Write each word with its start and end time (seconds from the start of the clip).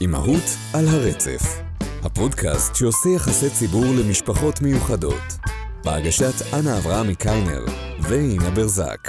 אימהות 0.00 0.48
על 0.74 0.84
הרצף, 0.88 1.42
הפודקאסט 2.04 2.74
שעושה 2.74 3.08
יחסי 3.16 3.50
ציבור 3.58 3.84
למשפחות 4.00 4.60
מיוחדות, 4.60 5.28
בהגשת 5.84 6.34
אנה 6.54 6.78
אברהמי 6.78 7.16
קיינר 7.16 7.64
ואינה 8.02 8.50
ברזק. 8.50 9.08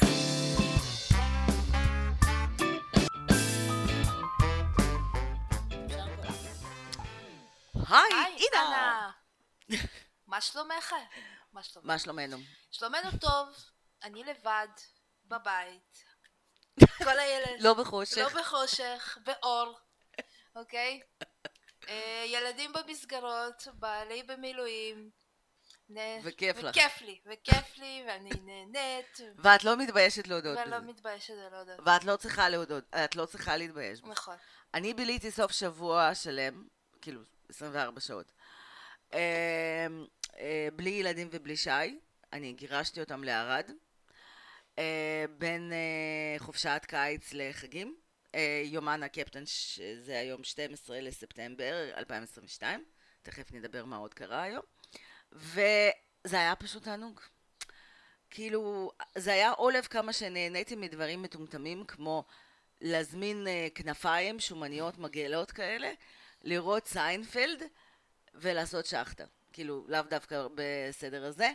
היי, 7.89 8.37
אינה! 8.37 8.61
אנה. 8.67 9.11
מה 10.27 10.41
שלומך? 10.41 10.93
מה 11.53 11.63
שלומך? 11.63 11.87
מה 11.87 11.99
שלומנו? 11.99 12.37
שלומנו 12.71 13.09
טוב, 13.21 13.47
אני 14.03 14.23
לבד, 14.23 14.67
בבית. 15.25 16.03
כל 17.03 17.19
הילד... 17.19 17.61
לא 17.61 17.73
בחושך. 17.73 18.17
לא 18.17 18.41
בחושך, 18.41 19.17
באור, 19.25 19.79
אוקיי? 20.55 21.01
אה, 21.89 22.23
ילדים 22.27 22.71
במסגרות, 22.73 23.67
בעלי 23.73 24.23
במילואים. 24.23 25.09
וכיף 26.23 26.57
לך. 26.57 26.69
וכיף 26.69 27.01
לי, 27.01 27.19
וכיף 27.25 27.77
לי, 27.77 28.03
ואני 28.07 28.29
נהנית, 28.45 29.19
ואת 29.37 29.63
לא 29.63 29.77
מתביישת 29.77 30.27
להודות 30.27 30.57
ואני 30.57 30.71
לא. 30.71 30.79
מתביישת 30.79 31.33
ולא 31.33 31.57
יודעת. 31.57 31.79
ואת 31.85 32.03
לא 32.03 32.15
צריכה 32.15 32.49
להודות, 32.49 32.83
את 32.95 33.15
לא 33.15 33.25
צריכה 33.25 33.57
להתבייש. 33.57 34.01
נכון. 34.03 34.35
אני 34.73 34.93
ביליתי 34.93 35.31
סוף 35.31 35.51
שבוע 35.51 36.15
שלם, 36.15 36.67
כאילו 37.01 37.21
24 37.49 37.99
שעות, 37.99 38.31
אה, 39.13 39.87
אה, 40.39 40.67
בלי 40.75 40.89
ילדים 40.89 41.29
ובלי 41.31 41.57
שי, 41.57 41.99
אני 42.33 42.53
גירשתי 42.53 42.99
אותם 42.99 43.23
לערד, 43.23 43.71
בין 45.37 45.73
חופשת 46.37 46.81
קיץ 46.87 47.33
לחגים, 47.33 47.95
יומן 48.65 49.03
הקפטן 49.03 49.45
שזה 49.45 50.19
היום 50.19 50.43
12 50.43 51.01
לספטמבר 51.01 51.89
2022, 51.97 52.85
תכף 53.23 53.51
נדבר 53.51 53.85
מה 53.85 53.97
עוד 53.97 54.13
קרה 54.13 54.43
היום, 54.43 54.63
וזה 55.31 56.39
היה 56.39 56.55
פשוט 56.55 56.83
תענוג. 56.83 57.19
כאילו, 58.29 58.91
זה 59.17 59.33
היה 59.33 59.51
עלוב 59.51 59.83
כמה 59.83 60.13
שנהניתי 60.13 60.75
מדברים 60.75 61.21
מטומטמים 61.21 61.85
כמו 61.85 62.23
להזמין 62.81 63.47
אה, 63.47 63.67
כנפיים, 63.75 64.39
שמנוניות, 64.39 64.97
מגעילות 64.97 65.51
כאלה, 65.51 65.91
לראות 66.41 66.87
סיינפלד 66.87 67.63
ולעשות 68.33 68.85
שחטה. 68.85 69.25
כאילו, 69.53 69.85
לאו 69.87 70.01
דווקא 70.01 70.47
בסדר 70.55 71.25
הזה, 71.25 71.51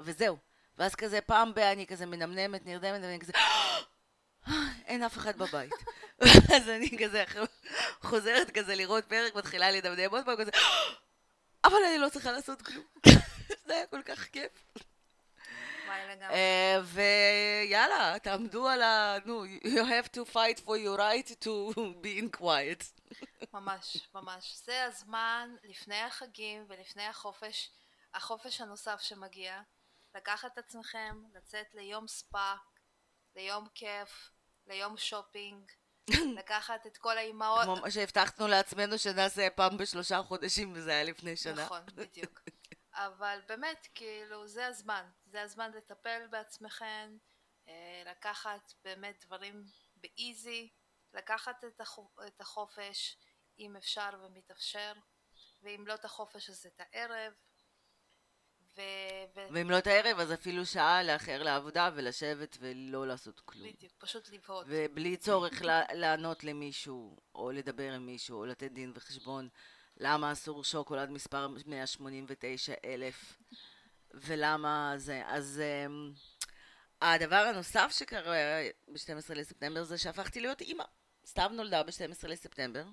וזהו. 0.00 0.36
ואז 0.78 0.94
כזה 0.94 1.20
פעם 1.20 1.54
ב- 1.54 1.58
אני 1.58 1.86
כזה 1.86 2.06
מנמנמת, 2.06 2.66
נרדמת, 2.66 3.00
ואני 3.02 3.18
כזה, 3.20 3.32
אין 4.86 5.02
אף 5.02 5.18
אחד 5.18 5.38
בבית. 5.38 5.72
אז 6.56 6.68
אני 6.68 6.98
כזה 6.98 7.24
חוזרת 8.02 8.50
כזה 8.50 8.74
לראות 8.74 9.04
פרק, 9.04 9.34
מתחילה 9.34 9.70
לדמדם 9.70 10.10
עוד 10.10 10.24
פעם, 10.24 10.36
כזה, 10.36 10.50
אבל 11.64 11.78
אני 11.88 11.98
לא 11.98 12.08
צריכה 12.08 12.32
לעשות 12.32 12.62
כלום. 12.62 12.84
זה 13.66 13.74
היה 13.74 13.86
כל 13.86 14.02
כך 14.02 14.24
כיף. 14.24 14.52
אה, 16.30 16.80
ויאללה, 16.84 18.18
תעמדו 18.22 18.68
על 18.68 18.82
ה... 18.82 19.16
נו, 19.24 19.44
you 19.44 19.84
have 19.84 20.08
to 20.16 20.32
fight 20.32 20.58
for 20.58 20.76
your 20.76 20.98
right 20.98 21.44
to 21.44 21.74
be 21.76 22.22
in 22.22 22.40
quiet. 22.40 22.84
ממש, 23.52 24.08
ממש. 24.14 24.56
זה 24.64 24.84
הזמן 24.84 25.54
לפני 25.64 26.00
החגים 26.00 26.64
ולפני 26.68 27.06
החופש, 27.06 27.70
החופש 28.14 28.60
הנוסף 28.60 29.00
שמגיע, 29.00 29.60
לקחת 30.14 30.52
את 30.52 30.58
עצמכם, 30.58 31.22
לצאת 31.34 31.74
ליום 31.74 32.08
ספא, 32.08 32.54
ליום 33.36 33.68
כיף, 33.74 34.30
ליום 34.66 34.96
שופינג, 34.96 35.70
לקחת 36.38 36.86
את 36.86 36.96
כל 36.96 37.18
האימהות... 37.18 37.64
כמו 37.64 37.76
מה 37.76 37.90
שהבטחנו 37.90 38.48
לעצמנו 38.48 38.98
שנעשה 38.98 39.50
פעם 39.50 39.76
בשלושה 39.76 40.22
חודשים, 40.22 40.72
וזה 40.74 40.90
היה 40.90 41.04
לפני 41.04 41.36
שנה. 41.36 41.64
נכון, 41.64 41.80
בדיוק. 41.94 42.40
אבל 42.94 43.40
באמת, 43.48 43.88
כאילו, 43.94 44.48
זה 44.48 44.66
הזמן. 44.66 45.10
זה 45.26 45.42
הזמן 45.42 45.70
לטפל 45.72 46.26
בעצמכם, 46.30 47.16
אה, 47.68 48.02
לקחת 48.06 48.72
באמת 48.84 49.24
דברים 49.24 49.64
באיזי, 49.96 50.72
לקחת 51.14 51.64
את, 51.64 51.80
החו- 51.80 52.10
את 52.26 52.40
החופש, 52.40 53.16
אם 53.58 53.76
אפשר 53.76 54.10
ומתאפשר, 54.22 54.92
ואם 55.62 55.84
לא 55.86 55.94
את 55.94 56.04
החופש 56.04 56.50
אז 56.50 56.66
את 56.66 56.80
הערב. 56.80 57.32
ו... 59.34 59.40
ואם 59.50 59.70
לא 59.70 59.78
את 59.78 59.86
הערב, 59.86 60.20
אז 60.20 60.32
אפילו 60.32 60.66
שעה 60.66 61.02
לאחר 61.02 61.42
לעבודה 61.42 61.90
ולשבת 61.94 62.56
ולא 62.60 63.06
לעשות 63.06 63.40
כלום. 63.40 63.68
בדיוק, 63.72 63.92
פשוט 63.98 64.30
לבהות. 64.30 64.66
ובלי 64.68 65.16
צורך 65.16 65.62
לענות 65.92 66.44
למישהו, 66.44 67.16
או 67.34 67.52
לדבר 67.52 67.92
עם 67.92 68.06
מישהו, 68.06 68.38
או 68.38 68.46
לתת 68.46 68.72
דין 68.72 68.92
וחשבון 68.94 69.48
למה 69.96 70.32
אסור 70.32 70.64
שוקולד 70.64 71.10
מספר 71.10 71.48
189 71.66 72.74
אלף, 72.84 73.38
ולמה 74.14 74.92
זה. 74.96 75.22
אז 75.26 75.62
um, 75.86 76.18
הדבר 77.02 77.36
הנוסף 77.36 77.88
שקרה 77.90 78.60
ב-12 78.88 79.34
לספטמבר 79.34 79.84
זה 79.84 79.98
שהפכתי 79.98 80.40
להיות 80.40 80.60
אימא. 80.60 80.84
סתיו 81.26 81.50
נולדה 81.54 81.82
ב-12 81.82 82.28
לספטמבר. 82.28 82.84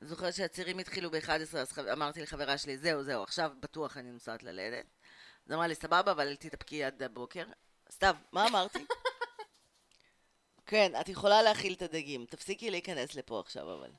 זוכרת 0.00 0.34
שהצירים 0.34 0.78
התחילו 0.78 1.10
ב-11, 1.10 1.58
אז 1.58 1.78
אמרתי 1.92 2.22
לחברה 2.22 2.58
שלי, 2.58 2.78
זהו, 2.78 3.02
זהו, 3.02 3.22
עכשיו 3.22 3.52
בטוח 3.60 3.96
אני 3.96 4.10
נוסעת 4.10 4.42
ללדת. 4.42 4.86
אז 5.46 5.52
אמרה 5.52 5.66
לי, 5.66 5.74
סבבה, 5.74 6.12
אבל 6.12 6.28
אל 6.28 6.36
תתאפקי 6.36 6.84
עד 6.84 7.02
הבוקר. 7.02 7.44
סתיו, 7.90 8.16
מה 8.32 8.46
אמרתי? 8.48 8.84
כן, 10.66 10.92
את 11.00 11.08
יכולה 11.08 11.42
להאכיל 11.42 11.72
את 11.72 11.82
הדגים. 11.82 12.26
תפסיקי 12.26 12.70
להיכנס 12.70 13.14
לפה 13.14 13.40
עכשיו, 13.40 13.74
אבל. 13.74 13.90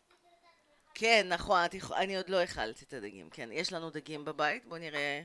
כן, 0.93 1.25
נכון, 1.29 1.65
את 1.65 1.73
יכול... 1.73 1.97
אני 1.97 2.17
עוד 2.17 2.29
לא 2.29 2.43
אכלתי 2.43 2.85
את 2.85 2.93
הדגים. 2.93 3.29
כן, 3.29 3.49
יש 3.51 3.73
לנו 3.73 3.89
דגים 3.89 4.25
בבית, 4.25 4.65
בואו 4.65 4.79
נראה. 4.79 5.23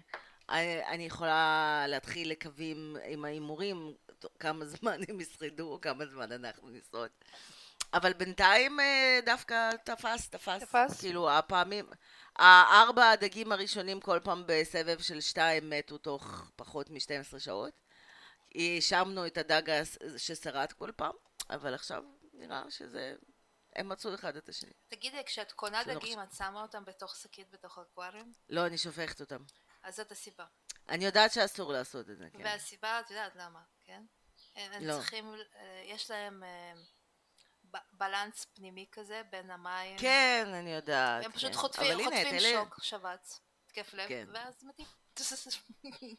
אני, 0.48 0.86
אני 0.86 1.06
יכולה 1.06 1.84
להתחיל 1.88 2.30
לקווים 2.30 2.96
עם 3.04 3.24
ההימורים, 3.24 3.94
כמה 4.38 4.64
זמן 4.64 5.00
הם 5.08 5.20
ישרדו, 5.20 5.72
או 5.72 5.80
כמה 5.80 6.06
זמן 6.06 6.32
אנחנו 6.32 6.68
נשרוד. 6.68 7.10
אבל 7.94 8.12
בינתיים 8.12 8.80
אה, 8.80 9.20
דווקא 9.26 9.70
תפס, 9.84 10.28
תפס. 10.28 10.62
תפס? 10.62 11.00
כאילו, 11.00 11.30
הפעמים... 11.30 11.86
הארבע 12.40 13.10
הדגים 13.10 13.52
הראשונים 13.52 14.00
כל 14.00 14.20
פעם 14.24 14.44
בסבב 14.46 15.00
של 15.00 15.20
שתיים 15.20 15.70
מתו 15.70 15.98
תוך 15.98 16.50
פחות 16.56 16.90
מ-12 16.90 17.38
שעות. 17.38 17.72
האשמנו 18.54 19.26
את 19.26 19.38
הדג 19.38 19.82
ששרד 20.16 20.72
כל 20.72 20.90
פעם, 20.96 21.14
אבל 21.50 21.74
עכשיו 21.74 22.02
נראה 22.32 22.62
שזה... 22.70 23.14
הם 23.76 23.88
מצאו 23.88 24.14
אחד 24.14 24.36
את 24.36 24.48
השני. 24.48 24.72
תגידי, 24.88 25.24
כשאת 25.26 25.52
קונה 25.52 25.84
דגים, 25.84 26.22
את 26.22 26.32
שמה 26.32 26.62
אותם 26.62 26.84
בתוך 26.84 27.16
שקית 27.16 27.50
בתוך 27.50 27.78
אקווריום? 27.78 28.32
לא, 28.48 28.66
אני 28.66 28.78
שופכת 28.78 29.20
אותם. 29.20 29.42
אז 29.82 29.96
זאת 29.96 30.12
הסיבה. 30.12 30.44
אני 30.88 31.04
יודעת 31.04 31.32
שאסור 31.32 31.72
לעשות 31.72 32.10
את 32.10 32.18
זה, 32.18 32.28
כן. 32.32 32.44
והסיבה, 32.44 33.00
את 33.00 33.10
יודעת 33.10 33.36
למה, 33.36 33.60
כן? 33.84 34.02
הם 34.54 34.84
לא. 34.84 34.92
צריכים, 34.92 35.34
אה, 35.54 35.82
יש 35.84 36.10
להם 36.10 36.42
אה, 36.42 36.72
בלנס 37.92 38.46
פנימי 38.54 38.86
כזה 38.92 39.22
בין 39.30 39.50
המים. 39.50 39.98
כן, 39.98 40.46
אני 40.54 40.74
יודעת. 40.74 41.24
הם 41.24 41.32
פשוט 41.32 41.50
כן. 41.52 41.56
חוטפים, 41.58 41.84
אבל 41.84 41.92
הנה, 42.00 42.04
חוטפים 42.04 42.26
את 42.26 42.32
אלה- 42.32 42.50
שוק, 42.64 42.78
שבץ, 42.82 43.40
התקף 43.66 43.94
לב, 43.94 44.08
כן. 44.08 44.26
ואז 44.32 44.54
מתים. 44.64 44.86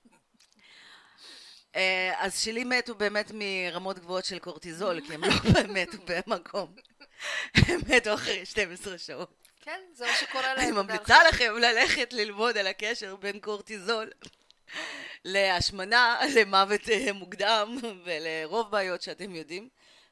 אה, 1.75 2.13
אז 2.17 2.40
שלי 2.40 2.63
מתו 2.63 2.95
באמת 2.95 3.31
מרמות 3.34 4.00
גבוהות 4.00 4.25
של 4.25 4.40
קורטיזול, 4.40 5.01
כי 5.07 5.13
הם 5.13 5.23
לא 5.23 5.29
מתו 5.75 5.97
במקום. 6.06 6.75
הם 7.56 7.79
מתו 7.95 8.13
אחרי 8.13 8.45
12 8.45 8.97
שעות. 8.97 9.47
כן, 9.61 9.79
זה 9.94 10.06
מה 10.06 10.11
שקורה 10.19 10.53
להם. 10.53 10.57
אני 10.59 10.72
ממליצה. 10.72 11.23
לכם 11.29 11.53
ללכת 11.57 12.13
ללמוד 12.13 12.57
על 12.57 12.67
הקשר 12.67 13.16
בין 13.16 13.40
קורטיזול 13.40 14.09
להשמנה, 15.25 16.19
למוות 16.35 16.90
אה, 16.90 17.13
מוקדם 17.13 17.78
ולרוב 18.06 18.72
בעיות 18.72 19.01
שאתם 19.01 19.35
יודעים. 19.35 19.69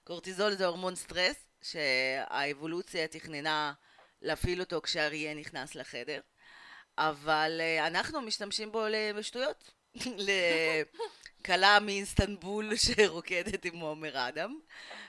קורטיזול 0.09 0.55
זה 0.55 0.65
הורמון 0.65 0.95
סטרס 0.95 1.35
שהאבולוציה 1.61 3.07
תכננה 3.07 3.73
להפעיל 4.21 4.59
אותו 4.59 4.81
כשאריה 4.81 5.33
נכנס 5.33 5.75
לחדר, 5.75 6.21
אבל 6.97 7.57
אה, 7.61 7.87
אנחנו 7.87 8.21
משתמשים 8.21 8.71
בו 8.71 8.85
לשטויות. 9.13 9.71
לכלה 11.41 11.79
מאינסטנבול 11.79 12.75
שרוקדת 12.85 13.65
עם 13.65 13.79
עומר 13.79 14.27
אדם, 14.27 14.59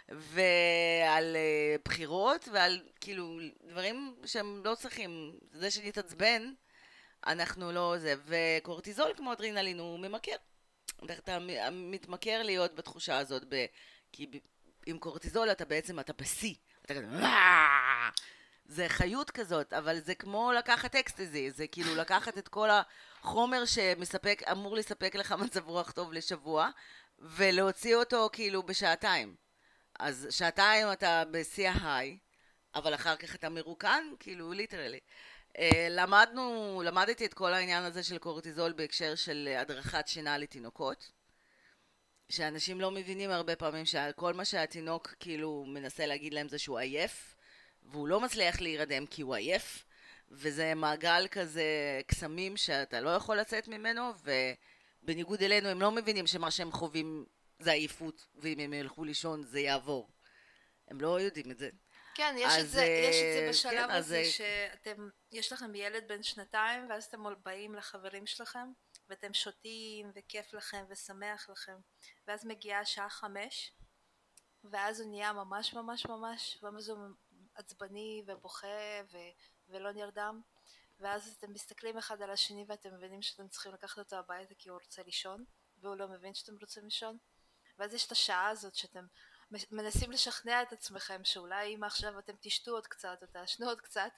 ועל 0.09 1.37
אה, 1.37 1.77
בחירות, 1.85 2.49
ועל 2.53 2.81
כאילו 3.01 3.39
דברים 3.65 4.17
שהם 4.25 4.63
לא 4.65 4.75
צריכים. 4.75 5.39
זה 5.53 5.71
שנתעצבן, 5.71 6.53
אנחנו 7.27 7.73
לא 7.73 7.95
זה. 7.99 8.15
וקורטיזול 8.27 9.13
כמו 9.17 9.33
אדרינלין 9.33 9.79
הוא 9.79 9.99
ממכר. 9.99 10.37
אתה 11.05 11.39
מ- 11.39 11.91
מתמכר 11.91 12.43
להיות 12.43 12.75
בתחושה 12.75 13.19
הזאת, 13.19 13.43
ב... 13.49 13.67
כי. 14.13 14.27
עם 14.87 14.99
קורטיזול 14.99 15.51
אתה 15.51 15.65
בעצם, 15.65 16.01
אתה 16.01 16.13
בשיא. 16.13 16.55
אתה 16.85 16.95
כזה... 16.95 17.07
"אה!" 17.23 18.11
זה 18.65 18.89
חיות 18.89 19.31
כזאת, 19.31 19.73
אבל 19.73 20.01
זה 20.01 20.15
כמו 20.15 20.53
לקחת 20.53 20.95
אקסטזי, 20.95 21.51
זה 21.51 21.67
כאילו 21.67 21.95
לקחת 21.95 22.39
את 22.39 22.49
כל 22.49 22.69
החומר 22.71 23.65
שמספק, 23.65 24.43
אמור 24.53 24.77
לספק 24.77 25.15
לך 25.15 25.33
מצב 25.33 25.69
רוח 25.69 25.91
טוב 25.91 26.13
לשבוע, 26.13 26.69
ולהוציא 27.19 27.97
אותו 27.97 28.29
כאילו 28.33 28.63
בשעתיים. 28.63 29.35
אז 30.01 30.27
שעתיים 30.31 30.93
אתה 30.93 31.23
בשיא 31.31 31.69
ההיי, 31.69 32.19
אבל 32.75 32.95
אחר 32.95 33.17
כך 33.17 33.35
אתה 33.35 33.49
מרוקן, 33.49 34.05
כאילו, 34.21 34.53
ליטרלי. 34.53 35.01
למדנו, 35.91 36.83
למדתי 36.85 37.27
את 37.27 37.35
כל 37.35 37.53
העניין 37.53 37.85
הזה 37.85 38.03
של 38.03 38.19
קורטיזול 38.19 38.73
בהקשר 38.73 39.15
של 39.15 39.55
הדרכת 39.59 40.09
שינה 40.09 40.39
לתינוקות. 40.39 41.11
שאנשים 42.31 42.81
לא 42.81 42.91
מבינים 42.91 43.31
הרבה 43.31 43.57
פעמים 43.57 43.85
שכל 43.85 44.35
מה 44.35 44.45
שהתינוק 44.45 45.15
כאילו 45.21 45.65
מנסה 45.69 46.07
להגיד 46.07 46.35
להם 46.35 46.49
זה 46.49 46.59
שהוא 46.59 46.79
עייף, 46.79 47.37
והוא 47.83 48.09
לא 48.09 48.21
מצליח 48.21 48.61
להירדם 48.61 49.07
כי 49.07 49.23
הוא 49.23 49.35
עייף, 49.35 49.85
וזה 50.31 50.75
מעגל 50.75 51.27
כזה 51.31 51.65
קסמים 52.07 52.57
שאתה 52.57 53.01
לא 53.01 53.11
יכול 53.11 53.37
לצאת 53.37 53.69
ממנו, 53.69 54.13
ובניגוד 55.03 55.43
אלינו 55.43 55.69
הם 55.69 55.81
לא 55.81 55.91
מבינים 55.91 56.27
שמה 56.27 56.51
שהם 56.51 56.73
חווים 56.73 57.27
זה 57.59 57.73
עייפות, 57.73 58.27
ואם 58.35 58.59
הם 58.59 58.73
ילכו 58.73 59.05
לישון 59.05 59.43
זה 59.43 59.61
יעבור. 59.61 60.11
הם 60.89 61.01
לא 61.01 61.21
יודעים 61.21 61.51
את 61.51 61.59
זה. 61.59 61.71
כן, 62.15 62.35
יש, 62.39 62.53
אז, 62.53 62.65
את, 62.65 62.71
זה, 62.71 62.85
יש 62.85 63.17
את 63.17 63.35
זה 63.35 63.47
בשלב 63.51 63.87
כן, 63.87 63.91
הזה 63.91 64.21
אז... 64.21 64.27
שאתם, 64.27 65.09
יש 65.33 65.53
לכם 65.53 65.75
ילד 65.75 66.09
בן 66.09 66.23
שנתיים, 66.23 66.91
ואז 66.91 67.05
אתם 67.05 67.19
באים 67.45 67.75
לחברים 67.75 68.27
שלכם, 68.27 68.69
ואתם 69.11 69.35
שותים, 69.35 70.11
וכיף 70.15 70.55
לכם, 70.55 70.85
ושמח 70.89 71.49
לכם, 71.49 71.77
ואז 72.27 72.45
מגיעה 72.47 72.81
השעה 72.81 73.09
חמש, 73.11 73.73
ואז 74.65 75.01
הוא 75.01 75.11
נהיה 75.11 75.33
ממש 75.33 75.75
ממש 75.75 76.07
ממש, 76.07 76.59
ואז 76.63 76.89
הוא 76.89 76.99
עצבני 77.55 78.23
ובוכה 78.27 79.01
ו, 79.13 79.19
ולא 79.69 79.93
נרדם, 79.93 80.41
ואז 81.01 81.37
אתם 81.39 81.53
מסתכלים 81.53 81.99
אחד 81.99 82.23
על 82.23 82.31
השני 82.31 82.65
ואתם 82.69 82.95
מבינים 82.95 83.23
שאתם 83.23 83.49
צריכים 83.49 83.73
לקחת 83.73 83.99
אותו 83.99 84.17
הביתה 84.17 84.55
כי 84.55 84.69
הוא 84.69 84.79
רוצה 84.85 85.03
לישון, 85.03 85.45
והוא 85.79 85.97
לא 85.97 86.09
מבין 86.09 86.35
שאתם 86.35 86.57
רוצים 86.61 86.85
לישון, 86.85 87.19
ואז 87.79 87.95
יש 87.95 88.07
את 88.07 88.13
השעה 88.13 88.49
הזאת 88.49 88.75
שאתם 88.75 89.07
מנסים 89.71 90.11
לשכנע 90.11 90.63
את 90.63 90.73
עצמכם 90.73 91.25
שאולי 91.25 91.75
אם 91.75 91.85
עכשיו 91.85 92.19
אתם 92.19 92.33
תשתו 92.41 92.71
עוד 92.71 92.87
קצת 92.87 93.19
או 93.23 93.27
תעשנו 93.27 93.67
עוד 93.67 93.81
קצת 93.81 94.11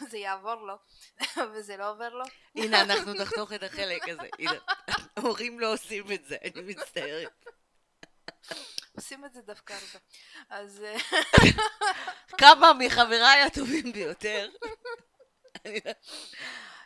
זה 0.10 0.18
יעבור 0.18 0.54
לו 0.54 0.74
וזה 1.52 1.76
לא 1.76 1.90
עובר 1.90 2.08
לו. 2.08 2.24
הנה 2.54 2.80
אנחנו 2.84 3.12
נחתוך 3.14 3.52
את 3.52 3.62
החלק 3.62 4.08
הזה, 4.08 4.28
הנה, 4.38 4.58
הורים 5.18 5.60
לא 5.60 5.72
עושים 5.72 6.12
את 6.12 6.24
זה, 6.24 6.36
אני 6.44 6.62
מצטערת. 6.62 7.44
עושים 8.96 9.24
את 9.24 9.34
זה 9.34 9.42
דווקא 9.42 9.72
הרבה. 9.72 10.04
אז... 10.48 10.82
אה, 10.82 10.96
כמה 12.38 12.72
מחבריי 12.72 13.42
הטובים 13.42 13.92
ביותר. 13.92 14.50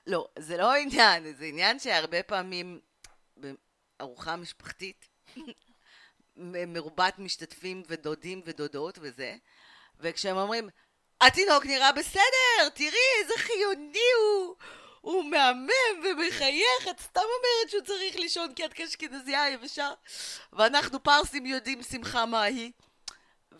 לא, 0.06 0.28
זה 0.38 0.56
לא 0.56 0.74
עניין, 0.74 1.34
זה 1.34 1.44
עניין 1.44 1.78
שהרבה 1.78 2.22
פעמים 2.22 2.80
בארוחה 3.36 4.36
משפחתית 4.36 5.08
מרובת 6.36 7.18
משתתפים 7.18 7.82
ודודים 7.88 8.42
ודודות 8.44 8.98
וזה, 9.00 9.36
וכשהם 10.00 10.36
אומרים, 10.36 10.68
התינוק 11.20 11.66
נראה 11.66 11.92
בסדר, 11.92 12.68
תראי 12.74 13.22
איזה 13.22 13.34
חיוני 13.36 13.98
הוא, 14.20 14.56
הוא 15.00 15.24
מהמם 15.24 16.04
ומחייך, 16.04 16.88
את 16.90 17.00
סתם 17.00 17.20
אומרת 17.20 17.70
שהוא 17.70 17.82
צריך 17.82 18.16
לישון 18.16 18.54
כי 18.54 18.64
את 18.64 18.72
כאשכנזייה 18.72 19.50
יבשה, 19.50 19.90
ואנחנו 20.52 21.02
פרסים 21.02 21.46
יודעים 21.46 21.82
שמחה 21.82 22.26
מה 22.26 22.42
היא. 22.42 22.72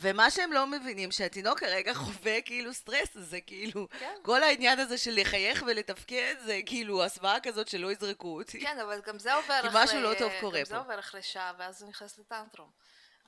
ומה 0.01 0.31
שהם 0.31 0.53
לא 0.53 0.67
מבינים, 0.67 1.11
שהתינוק 1.11 1.61
כרגע 1.61 1.95
חווה 2.05 2.41
כאילו 2.41 2.75
סטרס, 2.75 3.09
זה 3.15 3.41
כאילו, 3.41 3.89
כן. 3.99 4.15
כל 4.23 4.43
העניין 4.43 4.79
הזה 4.79 4.99
של 4.99 5.21
לחייך 5.21 5.65
ולתפקד, 5.67 6.35
זה 6.45 6.61
כאילו 6.67 7.05
הסוואה 7.05 7.41
כזאת 7.41 7.69
שלא 7.69 7.93
יזרקו 7.93 8.39
אותי. 8.39 8.61
כן, 8.61 8.79
אבל 8.79 9.01
גם 9.07 9.19
זה 9.19 9.35
עובר 9.35 9.61
אחרי... 9.61 9.71
כי 9.71 9.77
משהו 9.85 10.01
לא 10.01 10.15
טוב 10.19 10.33
קורה 10.41 10.53
פה. 10.53 10.59
גם 10.59 10.65
זה 10.65 10.79
עובר 10.79 10.99
אחרי 10.99 11.23
שעה, 11.23 11.53
ואז 11.59 11.83
הוא 11.83 11.91
נכנס 11.91 12.19
לטנטרום. 12.19 12.71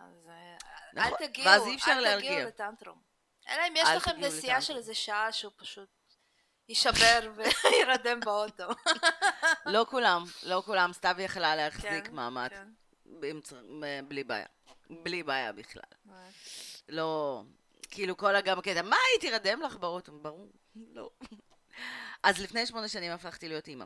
אז 0.00 0.28
אה, 0.28 0.56
נכון, 0.94 1.12
אל 1.12 1.26
תגיעו, 1.26 1.48
ואז 1.48 1.66
אי 1.66 1.74
אפשר 1.74 2.00
להרגיע. 2.00 2.30
אל 2.30 2.34
תגיעו 2.34 2.48
לטנטרום. 2.48 2.98
אלא 3.48 3.62
אם 3.68 3.74
יש 3.76 3.88
לכם 3.96 4.20
נסיעה 4.20 4.60
של 4.60 4.76
איזה 4.76 4.94
שעה 4.94 5.32
שהוא 5.32 5.52
פשוט 5.56 5.88
יישבר 6.68 7.30
וירדם 7.36 8.20
באוטו. 8.20 8.68
לא 9.66 9.86
כולם, 9.90 10.24
לא 10.42 10.62
כולם, 10.66 10.92
סתיו 10.92 11.16
יכלה 11.18 11.56
להחזיק 11.56 12.06
כן, 12.06 12.14
מעמד. 12.14 12.48
כן. 12.50 12.68
בלי 14.08 14.24
בעיה. 14.24 14.46
בלי 15.02 15.22
בעיה 15.22 15.52
בכלל. 15.52 15.82
לא, 16.88 17.42
כאילו 17.90 18.16
כל 18.16 18.36
הגם 18.36 18.58
הקטע, 18.58 18.82
מה 18.82 18.96
הייתי 19.12 19.30
רדם 19.30 19.60
לך 19.62 19.76
באוטו? 19.76 20.12
ברור, 20.12 20.52
לא. 20.92 21.10
אז 22.22 22.40
לפני 22.40 22.66
שמונה 22.66 22.88
שנים 22.88 23.12
הפכתי 23.12 23.48
להיות 23.48 23.68
אימא. 23.68 23.84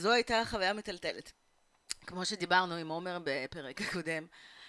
זו 0.00 0.12
הייתה 0.12 0.42
חוויה 0.44 0.72
מטלטלת. 0.72 1.32
כמו 2.06 2.24
שדיברנו 2.24 2.74
עם 2.74 2.88
עומר 2.88 3.18
בפרק 3.24 3.80
הקודם, 3.80 4.26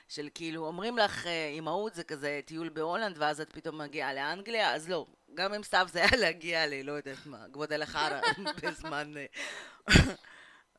של 0.07 0.29
כאילו, 0.33 0.65
אומרים 0.65 0.97
לך 0.97 1.27
אה, 1.27 1.47
אימהות 1.47 1.95
זה 1.95 2.03
כזה 2.03 2.39
טיול 2.45 2.69
בהולנד, 2.69 3.15
ואז 3.19 3.41
את 3.41 3.53
פתאום 3.53 3.77
מגיעה 3.77 4.13
לאנגליה, 4.13 4.75
אז 4.75 4.89
לא. 4.89 5.05
גם 5.33 5.53
אם 5.53 5.63
סתיו 5.63 5.87
זה 5.91 5.99
היה 5.99 6.17
להגיע 6.17 6.67
ל... 6.67 6.81
לא 6.81 6.91
יודעת 6.91 7.25
מה, 7.25 7.45
כבוד 7.53 7.73
אלחרה 7.73 8.21
בזמן 8.63 9.13
אה, 9.17 9.25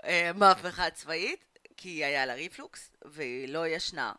אה, 0.04 0.30
מהפכה 0.34 0.90
צבאית. 0.90 1.51
כי 1.82 2.04
היה 2.04 2.26
לה 2.26 2.34
ריפלוקס, 2.34 2.90
והיא 3.04 3.48
לא 3.48 3.68
ישנה. 3.68 4.12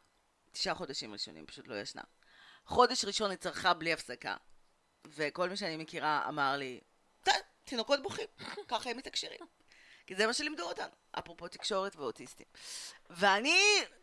תשעה 0.52 0.76
חודשים 0.76 1.14
ראשונים, 1.14 1.46
פשוט 1.46 1.68
לא 1.68 1.76
ישנה. 1.76 2.02
חודש 2.66 3.06
ראשון 3.06 3.30
היא 3.30 3.38
צרחה 3.38 3.74
בלי 3.74 3.94
הפסקה, 3.94 4.36
וכל 5.08 5.50
מי 5.50 5.58
שאני 5.58 5.78
מכירה 5.78 6.26
אמר 6.28 6.58
לי, 6.58 6.80
תינוקות 7.64 8.04
בוכים, 8.04 8.26
ככה 8.68 8.90
הם 8.90 8.98
מתקשרים. 8.98 9.40
כי 10.08 10.16
זה 10.16 10.28
מה 10.28 10.34
שלימדו 10.34 10.64
אותנו, 10.64 10.92
אפרופו 11.12 11.48
תקשורת 11.48 11.96
ואוטיסטים. 11.96 12.46
ואני 13.10 13.60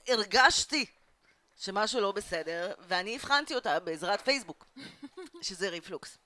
הרגשתי 0.08 0.86
שמשהו 1.56 2.00
לא 2.00 2.12
בסדר, 2.12 2.74
ואני 2.78 3.16
אבחנתי 3.16 3.54
אותה 3.54 3.80
בעזרת 3.80 4.20
פייסבוק, 4.20 4.66
שזה 5.42 5.68
ריפלוקס. 5.68 6.18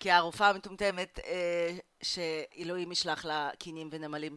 כי 0.00 0.10
הרופאה 0.10 0.48
המטומטמת, 0.48 1.18
אה, 1.18 1.76
שאלוהים 2.02 2.92
ישלח 2.92 3.24
לה 3.24 3.50
קינים 3.58 3.88
ונמלים, 3.92 4.36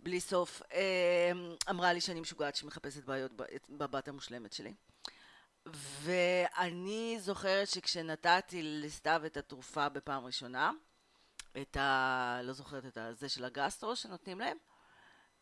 בלי 0.00 0.20
סוף, 0.20 0.62
אמ, 0.72 1.54
אמרה 1.70 1.92
לי 1.92 2.00
שאני 2.00 2.20
משוגעת 2.20 2.56
שמחפשת 2.56 3.04
בעיות 3.04 3.32
בבת 3.68 4.08
המושלמת 4.08 4.52
שלי. 4.52 4.74
ואני 6.02 7.16
זוכרת 7.20 7.68
שכשנתתי 7.68 8.62
לסתיו 8.62 9.22
את 9.26 9.36
התרופה 9.36 9.88
בפעם 9.88 10.24
ראשונה, 10.24 10.72
את 11.60 11.76
ה... 11.76 12.40
לא 12.42 12.52
זוכרת 12.52 12.84
את 12.84 13.18
זה 13.18 13.28
של 13.28 13.44
הגסטרו 13.44 13.96
שנותנים 13.96 14.40
להם, 14.40 14.56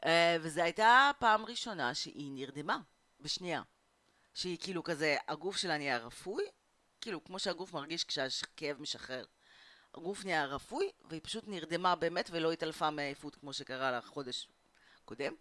אה, 0.04 0.36
וזו 0.40 0.62
הייתה 0.62 1.10
פעם 1.18 1.44
ראשונה 1.44 1.94
שהיא 1.94 2.32
נרדמה, 2.32 2.78
בשנייה. 3.20 3.62
שהיא 4.34 4.58
כאילו 4.60 4.82
כזה, 4.82 5.16
הגוף 5.28 5.56
שלה 5.56 5.78
נהיה 5.78 5.98
רפוי, 5.98 6.44
כאילו 7.00 7.24
כמו 7.24 7.38
שהגוף 7.38 7.72
מרגיש 7.72 8.04
כשהכאב 8.04 8.80
משחרר. 8.80 9.24
הגוף 9.96 10.24
נהיה 10.24 10.44
רפוי, 10.44 10.90
והיא 11.08 11.20
פשוט 11.24 11.44
נרדמה 11.46 11.96
באמת 11.96 12.28
ולא 12.32 12.52
התעלפה 12.52 12.90
מעייפות 12.90 13.36
כמו 13.36 13.52
שקרה 13.52 13.90
לה 13.90 14.00
חודש 14.02 14.48
קודם. 15.04 15.32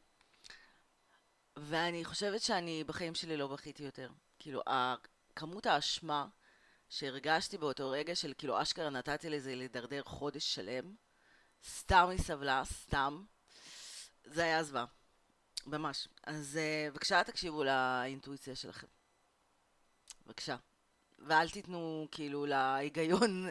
ואני 1.55 2.05
חושבת 2.05 2.41
שאני 2.41 2.83
בחיים 2.83 3.15
שלי 3.15 3.38
לא 3.38 3.47
בכיתי 3.47 3.83
יותר. 3.83 4.09
כאילו, 4.39 4.62
כמות 5.35 5.65
האשמה 5.65 6.27
שהרגשתי 6.89 7.57
באותו 7.57 7.89
רגע 7.89 8.15
של 8.15 8.33
כאילו 8.38 8.62
אשכרה 8.62 8.89
נתתי 8.89 9.29
לזה 9.29 9.55
לדרדר 9.55 10.03
חודש 10.03 10.55
שלם, 10.55 10.95
סתם 11.69 12.07
היא 12.09 12.19
סבלה, 12.19 12.63
סתם, 12.65 13.24
זה 14.24 14.43
היה 14.43 14.63
זוועה. 14.63 14.85
ממש. 15.65 16.07
אז 16.24 16.57
אה, 16.57 16.88
בבקשה 16.91 17.24
תקשיבו 17.24 17.63
לאינטואיציה 17.63 18.55
שלכם. 18.55 18.88
בבקשה. 20.25 20.55
ואל 21.19 21.50
תיתנו 21.50 22.07
כאילו 22.12 22.45
להיגיון 22.45 23.50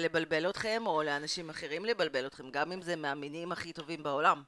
לבלבל 0.00 0.50
אתכם, 0.50 0.82
או 0.86 1.02
לאנשים 1.02 1.50
אחרים 1.50 1.84
לבלבל 1.84 2.26
אתכם, 2.26 2.50
גם 2.50 2.72
אם 2.72 2.82
זה 2.82 2.96
מהמינים 2.96 3.52
הכי 3.52 3.72
טובים 3.72 4.02
בעולם. 4.02 4.42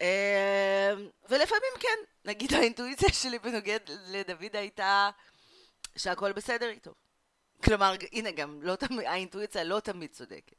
אה, 0.00 0.92
ולפעמים 1.28 1.72
כן, 1.80 1.98
נגיד 2.24 2.52
האינטואיציה 2.54 3.12
שלי 3.12 3.38
בנוגד 3.38 3.80
לדוד 3.88 4.56
הייתה 4.56 5.10
שהכל 5.96 6.32
בסדר 6.32 6.68
איתו. 6.68 6.94
כלומר, 7.64 7.94
הנה 8.12 8.30
גם, 8.30 8.62
לא 8.62 8.76
תמיד, 8.76 9.06
האינטואיציה 9.06 9.64
לא 9.64 9.80
תמיד 9.80 10.12
צודקת. 10.12 10.56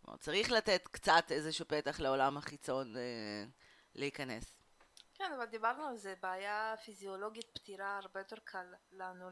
כלומר, 0.00 0.16
צריך 0.18 0.50
לתת 0.50 0.88
קצת 0.90 1.24
איזשהו 1.30 1.68
פתח 1.68 2.00
לעולם 2.00 2.36
החיצון 2.36 2.96
אה, 2.96 3.44
להיכנס. 3.94 4.58
כן, 5.14 5.32
אבל 5.36 5.44
דיברנו 5.44 5.84
על 5.84 5.96
זה, 5.96 6.14
בעיה 6.22 6.74
פיזיולוגית 6.84 7.46
פתירה 7.54 7.98
הרבה 7.98 8.20
יותר 8.20 8.36
קל 8.44 8.66
לנו 8.92 9.30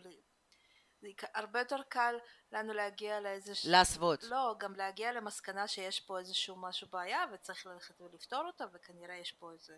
הרבה 1.34 1.58
יותר 1.58 1.82
קל 1.88 2.14
לנו 2.52 2.72
להגיע 2.72 3.20
לאיזשהו... 3.20 3.70
להסוות. 3.70 4.22
לא, 4.22 4.54
גם 4.58 4.74
להגיע 4.74 5.12
למסקנה 5.12 5.68
שיש 5.68 6.00
פה 6.00 6.18
איזשהו 6.18 6.56
משהו 6.56 6.88
בעיה 6.90 7.24
וצריך 7.32 7.66
ללכת 7.66 8.00
ולפתור 8.00 8.46
אותה 8.46 8.64
וכנראה 8.72 9.14
יש 9.14 9.32
פה 9.32 9.52
איזה... 9.52 9.76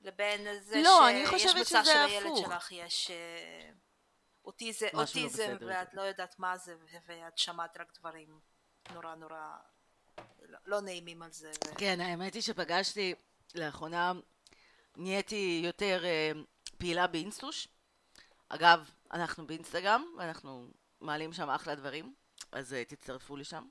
לבין 0.00 0.60
זה 0.60 0.82
לא, 0.82 1.00
שיש 1.38 1.54
מצב 1.54 1.82
שלילד 1.84 2.36
שלך 2.36 2.72
יש 2.72 3.10
אה, 3.10 3.70
אוטיזם, 4.44 4.86
לא 4.92 5.00
אוטיזם 5.00 5.56
לא 5.60 5.66
ואת 5.66 5.94
לא 5.94 6.02
יודעת 6.02 6.38
מה 6.38 6.58
זה 6.58 6.76
ואת 7.06 7.38
שמעת 7.38 7.76
רק 7.80 7.98
דברים 7.98 8.40
נורא 8.92 9.14
נורא 9.14 9.56
לא, 10.42 10.58
לא 10.66 10.80
נעימים 10.80 11.22
על 11.22 11.32
זה. 11.32 11.50
ו... 11.50 11.74
כן, 11.78 12.00
האמת 12.00 12.34
היא 12.34 12.42
שפגשתי 12.42 13.14
לאחרונה, 13.54 14.12
נהייתי 14.96 15.60
יותר 15.64 16.02
uh, 16.02 16.38
פעילה 16.78 17.06
באינסטוש. 17.06 17.68
אגב, 18.48 18.90
אנחנו 19.14 19.46
באינסטגרם, 19.46 20.04
ואנחנו 20.18 20.70
מעלים 21.00 21.32
שם 21.32 21.50
אחלה 21.50 21.74
דברים, 21.74 22.14
אז 22.52 22.72
uh, 22.72 22.88
תצטרפו 22.88 23.36
לשם. 23.36 23.64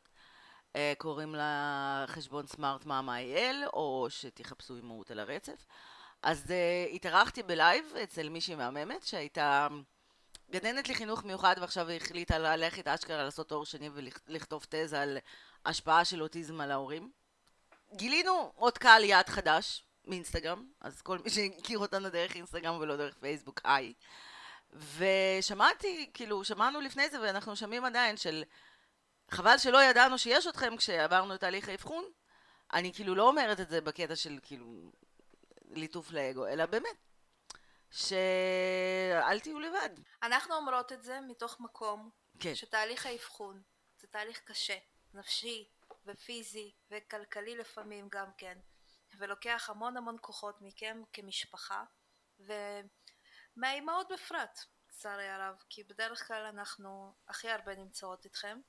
Uh, 0.73 0.77
קוראים 0.97 1.35
לחשבון 1.37 2.47
סמארט 2.47 2.85
מאמה 2.85 3.17
אייל, 3.17 3.63
או 3.73 4.07
שתחפשו 4.09 4.75
אימהות 4.75 5.11
על 5.11 5.19
הרצף. 5.19 5.65
אז 6.21 6.43
uh, 6.43 6.95
התארחתי 6.95 7.43
בלייב 7.43 7.85
אצל 8.03 8.29
מישהי 8.29 8.55
מהממת, 8.55 9.03
שהייתה 9.03 9.67
גננת 10.51 10.89
לחינוך 10.89 11.23
מיוחד, 11.23 11.55
ועכשיו 11.61 11.87
היא 11.87 11.97
החליטה 11.97 12.37
ללכת 12.37 12.87
אשכרה 12.87 13.23
לעשות 13.23 13.49
תואר 13.49 13.63
שני 13.63 13.89
ולכתוב 14.27 14.65
תזה 14.69 15.01
על 15.01 15.17
השפעה 15.65 16.05
של 16.05 16.21
אוטיזם 16.21 16.61
על 16.61 16.71
ההורים. 16.71 17.11
גילינו 17.95 18.51
עוד 18.55 18.77
קהל 18.77 19.03
יעד 19.03 19.29
חדש 19.29 19.83
מאינסטגרם, 20.05 20.67
אז 20.81 21.01
כל 21.01 21.17
מי 21.17 21.29
שהכיר 21.29 21.79
אותנו 21.79 22.09
דרך 22.09 22.35
אינסטגרם 22.35 22.77
ולא 22.79 22.97
דרך 22.97 23.15
פייסבוק, 23.19 23.61
היי. 23.63 23.93
ושמעתי, 24.75 26.11
כאילו, 26.13 26.43
שמענו 26.43 26.81
לפני 26.81 27.09
זה 27.09 27.21
ואנחנו 27.21 27.55
שומעים 27.55 27.85
עדיין 27.85 28.17
של 28.17 28.43
חבל 29.31 29.57
שלא 29.57 29.83
ידענו 29.83 30.17
שיש 30.17 30.47
אתכם 30.47 30.77
כשעברנו 30.77 31.35
את 31.35 31.39
תהליך 31.39 31.69
האבחון. 31.69 32.03
אני 32.73 32.93
כאילו 32.93 33.15
לא 33.15 33.27
אומרת 33.27 33.59
את 33.59 33.69
זה 33.69 33.81
בקטע 33.81 34.15
של 34.15 34.39
כאילו 34.43 34.91
ליטוף 35.65 36.11
לאגו, 36.11 36.47
אלא 36.47 36.65
באמת, 36.65 36.97
שאל 37.91 39.39
תהיו 39.39 39.59
לבד. 39.59 39.89
אנחנו 40.23 40.55
אומרות 40.55 40.91
את 40.91 41.03
זה 41.03 41.19
מתוך 41.21 41.59
מקום 41.59 42.09
כן. 42.39 42.55
שתהליך 42.55 43.05
האבחון 43.05 43.61
זה 43.97 44.07
תהליך 44.07 44.41
קשה, 44.45 44.77
נפשי 45.13 45.69
ופיזי 46.05 46.71
וכלכלי 46.91 47.57
לפעמים 47.57 48.07
גם 48.11 48.27
כן, 48.37 48.57
ולוקח 49.17 49.69
המון 49.69 49.97
המון 49.97 50.17
כוחות 50.21 50.61
מכם 50.61 51.01
כמשפחה, 51.13 51.83
ומהאימהות 53.57 54.11
בפרט, 54.11 54.59
לצערי 54.89 55.29
הרב, 55.29 55.55
כי 55.69 55.83
בדרך 55.83 56.27
כלל 56.27 56.45
אנחנו 56.45 57.13
הכי 57.27 57.49
הרבה 57.49 57.75
נמצאות 57.75 58.25
איתכם, 58.25 58.59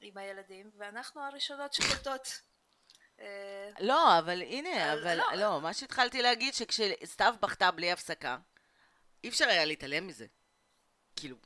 עם 0.00 0.16
הילדים, 0.16 0.70
ואנחנו 0.78 1.22
הראשונות 1.22 1.72
שקולטות. 1.72 2.40
אה, 3.20 3.70
לא, 3.80 4.18
אבל 4.18 4.42
הנה, 4.42 4.92
אבל 4.92 5.16
לא, 5.16 5.24
לא 5.36 5.60
מה 5.60 5.74
שהתחלתי 5.74 6.22
להגיד, 6.22 6.54
שכשסתיו 6.54 7.34
בכתה 7.40 7.70
בלי 7.70 7.92
הפסקה, 7.92 8.38
אי 9.24 9.28
אפשר 9.28 9.48
היה 9.48 9.64
להתעלם 9.64 10.06
מזה. 10.06 10.26
כאילו, 11.16 11.36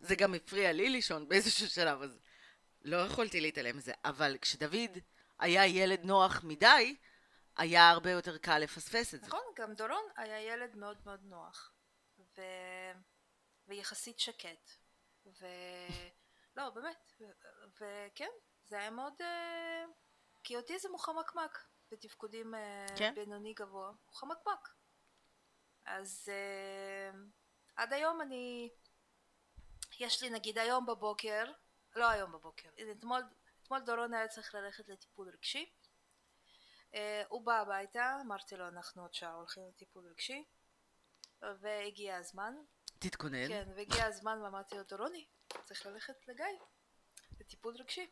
זה 0.00 0.14
גם 0.14 0.34
הפריע 0.34 0.72
לי 0.72 0.90
לישון 0.90 1.28
באיזשהו 1.28 1.68
שלב, 1.68 2.02
אז 2.02 2.18
לא 2.82 2.96
יכולתי 2.96 3.40
להתעלם 3.40 3.76
מזה. 3.76 3.92
אבל 4.04 4.36
כשדוד 4.40 4.98
היה 5.38 5.66
ילד 5.66 6.04
נוח 6.04 6.40
מדי, 6.44 6.96
היה 7.56 7.90
הרבה 7.90 8.10
יותר 8.10 8.38
קל 8.38 8.58
לפספס 8.58 9.14
את 9.14 9.20
זה. 9.20 9.26
נכון, 9.26 9.40
גם 9.58 9.74
דורון 9.74 10.04
היה 10.16 10.40
ילד 10.40 10.76
מאוד 10.76 10.96
מאוד 11.04 11.20
נוח. 11.22 11.71
ו... 12.36 12.42
ויחסית 13.66 14.18
שקט. 14.18 14.70
ו... 15.26 15.46
לא, 16.56 16.70
באמת. 16.70 17.12
וכן, 17.80 18.30
זה 18.66 18.78
היה 18.78 18.90
מאוד... 18.90 19.14
אה, 19.20 19.84
כי 20.44 20.56
אוטיזם 20.56 20.90
הוא 20.90 21.00
חמקמק. 21.00 21.58
בתפקודים 21.92 22.54
אה, 22.54 22.86
כן. 22.98 23.14
בינוני 23.14 23.54
גבוה, 23.54 23.88
הוא 23.88 24.14
חמקמק. 24.14 24.68
אז 25.84 26.28
uh, 26.28 27.16
עד 27.76 27.92
היום 27.92 28.20
אני, 28.20 28.70
יש 30.00 30.22
לי 30.22 30.30
נגיד 30.30 30.58
היום 30.58 30.86
בבוקר, 30.86 31.44
לא 31.96 32.10
היום 32.10 32.32
בבוקר, 32.32 32.68
אתמול, 32.92 33.22
אתמול 33.62 33.80
דורון 33.80 34.14
היה 34.14 34.28
צריך 34.28 34.54
ללכת 34.54 34.88
לטיפול 34.88 35.28
רגשי, 35.28 35.72
uh, 36.90 36.96
הוא 37.28 37.46
בא 37.46 37.60
הביתה, 37.60 38.16
אמרתי 38.20 38.56
לו 38.56 38.68
אנחנו 38.68 39.02
עוד 39.02 39.14
שעה 39.14 39.34
הולכים 39.34 39.62
לטיפול 39.68 40.06
רגשי, 40.06 40.44
והגיע 41.60 42.16
הזמן. 42.16 42.54
תתכונן. 42.98 43.48
כן, 43.48 43.68
והגיע 43.76 44.04
הזמן 44.06 44.42
ואמרתי 44.42 44.74
לו 44.74 44.82
דורוני, 44.82 45.26
צריך 45.64 45.86
ללכת 45.86 46.28
לגיא, 46.28 46.44
לטיפול 47.40 47.74
רגשי. 47.78 48.10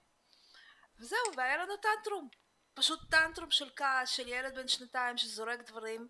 וזהו, 0.99 1.19
והיה 1.37 1.57
לנו 1.57 1.77
טנטרום, 1.77 2.29
פשוט 2.75 3.01
טנטרום 3.11 3.51
של 3.51 3.71
כעס 3.77 4.09
של 4.09 4.29
ילד 4.29 4.55
בן 4.55 4.69
שנתיים 4.69 5.19
שזורק 5.19 5.61
דברים 5.61 6.09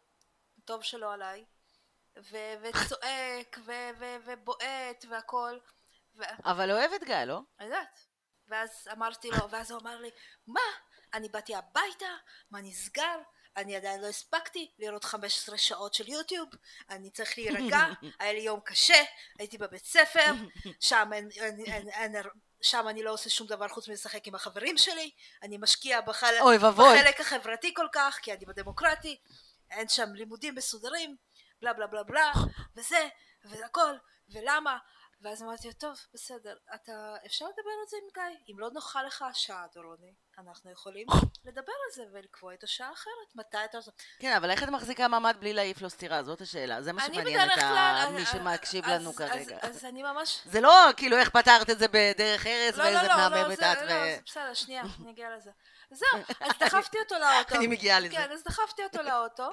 טוב 0.65 0.83
שלא 0.83 1.13
עליי, 1.13 1.45
ו- 2.17 2.55
וצועק, 2.63 3.59
ו- 3.65 3.91
ו- 3.99 4.17
ובועט 4.25 5.05
והכל. 5.11 5.59
ו- 6.15 6.25
אבל 6.45 6.71
אוהב 6.71 6.93
את 6.93 7.05
גיא, 7.05 7.25
לא? 7.25 7.41
אני 7.59 7.67
יודעת. 7.69 8.07
ואז 8.49 8.89
אמרתי 8.93 9.31
לו, 9.31 9.51
ואז 9.51 9.71
הוא 9.71 9.81
אמר 9.81 9.97
לי, 10.01 10.11
מה? 10.47 10.61
אני 11.15 11.29
באתי 11.29 11.55
הביתה, 11.55 12.17
מה 12.51 12.61
נסגר? 12.61 13.19
אני 13.57 13.77
עדיין 13.77 14.01
לא 14.01 14.07
הספקתי 14.07 14.71
לראות 14.79 15.05
15 15.05 15.59
שעות 15.59 15.95
של 15.95 16.09
יוטיוב, 16.09 16.49
אני 16.91 17.11
צריך 17.11 17.39
להירגע, 17.39 17.79
היה 18.21 18.33
לי 18.33 18.41
יום 18.41 18.61
קשה, 18.61 19.03
הייתי 19.39 19.59
בבית 19.59 19.85
ספר, 19.85 20.33
שם, 20.81 21.11
אין, 21.13 21.29
אין, 21.37 21.61
אין, 21.67 21.89
אין, 21.89 22.23
שם 22.63 22.87
אני 22.89 23.03
לא 23.03 23.13
עושה 23.13 23.31
שום 23.31 23.47
דבר 23.47 23.69
חוץ 23.69 23.89
מלשחק 23.89 24.27
עם 24.27 24.35
החברים 24.35 24.79
שלי, 24.79 25.11
אני 25.43 25.59
משקיע 25.59 26.01
בחל... 26.01 26.35
בחלק 26.99 27.21
החברתי 27.21 27.75
כל 27.75 27.87
כך, 27.93 28.19
כי 28.23 28.33
אני 28.33 28.47
בדמוקרטי, 28.47 29.17
אין 29.71 29.89
שם 29.89 30.15
לימודים 30.15 30.55
מסודרים, 30.55 31.17
בלה 31.63 31.73
בלה 31.73 31.87
בלה 31.87 32.03
בלה, 32.03 32.33
וזה, 32.77 33.09
והכל, 33.45 33.95
ולמה, 34.29 34.79
ואז 35.23 35.43
אמרתי 35.43 35.69
לו, 35.69 35.73
טוב, 35.73 35.97
בסדר, 36.15 36.57
אתה, 36.75 37.17
אפשר 37.27 37.45
לדבר 37.45 37.71
על 37.81 37.89
זה 37.89 37.97
עם 38.03 38.09
גיא, 38.15 38.39
אם 38.49 38.59
לא 38.59 38.71
נוחה 38.71 39.03
לך 39.03 39.23
השעה, 39.23 39.67
דורוני, 39.75 40.15
אנחנו 40.39 40.71
יכולים 40.71 41.07
לדבר 41.47 41.73
על 41.73 41.95
זה 41.95 42.03
ולקבוע 42.13 42.55
את 42.55 42.65
השעה 42.65 42.93
אחרת, 42.93 43.35
מתי 43.35 43.65
אתה... 43.65 43.79
כן, 44.19 44.37
אבל 44.37 44.51
איך 44.51 44.63
את 44.63 44.69
מחזיקה 44.69 45.09
מעמד 45.09 45.37
בלי 45.41 45.53
להעיף 45.53 45.83
לו 45.83 45.91
סטירה? 45.91 46.23
זאת 46.23 46.41
השאלה, 46.41 46.83
זה 46.83 46.93
מה 46.93 47.03
שמעניין 47.07 47.51
את 47.51 48.09
מי 48.13 48.27
שמקשיב 48.27 48.87
לנו 48.87 49.13
כרגע. 49.13 49.59
אז 49.63 49.85
אני 49.85 50.03
ממש... 50.03 50.41
זה 50.45 50.61
לא 50.61 50.73
כאילו 50.97 51.17
איך 51.17 51.31
פתרת 51.31 51.71
את 51.71 51.79
זה 51.79 51.87
בדרך 51.89 52.47
ארץ 52.47 52.77
לא, 52.77 52.83
ואיזה 52.83 53.03
לא, 53.03 53.09
לא, 53.09 53.17
מהממת 53.17 53.59
את 53.59 53.79
ו... 53.83 53.87
לא, 53.87 53.95
בסדר, 54.27 54.55
שנייה, 54.55 54.83
אני 55.03 55.11
אגיע 55.11 55.37
לזה. 55.37 55.51
זהו, 55.91 56.09
אז 56.41 56.53
דחפתי 56.59 56.99
אותו 56.99 57.15
לאוטו. 57.23 57.55
אני 57.55 57.67
מגיעה 57.67 58.01
לזה. 58.01 58.15
כן, 58.15 58.33
אז 58.33 58.43
דחפתי 58.45 58.85
אותו 58.85 59.03
לאוטו, 59.03 59.51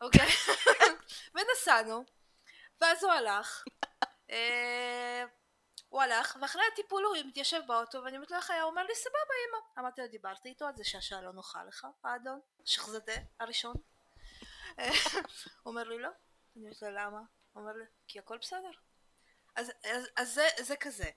אוקיי? 0.00 0.28
ונסענו, 1.34 2.04
ואז 2.80 3.04
הוא 3.04 3.12
הלך. 3.12 3.64
אה, 4.32 5.24
הוא 5.88 6.02
הלך, 6.02 6.38
ואחרי 6.40 6.62
הטיפול 6.72 7.04
הוא 7.04 7.16
מתיישב 7.26 7.60
באוטו, 7.66 8.04
ואני 8.04 8.16
אומרת 8.16 8.30
לו 8.30 8.36
איך 8.36 8.50
היה, 8.50 8.62
הוא 8.62 8.70
אומר 8.70 8.82
לי 8.82 8.94
סבבה 8.94 9.34
אמא. 9.48 9.82
אמרתי 9.82 10.00
לו 10.00 10.08
דיברתי 10.08 10.48
איתו 10.48 10.66
על 10.66 10.76
זה 10.76 10.84
שהשעה 10.84 11.22
לא 11.22 11.32
נוחה 11.32 11.64
לך, 11.64 11.86
האדון, 12.04 12.40
שחזדה 12.64 13.12
הראשון. 13.40 13.74
הוא 14.76 14.84
אומר 15.66 15.88
לי 15.88 15.98
לא. 15.98 16.08
אני 16.56 16.64
אומרת 16.64 16.82
לו 16.82 16.90
למה? 16.90 17.20
הוא 17.52 17.62
אומר 17.62 17.72
לי 17.72 17.84
כי 18.08 18.18
הכל 18.18 18.38
בסדר. 18.38 18.70
אז, 19.56 19.72
אז, 19.84 20.08
אז 20.16 20.34
זה, 20.34 20.48
זה 20.58 20.76
כזה. 20.76 21.10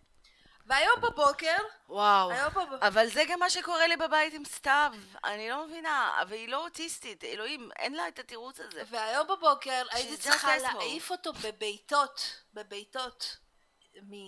והיום 0.66 1.02
בבוקר... 1.02 1.58
וואו. 1.90 2.32
היום 2.32 2.54
בבוקר... 2.54 2.88
אבל 2.88 3.08
זה 3.08 3.24
גם 3.30 3.40
מה 3.40 3.50
שקורה 3.50 3.88
לי 3.88 3.98
בבית 3.98 4.34
עם 4.34 4.46
סתיו. 4.46 4.92
אני 5.24 5.50
לא 5.50 5.68
מבינה, 5.68 6.24
והיא 6.28 6.50
לא 6.50 6.66
אוטיסטית. 6.66 7.24
אלוהים, 7.24 7.70
אין 7.76 7.94
לה 7.94 8.08
את 8.08 8.20
התירוץ 8.20 8.60
הזה. 8.60 8.84
והיום 8.90 9.28
בבוקר 9.28 9.84
הייתי 9.92 10.18
צריכה 10.18 10.58
להעיף 10.58 11.12
אותו 11.12 11.34
בבעיטות, 11.34 12.44
בבעיטות, 12.54 13.38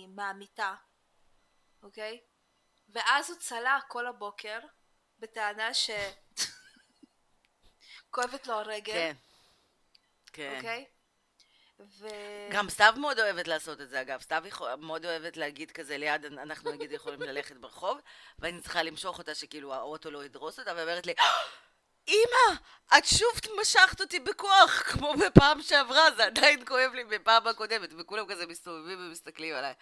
מהמיטה, 0.08 0.74
אוקיי? 1.82 2.20
ואז 2.88 3.30
הוא 3.30 3.38
צלע 3.38 3.78
כל 3.88 4.06
הבוקר, 4.06 4.58
בטענה 5.18 5.74
ש... 5.74 5.90
כואבת 8.10 8.46
לו 8.46 8.54
הרגל. 8.54 8.92
כן. 8.92 9.16
כן. 10.32 10.54
אוקיי? 10.56 10.86
ו... 11.80 12.08
גם 12.50 12.68
סתיו 12.68 12.94
מאוד 12.96 13.20
אוהבת 13.20 13.48
לעשות 13.48 13.80
את 13.80 13.90
זה, 13.90 14.00
אגב. 14.00 14.20
סתיו 14.20 14.42
מאוד 14.80 15.04
אוהבת 15.04 15.36
להגיד 15.36 15.70
כזה 15.70 15.98
ליד, 15.98 16.24
אנחנו 16.24 16.72
נגיד 16.72 16.92
יכולים 16.92 17.22
ללכת 17.22 17.56
ברחוב, 17.56 18.00
ואני 18.38 18.60
צריכה 18.60 18.82
למשוך 18.82 19.18
אותה 19.18 19.34
שכאילו 19.34 19.74
האוטו 19.74 20.10
לא 20.10 20.24
ידרוס 20.24 20.58
אותה, 20.58 20.72
ואומרת 20.76 21.06
לי, 21.06 21.14
אמא, 22.08 22.58
את 22.98 23.04
שוב 23.04 23.40
משכת 23.60 24.00
אותי 24.00 24.20
בכוח, 24.20 24.82
כמו 24.92 25.14
בפעם 25.26 25.62
שעברה, 25.62 26.10
זה 26.16 26.24
עדיין 26.24 26.64
כואב 26.64 26.92
לי 26.94 27.04
בפעם 27.04 27.46
הקודמת, 27.46 27.90
וכולם 27.98 28.26
כזה 28.26 28.46
מסתובבים 28.46 28.98
ומסתכלים 28.98 29.54
עליי. 29.54 29.74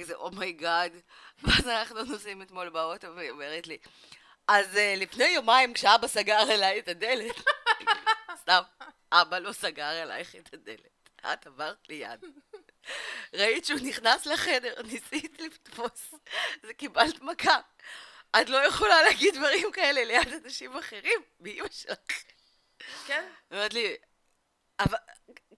כזה, 0.00 0.14
oh 0.14 0.34
my 0.34 0.53
god. 0.53 0.92
Oh 0.94 1.42
ואז 1.42 1.68
אנחנו 1.68 2.04
נוסעים 2.04 2.42
אתמול 2.42 2.68
באוטו, 2.68 3.16
והיא 3.16 3.30
אומרת 3.30 3.66
לי, 3.66 3.78
אז 4.48 4.74
uh, 4.74 4.78
לפני 4.96 5.24
יומיים 5.24 5.74
כשאבא 5.74 6.06
סגר 6.06 6.42
אליי 6.50 6.78
את 6.78 6.88
הדלת, 6.88 7.36
סתם, 8.42 8.62
אבא 9.12 9.38
לא 9.38 9.52
סגר 9.52 10.02
אלייך 10.02 10.36
את 10.36 10.54
הדלת. 10.54 10.91
את 11.26 11.46
עברת 11.46 11.88
ליד. 11.88 12.24
ראית 13.34 13.64
שהוא 13.64 13.80
נכנס 13.82 14.26
לחדר, 14.26 14.82
ניסית 14.82 15.40
לתפוס, 15.40 16.14
זה 16.62 16.74
קיבלת 16.74 17.20
מכה. 17.20 17.60
את 18.40 18.48
לא 18.48 18.66
יכולה 18.66 19.02
להגיד 19.02 19.34
דברים 19.34 19.72
כאלה 19.72 20.04
ליד 20.04 20.32
אנשים 20.44 20.76
אחרים, 20.76 21.22
באמא 21.40 21.68
שלך. 21.70 21.98
כן. 23.06 23.28
אומרת 23.50 23.74
לי, 23.74 23.96
אבל... 24.80 24.98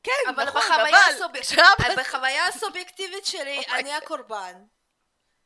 כן, 0.02 0.30
אבל 0.34 0.44
נכון, 0.44 0.62
בחוויה 0.62 1.06
אבל... 1.06 1.14
הסוב... 1.14 1.32
בחוויה 1.98 2.46
הסובייקטיבית 2.46 3.26
שלי, 3.26 3.60
oh 3.60 3.70
אני 3.72 3.92
הקורבן. 3.92 4.54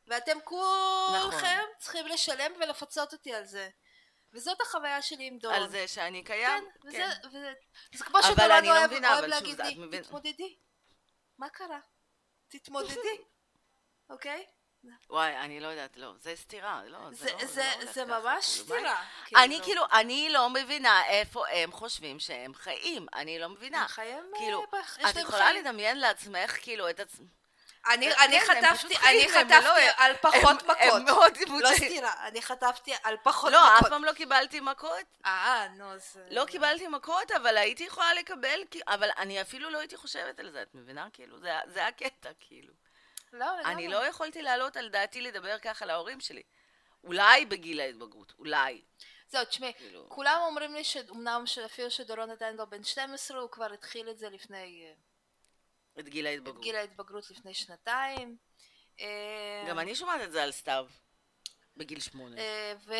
ואתם 0.07 0.37
כולכם 0.43 1.27
נכון. 1.27 1.65
צריכים 1.77 2.07
לשלם 2.07 2.51
ולפצות 2.59 3.13
אותי 3.13 3.33
על 3.33 3.45
זה. 3.45 3.69
וזאת 4.33 4.61
החוויה 4.61 5.01
שלי 5.01 5.27
עם 5.27 5.37
דורון. 5.37 5.57
על 5.57 5.69
זה 5.69 5.87
שאני 5.87 6.23
קיים? 6.23 6.63
כן, 6.81 6.91
כן. 6.91 7.09
וזה, 7.21 7.27
וזה, 7.27 7.53
זה 7.93 8.03
כמו 8.03 8.23
שדורון 8.23 8.65
לא 8.65 8.79
אוהב, 8.79 8.91
אוהב 8.91 9.25
להגיד 9.25 9.61
לי, 9.61 10.01
תתמודדי. 10.01 10.57
מה 11.37 11.49
קרה? 11.49 11.79
תתמודדי, 12.47 13.17
אוקיי? 14.09 14.45
וואי, 15.09 15.37
אני 15.37 15.59
לא 15.59 15.67
יודעת, 15.67 15.97
לא, 15.97 16.13
זה 16.19 16.35
סתירה, 16.35 16.81
לא, 16.85 16.99
זה 17.11 17.15
זה, 17.15 17.31
לא, 17.31 17.37
זה, 17.39 17.45
זה 17.45 17.85
לא 17.85 17.91
זה 17.91 18.05
ממש 18.05 18.61
כאילו, 18.61 18.65
סתירה. 18.65 19.05
אני 19.35 19.59
כאילו, 19.63 19.83
אני 19.91 20.29
לא 20.29 20.49
מבינה 20.49 21.05
איפה 21.05 21.47
הם 21.47 21.71
חושבים 21.71 22.19
שהם 22.19 22.53
חיים, 22.53 23.07
אני 23.13 23.39
לא 23.39 23.49
מבינה. 23.49 23.81
הם 23.81 23.87
חיים, 23.87 24.23
כאילו, 24.37 24.65
אה, 24.73 25.09
את 25.09 25.15
יכולה 25.15 25.45
חיים. 25.45 25.65
לדמיין 25.65 25.99
לעצמך, 25.99 26.57
כאילו, 26.61 26.89
את 26.89 26.99
עצמך... 26.99 27.27
אני, 27.89 28.11
כן, 28.11 28.21
אני 28.23 28.37
הם 28.39 28.45
חטפתי, 28.45 28.95
אני 28.97 29.25
הם 29.25 29.29
לא- 29.31 29.39
חטפתי 29.39 29.87
על 29.97 30.13
פחות 30.21 30.61
הם- 30.63 30.69
הם 30.69 31.05
מכות. 31.05 31.37
מאוד 31.37 31.37
לא. 31.63 31.69
סתירה, 31.75 32.27
אני 32.27 32.41
חטפתי 32.41 32.91
על 33.03 33.17
פחות 33.23 33.51
לא, 33.51 33.67
אף 33.73 33.77
מכות. 33.77 33.89
פעם 33.89 34.03
לא 34.05 34.13
קיבלתי 34.13 34.59
מכות. 34.59 35.05
אה, 35.25 35.67
נו, 35.77 35.97
זה... 35.97 36.25
לא 36.29 36.45
קיבלתי 36.45 36.87
מכות, 36.87 37.31
אבל 37.31 37.57
הייתי 37.57 37.83
יכולה 37.83 38.13
לקבל, 38.13 38.59
אבל 38.87 39.09
אני 39.17 39.41
אפילו 39.41 39.69
לא 39.69 39.79
הייתי 39.79 39.97
חושבת 39.97 40.39
על 40.39 40.51
זה, 40.51 40.61
את 40.61 40.75
מבינה? 40.75 41.07
כאילו, 41.13 41.39
זה- 41.39 41.59
זה 41.65 41.87
הקטע, 41.87 42.29
כאילו. 42.39 42.73
לא, 43.33 43.45
אני 43.59 43.69
לגמרי. 43.69 43.87
לא 43.87 44.05
יכולתי 44.07 44.41
להעלות 44.41 44.77
על 44.77 44.89
דעתי 44.89 45.21
לדבר 45.21 45.59
ככה 45.59 45.85
להורים 45.85 46.19
שלי. 46.19 46.43
אולי 47.03 47.45
בגיל 47.45 47.79
ההתבגרות, 47.79 48.33
אולי. 48.39 48.81
זהו, 49.29 49.45
תשמעי, 49.45 49.73
כאילו. 49.77 50.05
כולם 50.09 50.39
אומרים 50.41 50.73
לי 50.73 50.83
שאומנם 50.83 51.43
אפילו 51.65 51.91
שדורון 51.91 52.31
עדיין 52.31 52.55
לא 52.55 52.65
בן 52.65 52.83
12, 52.83 53.39
הוא 53.39 53.49
כבר 53.51 53.73
התחיל 53.73 54.09
את 54.09 54.17
זה 54.17 54.29
לפני... 54.29 54.93
את 55.99 56.09
גיל 56.09 56.27
את 56.27 56.31
ההתבגרות. 56.31 56.61
גיל 56.63 56.75
ההתבגרות 56.75 57.31
לפני 57.31 57.53
שנתיים. 57.53 58.37
אה, 58.99 59.65
גם 59.69 59.79
אני 59.79 59.95
שומעת 59.95 60.21
את 60.21 60.31
זה 60.31 60.43
על 60.43 60.51
סתיו, 60.51 60.87
בגיל 61.77 61.99
שמונה. 61.99 62.37
אה, 62.37 62.73
ו... 62.85 62.93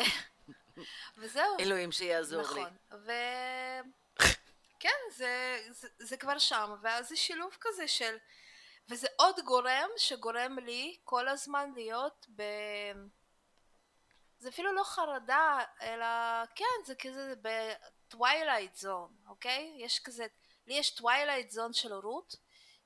וזהו. 1.18 1.56
אלוהים 1.60 1.92
שיעזור 1.92 2.42
לי. 2.54 2.60
נכון. 2.60 2.76
ו... 2.92 3.12
כן, 4.80 4.98
זה, 5.10 5.62
זה, 5.70 5.88
זה 5.98 6.16
כבר 6.16 6.38
שם, 6.38 6.74
ואז 6.82 7.08
זה 7.08 7.16
שילוב 7.16 7.56
כזה 7.60 7.88
של... 7.88 8.16
וזה 8.88 9.06
עוד 9.16 9.40
גורם 9.44 9.88
שגורם 9.96 10.58
לי 10.58 10.96
כל 11.04 11.28
הזמן 11.28 11.72
להיות 11.74 12.26
ב... 12.36 12.42
זה 14.38 14.48
אפילו 14.48 14.72
לא 14.72 14.84
חרדה, 14.84 15.58
אלא 15.82 16.06
כן, 16.54 16.84
זה 16.84 16.94
כזה 16.94 17.34
ב 17.42 17.57
twilight 17.57 18.74
zone, 18.74 19.16
okay? 19.26 19.74
יש 19.76 20.00
כזה, 20.00 20.26
לי 20.66 20.74
יש 20.74 20.90
twilight 20.90 21.50
zone 21.50 21.72
של 21.72 21.92
הורות, 21.92 22.36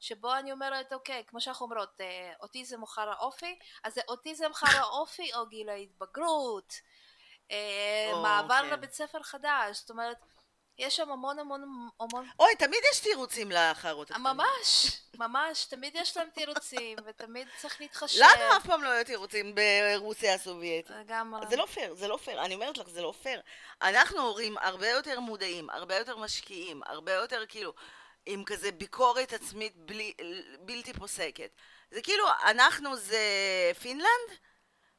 שבו 0.05 0.35
אני 0.35 0.53
אומרת, 0.53 0.93
אוקיי, 0.93 1.25
כמו 1.27 1.41
שאנחנו 1.41 1.67
אומרות, 1.67 2.01
אה, 2.01 2.33
אוטיזם 2.43 2.83
או 2.83 2.87
חרא 2.87 3.15
אופי, 3.21 3.59
אז 3.85 3.95
זה 3.95 4.01
אוטיזם 4.09 4.55
חרא 4.55 4.83
אופי 4.83 5.35
או 5.35 5.47
גיל 5.47 5.69
ההתבגרות, 5.69 6.75
אה, 7.51 8.11
או, 8.13 8.23
מעבר 8.23 8.61
כן. 8.63 8.71
לבית 8.71 8.93
ספר 8.93 9.23
חדש, 9.23 9.79
זאת 9.79 9.91
אומרת, 9.91 10.17
יש 10.79 10.97
שם 10.97 11.11
המון 11.11 11.39
המון 11.39 11.89
המון 12.01 12.29
אוי, 12.39 12.57
תמיד 12.59 12.81
יש 12.93 13.01
תירוצים 13.01 13.53
הקטנים. 13.53 14.23
ממש, 14.23 14.87
ממש, 15.19 15.65
תמיד 15.65 15.97
יש 15.97 16.17
להם 16.17 16.29
תירוצים, 16.35 16.99
ותמיד 17.05 17.49
צריך 17.57 17.81
להתחשב. 17.81 18.21
לנו 18.21 18.57
אף 18.57 18.67
פעם 18.67 18.83
לא 18.83 18.89
היו 18.89 19.05
תירוצים 19.05 19.55
ברוסיה 19.55 20.35
הסובייטית. 20.35 20.97
לגמרי. 20.97 21.47
זה 21.49 21.57
לא 21.57 21.67
פייר, 21.67 21.95
זה 21.95 22.09
לא 22.09 22.17
פייר, 22.17 22.45
אני 22.45 22.55
אומרת 22.55 22.79
לך, 22.79 22.89
זה 22.89 23.03
לא 23.03 23.15
פייר. 23.23 23.41
אנחנו 23.83 24.21
הורים 24.21 24.59
הרבה 24.59 24.89
יותר 24.89 25.21
מודעים, 25.21 25.71
הרבה 25.71 25.97
יותר 25.97 26.17
משקיעים, 26.17 26.83
הרבה 26.87 27.13
יותר 27.13 27.45
כאילו, 27.49 27.73
עם 28.27 28.45
כזה 28.45 28.73
ביקורת 28.73 29.33
עצמית 29.33 29.77
בלי, 29.77 30.15
בלתי 30.61 30.93
פוסקת. 30.93 31.51
זה 31.91 32.03
כאילו, 32.03 32.25
אנחנו 32.45 32.97
זה 32.97 33.21
פינלנד, 33.81 34.39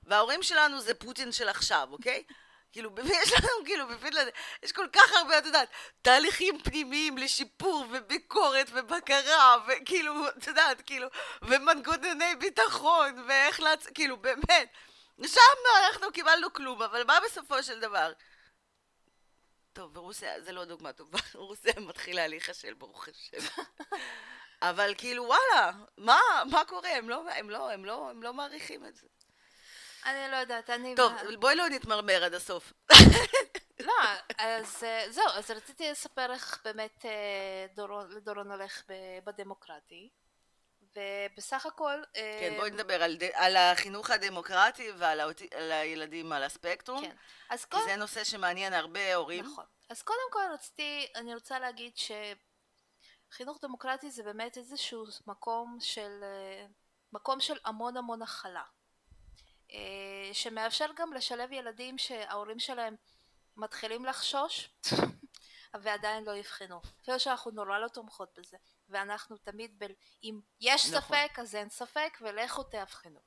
וההורים 0.03 0.43
שלנו 0.43 0.81
זה 0.81 0.93
פוטין 0.93 1.31
של 1.31 1.49
עכשיו, 1.49 1.87
אוקיי? 1.91 2.23
כאילו, 2.71 2.89
יש 3.23 3.31
לנו, 3.31 3.65
כאילו, 3.65 3.87
בפינלנד, 3.87 4.29
יש 4.63 4.71
כל 4.71 4.87
כך 4.93 5.13
הרבה, 5.13 5.37
את 5.37 5.45
יודעת, 5.45 5.69
תהליכים 6.01 6.59
פנימיים 6.59 7.17
לשיפור 7.17 7.85
וביקורת 7.91 8.67
ובקרה, 8.73 9.57
וכאילו, 9.67 10.27
את 10.37 10.47
יודעת, 10.47 10.81
כאילו, 10.81 11.07
ומנגנוני 11.41 12.35
ביטחון, 12.35 13.25
ואיך 13.27 13.59
לעצ... 13.59 13.87
כאילו, 13.87 14.17
באמת. 14.17 14.69
שם 15.25 15.39
אנחנו 15.85 16.11
קיבלנו 16.11 16.53
כלום, 16.53 16.81
אבל 16.81 17.03
מה 17.03 17.19
בסופו 17.25 17.63
של 17.63 17.79
דבר? 17.79 18.11
טוב, 19.75 19.93
ברוסיה 19.93 20.41
זה 20.41 20.51
לא 20.51 20.65
דוגמה 20.65 20.93
טובה, 20.93 21.19
רוסיה 21.33 21.73
מתחילה 21.77 22.27
להיכשל, 22.27 22.73
ברוך 22.73 23.07
השם. 23.07 23.37
אבל 24.61 24.93
כאילו, 24.97 25.23
וואלה, 25.23 25.71
מה, 25.97 26.19
מה 26.51 26.65
קורה? 26.65 26.89
הם 26.89 27.09
לא, 27.09 27.31
הם 27.31 27.49
לא, 27.49 27.71
הם 27.71 27.85
לא, 27.85 28.09
הם 28.09 28.23
לא 28.23 28.33
מעריכים 28.33 28.85
את 28.85 28.95
זה. 28.95 29.07
אני 30.05 30.31
לא 30.31 30.35
יודעת, 30.35 30.69
אני... 30.69 30.95
טוב, 30.95 31.13
בואי 31.39 31.55
לא 31.55 31.69
נתמרמר 31.69 32.23
עד 32.23 32.33
הסוף. 32.33 32.73
לא, 33.79 33.93
אז 34.37 34.83
אה, 34.83 35.05
זהו, 35.09 35.27
אז 35.33 35.51
רציתי 35.51 35.91
לספר 35.91 36.33
איך 36.33 36.61
באמת 36.63 37.05
אה, 37.05 37.65
דורון, 37.75 38.11
לדורון 38.11 38.51
הולך 38.51 38.83
בדמוקרטי, 39.25 40.09
ובסך 40.95 41.65
הכל... 41.65 42.01
כן, 42.13 42.53
בואי 42.57 42.71
נדבר 42.71 43.03
על, 43.03 43.17
על 43.33 43.55
החינוך 43.55 44.09
הדמוקרטי 44.09 44.91
ועל 44.97 45.19
האוט- 45.19 45.55
על 45.55 45.71
הילדים 45.71 46.31
על 46.31 46.43
הספקטרום, 46.43 47.01
כן. 47.01 47.15
אז 47.49 47.65
כי 47.65 47.71
קודם, 47.71 47.83
זה 47.85 47.95
נושא 47.95 48.23
שמעניין 48.23 48.73
הרבה 48.73 49.15
הורים. 49.15 49.45
נכון. 49.45 49.65
אז 49.89 50.01
קודם 50.01 50.27
כל 50.31 50.43
רציתי, 50.53 51.07
אני 51.15 51.33
רוצה 51.33 51.59
להגיד 51.59 51.93
שחינוך 53.31 53.57
דמוקרטי 53.61 54.11
זה 54.11 54.23
באמת 54.23 54.57
איזשהו 54.57 55.05
מקום 55.27 55.77
של, 55.81 56.23
מקום 57.13 57.39
של 57.41 57.57
המון 57.65 57.97
המון 57.97 58.21
הכלה. 58.21 58.63
אה, 59.71 60.29
שמאפשר 60.33 60.85
גם 60.95 61.13
לשלב 61.13 61.51
ילדים 61.51 61.97
שההורים 61.97 62.59
שלהם 62.59 62.95
מתחילים 63.57 64.05
לחשוש 64.05 64.69
ועדיין 65.81 66.23
לא 66.23 66.31
יבחנו. 66.31 66.81
אפילו 67.01 67.19
שאנחנו 67.19 67.51
נורא 67.51 67.79
לא 67.79 67.87
תומכות 67.87 68.39
בזה. 68.39 68.57
ואנחנו 68.89 69.37
תמיד, 69.37 69.83
ב... 69.83 69.85
אם 70.23 70.39
יש 70.61 70.85
נכון. 70.85 71.01
ספק 71.01 71.39
אז 71.39 71.55
אין 71.55 71.69
ספק 71.69 72.17
ולכו 72.21 72.63
תאבחנו. 72.63 73.19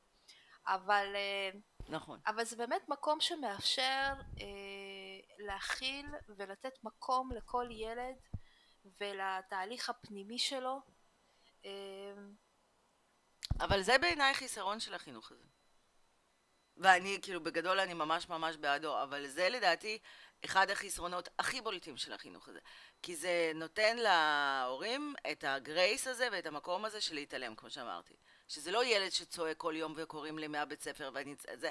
אבל 0.66 1.07
אה, 1.14 1.51
נכון. 1.88 2.21
אבל 2.27 2.44
זה 2.44 2.57
באמת 2.57 2.88
מקום 2.88 3.21
שמאפשר 3.21 4.12
אה, 4.40 5.44
להכיל 5.47 6.07
ולתת 6.37 6.75
מקום 6.83 7.31
לכל 7.33 7.68
ילד 7.71 8.16
ולתהליך 9.01 9.90
הפנימי 9.90 10.38
שלו. 10.38 10.81
אה, 11.64 11.71
אבל 13.61 13.83
זה 13.83 13.99
בעיניי 13.99 14.35
חיסרון 14.35 14.81
של 14.81 14.94
החינוך 14.94 15.33
הזה. 15.33 15.44
ואני, 16.77 17.18
כאילו, 17.23 17.42
בגדול 17.42 17.81
אני 17.81 17.94
ממש 17.94 18.29
ממש 18.29 18.57
בעדו, 18.57 19.03
אבל 19.03 19.27
זה 19.27 19.49
לדעתי 19.49 19.99
אחד 20.44 20.70
החסרונות 20.70 21.29
הכי 21.38 21.61
בולטים 21.61 21.96
של 21.96 22.12
החינוך 22.12 22.48
הזה. 22.48 22.59
כי 23.03 23.16
זה 23.16 23.53
נותן 23.55 23.96
להורים 23.96 25.14
את 25.33 25.44
הגרייס 25.44 26.07
הזה 26.07 26.29
ואת 26.33 26.46
המקום 26.46 26.85
הזה 26.85 27.01
של 27.01 27.14
להתעלם, 27.14 27.55
כמו 27.55 27.70
שאמרתי. 27.70 28.14
שזה 28.48 28.70
לא 28.70 28.85
ילד 28.85 29.12
שצועק 29.12 29.57
כל 29.57 29.74
יום 29.77 29.94
וקוראים 29.96 30.38
לי 30.38 30.46
מהבית 30.46 30.83
ספר 30.83 31.11
ואני... 31.14 31.35
זה, 31.55 31.70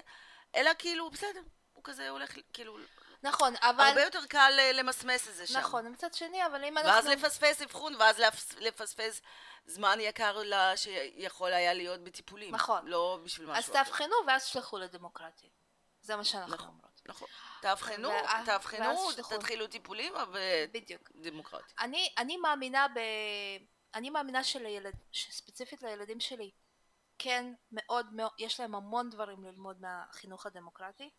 אלא 0.56 0.72
כאילו, 0.80 1.10
בסדר, 1.10 1.42
הוא 1.74 1.84
כזה 1.84 2.10
הולך, 2.10 2.36
כאילו... 2.54 2.78
נכון, 3.24 3.54
אבל... 3.62 3.84
הרבה 3.84 4.02
יותר 4.04 4.26
קל 4.26 4.54
אה, 4.60 4.72
למסמס 4.72 5.28
את 5.28 5.34
זה 5.36 5.48
שם. 5.48 5.60
נכון, 5.60 5.88
מצד 5.88 6.14
שני, 6.14 6.46
אבל 6.46 6.64
אם 6.64 6.76
ואז 6.76 7.08
אנחנו... 7.08 7.12
לפספס 7.12 7.62
אבחון, 7.62 7.96
ואז 7.96 8.20
לפס- 8.20 8.56
לפספס 8.60 9.22
זמן 9.66 9.98
יקר 10.00 10.38
לה 10.38 10.78
שיכול 10.78 11.54
היה 11.54 11.74
להיות 11.74 12.00
בטיפולים. 12.04 12.56
נכון. 12.56 12.88
לא 12.88 13.20
בשביל 13.24 13.48
משהו 13.48 13.64
אז 13.64 13.70
תאבחנו 13.70 14.16
ואז 14.28 14.44
תשלחו 14.44 14.78
לדמוקרטיה. 14.78 15.50
זה 16.02 16.16
מה 16.16 16.24
שאנחנו 16.24 16.54
נכון. 16.56 16.68
אומרות. 16.68 16.87
נכון. 17.08 17.28
תאבחנו, 17.62 18.10
תאבחנו. 18.46 19.12
תתחילו 19.30 19.68
טיפולים, 19.68 20.14
בדיוק. 20.72 21.12
ודמוקרטיה. 21.16 21.76
אני, 21.80 22.14
אני 22.18 22.38
מאמינה 22.38 22.88
ב... 22.88 23.00
אני 23.96 24.10
מאמינה 24.10 24.44
שלילד... 24.44 24.94
שספציפית 25.12 25.84
לילדים 25.84 26.20
שלי 26.20 26.52
כן 27.20 27.54
מאוד 27.72 28.14
מאוד, 28.14 28.32
יש 28.38 28.60
להם 28.60 28.76
המון 28.76 29.10
דברים 29.10 29.44
ללמוד 29.44 29.82
מהחינוך 29.82 30.46
הדמוקרטי, 30.46 31.10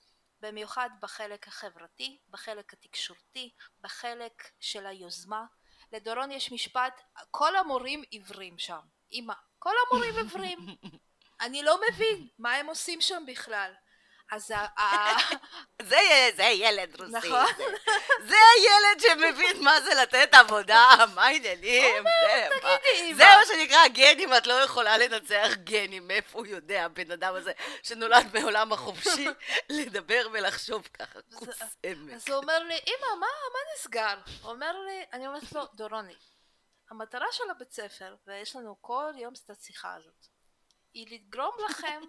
במיוחד 0.40 0.90
בחלק 1.01 1.48
החברתי, 1.48 2.18
בחלק 2.29 2.72
התקשורתי, 2.72 3.55
בחלק 3.81 4.51
של 4.61 4.87
היוזמה. 4.87 5.44
לדורון 5.92 6.31
יש 6.31 6.53
משפט, 6.53 7.01
כל 7.31 7.57
המורים 7.57 8.03
עיוורים 8.11 8.59
שם. 8.59 8.81
אמא, 9.12 9.35
כל 9.59 9.74
המורים 9.87 10.14
עיוורים. 10.14 10.59
אני 11.40 11.62
לא 11.62 11.81
מבין 11.88 12.29
מה 12.38 12.55
הם 12.55 12.66
עושים 12.66 13.01
שם 13.01 13.22
בכלל. 13.27 13.72
אז 14.30 14.50
ה- 14.50 15.16
זה, 15.82 15.96
זה 16.36 16.42
ילד 16.42 17.00
רוסי. 17.00 17.12
נכון. 17.12 17.46
זה, 17.56 17.64
זה 18.28 18.36
הילד 18.56 19.00
שמבין 19.00 19.64
מה 19.64 19.80
זה 19.80 19.94
לתת 19.94 20.28
עבודה, 20.34 20.86
מה 21.14 21.24
העניינים. 21.26 22.04
זה, 23.14 23.24
מה- 23.24 23.40
שנקרא 23.46 23.88
גנים, 23.88 24.34
את 24.34 24.46
לא 24.46 24.52
יכולה 24.54 24.98
לנצח 24.98 25.48
גנים. 25.64 26.08
מאיפה 26.08 26.38
הוא 26.38 26.46
יודע, 26.46 26.84
הבן 26.84 27.10
אדם 27.10 27.34
הזה, 27.34 27.52
שנולד 27.82 28.26
בעולם 28.32 28.72
החופשי, 28.72 29.28
לדבר 29.78 30.28
ולחשוב 30.32 30.88
ככה. 30.98 31.18
כוס 31.34 31.62
עמק. 31.82 32.12
אז 32.14 32.28
הוא 32.28 32.36
אומר 32.36 32.58
לי, 32.58 32.74
אמא, 32.86 33.06
מה, 33.20 33.26
מה 33.52 33.58
נסגר? 33.74 34.14
הוא 34.42 34.50
אומר 34.52 34.72
לי, 34.86 35.04
אני 35.12 35.26
אומרת 35.26 35.52
לו, 35.52 35.62
דורוני, 35.74 36.14
המטרה 36.90 37.26
של 37.32 37.50
הבית 37.50 37.72
ספר, 37.72 38.14
ויש 38.26 38.56
לנו 38.56 38.76
כל 38.80 39.12
יום 39.16 39.32
את 39.44 39.50
השיחה 39.50 39.94
הזאת, 39.94 40.26
היא 40.94 41.06
לגרום 41.10 41.52
לכם 41.70 42.00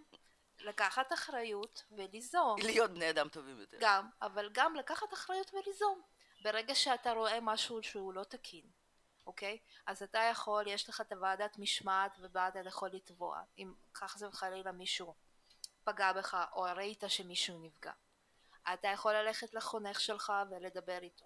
לקחת 0.62 1.14
אחריות 1.14 1.84
וליזום. 1.92 2.56
להיות 2.60 2.92
בני 2.92 3.10
אדם 3.10 3.30
טובים 3.30 3.60
יותר. 3.60 3.78
גם, 3.82 4.10
אבל 4.22 4.50
גם 4.52 4.76
לקחת 4.76 5.14
אחריות 5.14 5.54
וליזום. 5.54 6.02
ברגע 6.42 6.76
שאתה 6.76 7.12
רואה 7.12 7.40
משהו 7.42 7.84
שהוא 7.84 8.14
לא 8.14 8.24
תקין, 8.24 8.66
אוקיי? 9.28 9.58
אז 9.86 10.04
אתה 10.04 10.20
יכול, 10.20 10.68
יש 10.68 10.90
לך 10.90 11.02
את 11.02 11.12
הוועדת 11.12 11.60
משמעת 11.60 12.18
ובה 12.20 12.48
אתה 12.48 12.60
יכול 12.60 12.90
לתבוע, 12.94 13.42
אם 13.58 13.74
כך 13.94 14.18
זה 14.18 14.28
חלילה 14.32 14.72
מישהו 14.72 15.16
פגע 15.84 16.14
בך 16.14 16.46
או 16.54 16.62
ראית 16.62 17.04
שמישהו 17.08 17.60
נפגע. 17.60 17.92
אתה 18.74 18.88
יכול 18.88 19.14
ללכת 19.14 19.54
לחונך 19.54 20.00
שלך 20.00 20.34
ולדבר 20.50 21.00
איתו. 21.02 21.26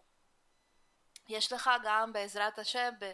יש 1.28 1.54
לך 1.54 1.70
גם 1.84 2.14
בעזרת 2.14 2.60
השם, 2.60 2.94
ב, 3.00 3.12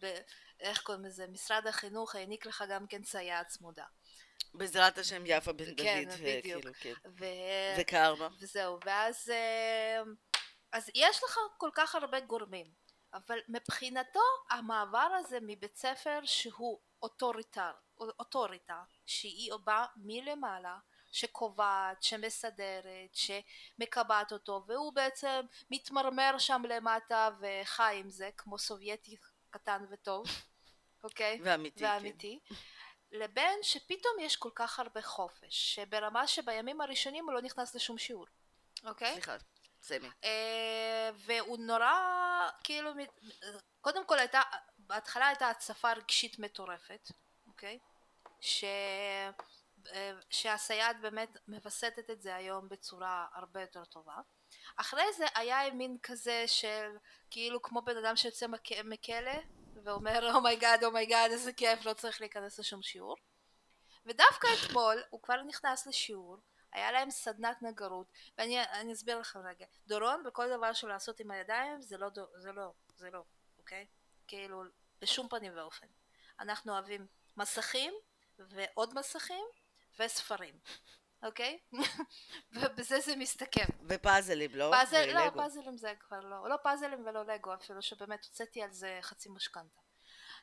ב, 0.00 0.18
איך 0.60 0.82
קוראים 0.82 1.04
לזה, 1.04 1.26
משרד 1.26 1.66
החינוך 1.66 2.14
העניק 2.14 2.46
לך 2.46 2.64
גם 2.68 2.86
כן 2.86 3.04
סייעת 3.04 3.48
צמודה. 3.48 3.86
בעזרת 4.54 4.98
השם 4.98 5.22
יפה 5.26 5.52
בן 5.52 5.64
כן, 5.76 6.04
דוד, 6.04 6.14
בדיוק. 6.20 6.42
כאילו, 6.42 6.72
כן. 6.80 6.92
ו... 7.18 7.24
וקרמה. 7.78 8.28
וזהו, 8.40 8.78
ואז 8.84 9.30
אה, 9.30 10.02
אז 10.72 10.90
יש 10.94 11.24
לך 11.24 11.38
כל 11.56 11.70
כך 11.74 11.94
הרבה 11.94 12.20
גורמים, 12.20 12.66
אבל 13.14 13.38
מבחינתו 13.48 14.20
המעבר 14.50 15.08
הזה 15.18 15.38
מבית 15.42 15.76
ספר 15.76 16.20
שהוא 16.24 16.80
אוטוריטר, 17.02 17.70
אוטוריטה, 17.98 18.82
שהיא 19.06 19.52
באה 19.64 19.86
מלמעלה, 19.96 20.78
שקובעת, 21.12 22.02
שמסדרת, 22.02 23.10
שמקבעת 23.12 24.32
אותו, 24.32 24.64
והוא 24.66 24.92
בעצם 24.92 25.40
מתמרמר 25.70 26.38
שם 26.38 26.62
למטה 26.68 27.28
וחי 27.40 27.96
עם 28.00 28.10
זה, 28.10 28.30
כמו 28.36 28.58
סובייטי 28.58 29.16
קטן 29.50 29.84
וטוב, 29.90 30.26
אוקיי? 31.04 31.40
ואמיתי, 31.42 31.84
ואמיתי. 31.84 32.38
לבין 33.12 33.58
שפתאום 33.62 34.14
יש 34.20 34.36
כל 34.36 34.50
כך 34.54 34.78
הרבה 34.78 35.02
חופש, 35.02 35.74
שברמה 35.74 36.26
שבימים 36.26 36.80
הראשונים 36.80 37.24
הוא 37.24 37.32
לא 37.32 37.42
נכנס 37.42 37.74
לשום 37.74 37.98
שיעור, 37.98 38.26
אוקיי? 38.84 39.12
סליחה, 39.12 39.36
סמי. 39.82 40.08
אה, 40.24 41.10
והוא 41.16 41.58
נורא, 41.58 41.92
כאילו, 42.64 42.90
קודם 43.80 44.06
כל 44.06 44.18
הייתה, 44.18 44.42
בהתחלה 44.78 45.26
הייתה 45.26 45.48
הצפה 45.48 45.92
רגשית 45.92 46.38
מטורפת, 46.38 47.08
אוקיי? 47.46 47.78
ש... 48.40 48.64
אה, 49.92 50.12
שהסייעת 50.30 51.00
באמת 51.00 51.28
מווסתת 51.48 52.10
את 52.10 52.22
זה 52.22 52.36
היום 52.36 52.68
בצורה 52.68 53.26
הרבה 53.34 53.60
יותר 53.60 53.84
טובה. 53.84 54.14
אחרי 54.76 55.12
זה 55.16 55.26
היה 55.34 55.70
מין 55.70 55.96
כזה 56.02 56.44
של 56.46 56.96
כאילו 57.30 57.62
כמו 57.62 57.82
בן 57.82 57.96
אדם 57.96 58.16
שיוצא 58.16 58.46
מכלא 58.84 59.32
ואומר 59.84 60.34
אומייגאד 60.34 60.84
אומייגאד 60.84 61.30
איזה 61.30 61.52
כיף 61.52 61.84
לא 61.86 61.92
צריך 61.92 62.20
להיכנס 62.20 62.58
לשום 62.58 62.82
שיעור. 62.82 63.16
ודווקא 64.06 64.48
אתמול 64.66 65.02
הוא 65.10 65.22
כבר 65.22 65.42
נכנס 65.42 65.86
לשיעור 65.86 66.36
היה 66.72 66.92
להם 66.92 67.10
סדנת 67.10 67.62
נגרות 67.62 68.06
ואני 68.38 68.92
אסביר 68.92 69.18
לכם 69.18 69.38
רגע. 69.38 69.66
דורון 69.86 70.22
בכל 70.24 70.56
דבר 70.56 70.72
שהוא 70.72 70.90
לעשות 70.90 71.20
עם 71.20 71.30
הידיים 71.30 71.82
זה 71.82 71.98
לא 71.98 72.08
זה 72.34 72.52
לא 72.52 72.72
זה 72.96 73.10
לא 73.10 73.24
אוקיי? 73.58 73.86
כאילו 74.26 74.62
בשום 75.00 75.28
פנים 75.28 75.52
ואופן. 75.56 75.86
אנחנו 76.40 76.72
אוהבים 76.72 77.06
מסכים 77.36 77.94
ועוד 78.38 78.94
מסכים 78.94 79.44
וספרים, 79.98 80.58
אוקיי? 81.22 81.58
ובזה 82.54 83.00
זה 83.00 83.16
מסתכם. 83.16 83.64
ופאזלים, 83.88 84.50
לא? 84.54 84.70
פאזל, 84.72 85.12
לא, 85.12 85.30
פאזלים 85.30 85.76
זה 85.76 85.94
כבר 86.00 86.20
לא, 86.20 86.48
לא 86.48 86.56
פאזלים 86.62 87.06
ולא 87.06 87.26
לגו 87.26 87.54
אפילו, 87.54 87.82
שבאמת 87.82 88.24
הוצאתי 88.24 88.62
על 88.62 88.70
זה 88.70 88.98
חצי 89.02 89.28
משכנתה. 89.28 89.80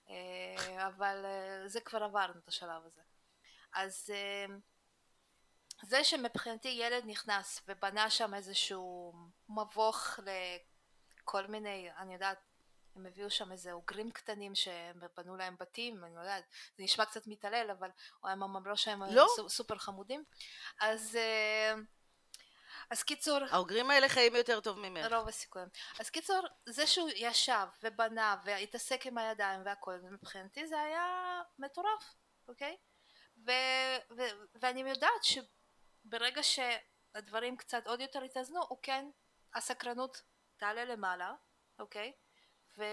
אה, 0.10 0.88
אבל 0.88 1.26
אה, 1.26 1.68
זה 1.68 1.82
כבר 1.82 2.04
עברנו 2.04 2.40
את 2.44 2.48
השלב 2.48 2.86
הזה. 2.86 3.02
אז 3.74 4.12
אה, 4.14 4.46
זה 5.82 6.04
שמבחינתי 6.04 6.68
ילד 6.68 7.04
נכנס 7.06 7.62
ובנה 7.68 8.10
שם 8.10 8.34
איזשהו 8.34 9.14
מבוך 9.50 10.20
לכל 10.20 11.48
מיני, 11.48 11.90
אני 11.98 12.14
יודעת, 12.14 12.38
הם 12.96 13.06
הביאו 13.06 13.30
שם 13.30 13.52
איזה 13.52 13.72
אוגרים 13.72 14.12
קטנים 14.12 14.56
שהם 14.56 15.02
בנו 15.18 15.36
להם 15.36 15.56
בתים, 15.60 16.04
אני 16.04 16.16
לא 16.16 16.20
יודעת, 16.20 16.44
זה 16.78 16.84
נשמע 16.84 17.06
קצת 17.06 17.28
מתעלל, 17.28 17.72
אבל 17.80 17.90
הם 18.24 18.44
אמרו 18.44 18.78
שהם 18.78 19.04
לא. 19.04 19.28
סופר 19.48 19.78
חמודים. 19.78 20.24
אז... 20.80 21.16
אה, 21.16 21.76
אז 22.90 23.04
קיצור... 23.04 23.40
האוגרים 23.52 23.92
האלה 23.92 24.10
חיים 24.10 24.36
יותר 24.36 24.60
טוב 24.60 24.80
ממך. 24.80 25.14
רוב 25.14 25.28
הסיכויים. 25.28 25.68
אז 26.00 26.10
קיצור, 26.10 26.42
זה 26.66 26.88
שהוא 26.88 27.10
ישב 27.16 27.68
ובנה 27.84 28.36
והתעסק 28.44 29.06
עם 29.06 29.18
הידיים 29.18 29.62
והכל, 29.66 30.00
מבחינתי 30.12 30.68
זה 30.68 30.82
היה 30.82 31.42
מטורף, 31.60 32.14
אוקיי? 32.48 32.78
ו- 33.48 34.16
ו- 34.18 34.46
ואני 34.56 34.90
יודעת 34.90 35.24
שברגע 35.24 36.42
שהדברים 36.44 37.58
קצת 37.58 37.88
עוד 37.88 38.02
יותר 38.02 38.24
התאזנו, 38.24 38.62
הוא 38.70 38.78
כן, 38.82 39.10
הסקרנות 39.56 40.22
תעלה 40.58 40.86
למעלה, 40.86 41.34
אוקיי? 41.80 42.14
ו... 42.80 42.84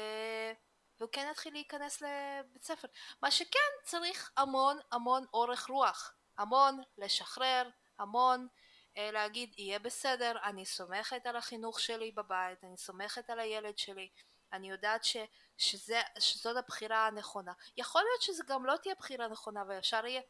והוא 0.99 1.11
כן 1.13 1.29
יתחיל 1.31 1.53
להיכנס 1.53 2.03
לבית 2.03 2.65
ספר. 2.65 2.89
מה 3.23 3.31
שכן 3.31 3.59
צריך 3.85 4.31
המון 4.37 4.79
המון 4.93 5.25
אורך 5.35 5.67
רוח, 5.67 6.13
המון 6.39 6.83
לשחרר, 6.99 7.71
המון 7.99 8.49
אה, 8.97 9.11
להגיד 9.11 9.55
יהיה 9.59 9.79
בסדר, 9.79 10.37
אני 10.45 10.67
סומכת 10.67 11.27
על 11.27 11.37
החינוך 11.37 11.81
שלי 11.81 12.11
בבית, 12.11 12.65
אני 12.65 12.77
סומכת 12.77 13.31
על 13.31 13.41
הילד 13.41 13.79
שלי, 13.79 14.11
אני 14.53 14.71
יודעת 14.71 15.05
ש, 15.05 15.17
שזה, 15.59 16.01
שזאת 16.19 16.57
הבחירה 16.57 17.07
הנכונה. 17.07 17.53
יכול 17.77 18.03
להיות 18.03 18.23
שזה 18.23 18.45
גם 18.47 18.67
לא 18.67 18.77
תהיה 18.77 18.95
בחירה 18.95 19.29
נכונה 19.29 19.65
ואפשר 19.69 20.07
יהיה 20.07 20.21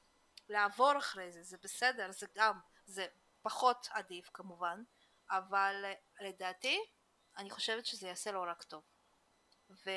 לעבור 0.48 0.98
אחרי 0.98 1.32
זה, 1.32 1.42
זה 1.42 1.56
בסדר, 1.62 2.12
זה 2.12 2.26
גם, 2.36 2.58
זה 2.86 3.06
פחות 3.42 3.88
עדיף 3.90 4.30
כמובן, 4.32 4.82
אבל 5.30 5.84
אה, 5.84 5.94
לדעתי 6.20 6.80
אני 7.38 7.50
חושבת 7.50 7.86
שזה 7.86 8.08
יעשה 8.08 8.32
לו 8.32 8.42
רק 8.42 8.62
טוב. 8.62 8.82
ו... 9.70 9.90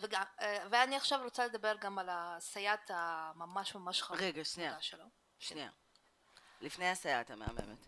וגם, 0.00 0.22
אה, 0.40 0.66
ואני 0.70 0.96
עכשיו 0.96 1.20
רוצה 1.24 1.46
לדבר 1.46 1.74
גם 1.80 1.98
על 1.98 2.08
הסייעת 2.10 2.90
הממש 2.94 3.74
ממש 3.74 4.02
שנייה. 4.44 4.80
שלו. 4.80 5.04
שנייה. 5.38 5.70
לפני 6.60 6.88
הסייעת 6.88 7.30
המהממת. 7.30 7.86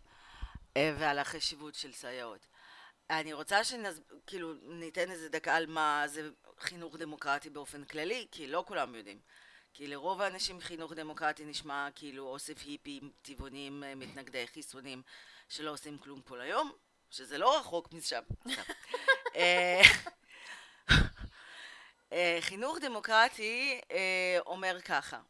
אה, 0.76 0.94
ועל 0.98 1.18
החשיבות 1.18 1.74
של 1.74 1.92
סייעות. 1.92 2.46
אני 3.10 3.32
רוצה 3.32 3.64
שכאילו 3.64 4.54
ניתן 4.62 5.10
איזה 5.10 5.28
דקה 5.28 5.56
על 5.56 5.66
מה 5.66 6.02
זה 6.06 6.30
חינוך 6.58 6.96
דמוקרטי 6.96 7.50
באופן 7.50 7.84
כללי, 7.84 8.28
כי 8.30 8.46
לא 8.46 8.64
כולם 8.66 8.94
יודעים. 8.94 9.20
כי 9.74 9.86
לרוב 9.86 10.20
האנשים 10.20 10.60
חינוך 10.60 10.92
דמוקרטי 10.92 11.44
נשמע 11.44 11.88
כאילו 11.94 12.26
אוסף 12.26 12.62
היפים, 12.64 13.12
טבעונים, 13.22 13.84
אה, 13.84 13.94
מתנגדי 13.94 14.46
חיסונים, 14.46 15.02
שלא 15.48 15.70
עושים 15.70 15.98
כלום 15.98 16.22
כל 16.22 16.40
היום, 16.40 16.72
שזה 17.10 17.38
לא 17.38 17.58
רחוק 17.58 17.92
משם. 17.92 18.22
אה, 19.36 19.82
אה, 22.12 22.38
חינוך 22.40 22.78
דמוקרטי 22.78 23.80
אה, 23.90 24.38
אומר 24.46 24.80
ככה, 24.84 25.20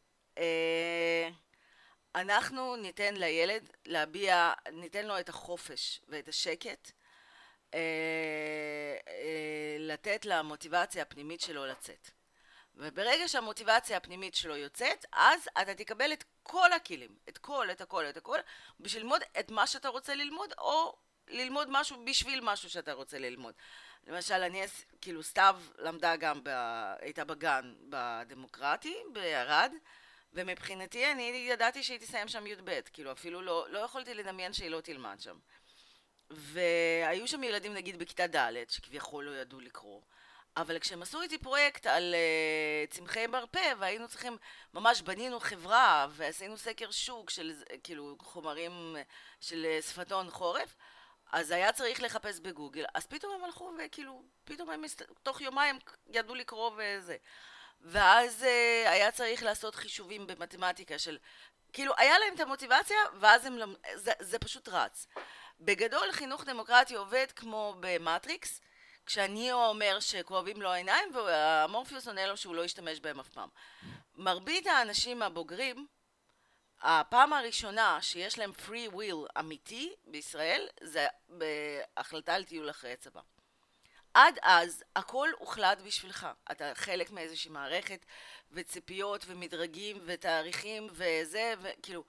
אנחנו 2.14 2.76
ניתן 2.76 3.14
לילד 3.14 3.70
להביע, 3.86 4.52
ניתן 4.72 5.06
לו 5.06 5.20
את 5.20 5.28
החופש 5.28 6.00
ואת 6.08 6.28
השקט, 6.28 6.90
לתת 9.78 10.24
למוטיבציה 10.24 11.02
הפנימית 11.02 11.40
שלו 11.40 11.66
לצאת. 11.66 12.10
וברגע 12.74 13.28
שהמוטיבציה 13.28 13.96
הפנימית 13.96 14.34
שלו 14.34 14.56
יוצאת, 14.56 15.04
אז 15.12 15.48
אתה 15.62 15.74
תקבל 15.74 16.12
את 16.12 16.24
כל 16.42 16.72
הכלים, 16.72 17.18
את 17.28 17.38
כל, 17.38 17.70
את 17.70 17.80
הכל, 17.80 18.04
את 18.04 18.16
הכל, 18.16 18.38
בשביל 18.80 19.02
ללמוד 19.02 19.22
את 19.40 19.50
מה 19.50 19.66
שאתה 19.66 19.88
רוצה 19.88 20.14
ללמוד, 20.14 20.52
או 20.58 20.96
ללמוד 21.30 21.68
משהו 21.70 22.04
בשביל 22.04 22.40
משהו 22.42 22.70
שאתה 22.70 22.92
רוצה 22.92 23.18
ללמוד. 23.18 23.54
למשל, 24.06 24.34
אני, 24.34 24.62
כאילו, 25.00 25.22
סתיו 25.22 25.60
למדה 25.78 26.16
גם, 26.16 26.40
ב, 26.44 26.48
הייתה 27.00 27.24
בגן 27.24 27.74
בדמוקרטי, 27.88 28.96
בערד, 29.12 29.72
ומבחינתי 30.32 31.12
אני 31.12 31.46
ידעתי 31.50 31.82
שהיא 31.82 31.98
תסיים 31.98 32.28
שם 32.28 32.46
י"ב, 32.46 32.80
כאילו, 32.92 33.12
אפילו 33.12 33.42
לא, 33.42 33.66
לא 33.70 33.78
יכולתי 33.78 34.14
לדמיין 34.14 34.52
שהיא 34.52 34.70
לא 34.70 34.80
תלמד 34.80 35.20
שם. 35.20 35.38
והיו 36.30 37.28
שם 37.28 37.42
ילדים, 37.42 37.74
נגיד, 37.74 37.98
בכיתה 37.98 38.26
ד', 38.26 38.70
שכביכול 38.70 39.24
לא 39.24 39.40
ידעו 39.40 39.60
לקרוא. 39.60 40.00
אבל 40.56 40.78
כשהם 40.78 41.02
עשו 41.02 41.22
איתי 41.22 41.38
פרויקט 41.38 41.86
על 41.86 42.14
uh, 42.14 42.94
צמחי 42.94 43.26
מרפא, 43.26 43.72
והיינו 43.78 44.08
צריכים, 44.08 44.36
ממש 44.74 45.02
בנינו 45.02 45.40
חברה, 45.40 46.06
ועשינו 46.10 46.58
סקר 46.58 46.90
שוק 46.90 47.30
של 47.30 47.52
כאילו 47.82 48.16
חומרים 48.20 48.96
של 49.40 49.66
uh, 49.78 49.86
שפתון 49.86 50.30
חורף, 50.30 50.76
אז 51.32 51.50
היה 51.50 51.72
צריך 51.72 52.02
לחפש 52.02 52.40
בגוגל, 52.40 52.84
אז 52.94 53.06
פתאום 53.06 53.32
הם 53.34 53.44
הלכו 53.44 53.72
וכאילו, 53.78 54.22
פתאום 54.44 54.70
הם 54.70 54.82
תוך 55.22 55.40
יומיים 55.40 55.78
ידעו 56.06 56.34
לקרוא 56.34 56.70
וזה. 56.76 57.16
ואז 57.80 58.42
uh, 58.42 58.88
היה 58.88 59.10
צריך 59.10 59.42
לעשות 59.42 59.74
חישובים 59.74 60.26
במתמטיקה 60.26 60.98
של, 60.98 61.18
כאילו, 61.72 61.92
היה 61.96 62.18
להם 62.18 62.34
את 62.34 62.40
המוטיבציה, 62.40 62.96
ואז 63.20 63.46
הם, 63.46 63.58
למ... 63.58 63.74
זה, 63.94 64.12
זה 64.20 64.38
פשוט 64.38 64.68
רץ. 64.68 65.06
בגדול, 65.60 66.12
חינוך 66.12 66.44
דמוקרטי 66.44 66.94
עובד 66.94 67.26
כמו 67.36 67.74
במטריקס, 67.80 68.60
כשאני 69.06 69.52
אומר 69.52 70.00
שכואבים 70.00 70.62
לו 70.62 70.70
העיניים, 70.70 71.14
והמורפיוס 71.14 72.06
עונה 72.06 72.26
לו 72.26 72.36
שהוא 72.36 72.54
לא 72.54 72.64
ישתמש 72.64 73.00
בהם 73.00 73.20
אף 73.20 73.28
פעם. 73.28 73.48
מרבית 74.14 74.66
האנשים 74.66 75.22
הבוגרים, 75.22 75.86
הפעם 76.82 77.32
הראשונה 77.32 77.98
שיש 78.02 78.38
להם 78.38 78.52
free 78.66 78.92
will 78.92 79.38
אמיתי 79.38 79.94
בישראל 80.04 80.68
זה 80.82 81.06
בהחלטה 81.28 82.34
על 82.34 82.44
טיול 82.44 82.70
אחרי 82.70 82.96
צבא. 82.96 83.20
עד 84.14 84.38
אז 84.42 84.84
הכל 84.96 85.28
הוחלט 85.38 85.80
בשבילך. 85.80 86.28
אתה 86.52 86.72
חלק 86.74 87.10
מאיזושהי 87.10 87.50
מערכת 87.50 88.06
וציפיות 88.50 89.24
ומדרגים 89.26 90.00
ותאריכים 90.06 90.88
וזה, 90.90 91.54
וכאילו, 91.62 92.04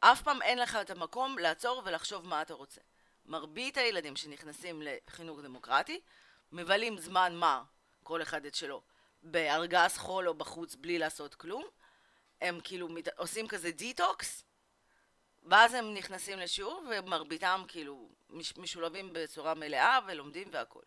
אף 0.00 0.22
פעם 0.22 0.42
אין 0.42 0.58
לך 0.58 0.76
את 0.76 0.90
המקום 0.90 1.38
לעצור 1.38 1.82
ולחשוב 1.84 2.26
מה 2.26 2.42
אתה 2.42 2.54
רוצה. 2.54 2.80
מרבית 3.26 3.76
הילדים 3.76 4.16
שנכנסים 4.16 4.82
לחינוך 4.82 5.40
דמוקרטי 5.40 6.00
מבלים 6.52 6.98
זמן 6.98 7.34
מה, 7.36 7.62
כל 8.02 8.22
אחד 8.22 8.46
את 8.46 8.54
שלו, 8.54 8.82
בארגז 9.22 9.98
חול 9.98 10.28
או 10.28 10.34
בחוץ 10.34 10.74
בלי 10.74 10.98
לעשות 10.98 11.34
כלום. 11.34 11.64
הם 12.42 12.60
כאילו 12.64 12.88
עושים 13.16 13.48
כזה 13.48 13.70
דיטוקס, 13.70 14.44
ואז 15.42 15.74
הם 15.74 15.94
נכנסים 15.94 16.38
לשיעור 16.38 16.82
ומרביתם 16.90 17.64
כאילו 17.68 18.08
משולבים 18.56 19.10
בצורה 19.12 19.54
מלאה 19.54 19.98
ולומדים 20.06 20.48
והכול. 20.52 20.82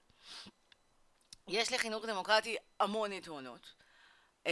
יש 1.48 1.72
לחינוך 1.72 2.06
דמוקרטי 2.06 2.58
המון 2.80 3.13
יתרונות. 3.13 3.74
Uh, 4.44 4.48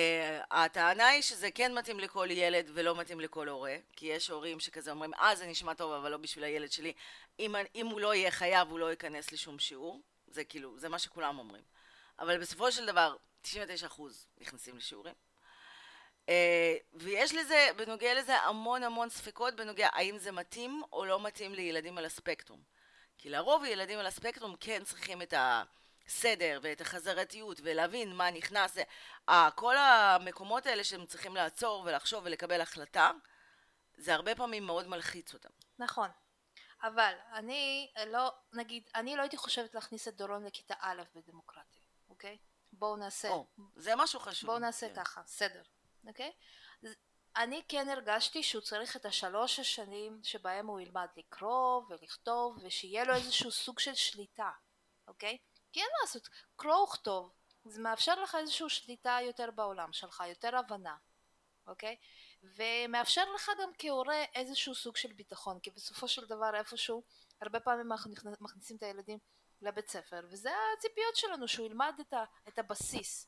הטענה 0.52 1.08
היא 1.08 1.22
שזה 1.22 1.52
כן 1.52 1.74
מתאים 1.78 2.00
לכל 2.00 2.28
ילד 2.32 2.70
ולא 2.74 2.96
מתאים 2.96 3.20
לכל 3.20 3.48
הורה, 3.48 3.76
כי 3.96 4.06
יש 4.06 4.30
הורים 4.30 4.60
שכזה 4.60 4.92
אומרים, 4.92 5.14
אה 5.14 5.36
זה 5.36 5.48
נשמע 5.48 5.74
טוב 5.74 5.92
אבל 5.92 6.12
לא 6.12 6.18
בשביל 6.18 6.44
הילד 6.44 6.72
שלי, 6.72 6.94
אם, 7.40 7.56
אם 7.76 7.88
הוא 7.88 8.00
לא 8.00 8.16
יהיה 8.16 8.32
חייב 8.32 8.70
הוא 8.70 8.80
לא 8.80 8.90
ייכנס 8.90 9.32
לשום 9.32 9.60
שיעור, 9.60 10.02
זה 10.28 10.44
כאילו, 10.44 10.80
זה 10.80 10.90
מה 10.90 11.00
שכולם 11.00 11.40
אומרים. 11.40 11.64
אבל 12.20 12.38
בסופו 12.38 12.72
של 12.72 12.86
דבר, 12.86 13.16
99% 13.46 13.50
נכנסים 14.42 14.78
לשיעורים. 14.78 15.14
Uh, 16.26 16.30
ויש 16.94 17.34
לזה, 17.34 17.68
בנוגע 17.78 18.14
לזה 18.14 18.38
המון 18.38 18.84
המון 18.84 19.10
ספקות 19.10 19.56
בנוגע 19.56 19.90
האם 19.92 20.18
זה 20.18 20.32
מתאים 20.32 20.82
או 20.94 21.06
לא 21.06 21.24
מתאים 21.24 21.54
לילדים 21.54 21.98
על 21.98 22.06
הספקטרום. 22.06 22.62
כי 23.18 23.30
לרוב 23.30 23.64
ילדים 23.64 24.00
על 24.00 24.06
הספקטרום 24.06 24.56
כן 24.60 24.84
צריכים 24.84 25.22
את. 25.22 25.34
הסדר 26.08 26.60
ואת 26.64 26.82
החזרתיות 26.82 27.60
ולהבין 27.64 28.16
מה 28.16 28.32
נכנס, 28.32 28.78
כל 29.56 29.78
המקומות 29.78 30.66
האלה 30.66 30.84
שהם 30.84 31.06
צריכים 31.06 31.36
לעצור 31.36 31.84
ולחשוב 31.86 32.24
ולקבל 32.26 32.62
החלטה, 32.62 33.12
זה 33.98 34.14
הרבה 34.14 34.36
פעמים 34.36 34.66
מאוד 34.66 34.88
מלחיץ 34.88 35.34
אותם. 35.34 35.50
נכון. 35.80 36.10
אבל 36.84 37.14
אני 37.34 37.92
לא, 38.08 38.32
נגיד, 38.54 38.90
אני 38.96 39.16
לא 39.16 39.22
הייתי 39.22 39.38
חושבת 39.38 39.76
להכניס 39.76 40.08
את 40.08 40.16
דורון 40.16 40.46
לכיתה 40.46 40.76
א' 40.80 41.02
בדמוקרטיה, 41.16 41.82
אוקיי? 42.10 42.38
בואו 42.74 42.96
נעשה... 42.96 43.30
או, 43.30 43.46
זה 43.76 43.96
משהו 43.96 44.20
חשוב. 44.20 44.48
בואו 44.48 44.60
נעשה 44.60 44.90
כן. 44.90 45.04
ככה, 45.04 45.22
סדר, 45.26 45.62
אוקיי? 46.08 46.32
אני 47.36 47.62
כן 47.68 47.90
הרגשתי 47.90 48.44
שהוא 48.44 48.62
צריך 48.62 48.96
את 48.96 49.06
השלוש 49.06 49.60
השנים 49.60 50.20
שבהם 50.24 50.68
הוא 50.68 50.80
ילמד 50.80 51.08
לקרוא 51.18 51.82
ולכתוב 51.90 52.58
ושיהיה 52.64 53.04
לו 53.04 53.14
איזשהו 53.16 53.52
סוג 53.64 53.80
של 53.80 53.94
שליטה, 53.94 54.52
אוקיי? 55.08 55.38
כי 55.72 55.80
אין 55.80 55.90
מה 55.92 55.98
לעשות, 56.02 56.30
קרוא 56.56 56.84
וכתוב, 56.84 57.32
זה 57.66 57.82
מאפשר 57.82 58.24
לך 58.24 58.36
איזושהי 58.36 58.70
שליטה 58.70 59.18
יותר 59.22 59.52
בעולם 59.52 59.94
שלך, 59.94 60.24
יותר 60.30 60.58
הבנה, 60.58 60.96
אוקיי? 61.68 61.98
ומאפשר 62.44 63.34
לך 63.36 63.52
גם 63.62 63.70
כהורה 63.78 64.24
איזשהו 64.36 64.76
סוג 64.76 64.98
של 64.98 65.14
ביטחון, 65.14 65.60
כי 65.60 65.72
בסופו 65.72 66.08
של 66.08 66.26
דבר 66.26 66.56
איפשהו, 66.56 67.04
הרבה 67.42 67.60
פעמים 67.60 67.92
אנחנו 67.92 68.12
מכניסים 68.40 68.78
את 68.78 68.84
הילדים 68.84 69.20
לבית 69.62 69.90
ספר, 69.90 70.22
וזה 70.30 70.50
הציפיות 70.78 71.16
שלנו, 71.16 71.48
שהוא 71.48 71.66
ילמד 71.66 71.94
את, 72.02 72.14
ה, 72.14 72.24
את 72.48 72.60
הבסיס. 72.60 73.28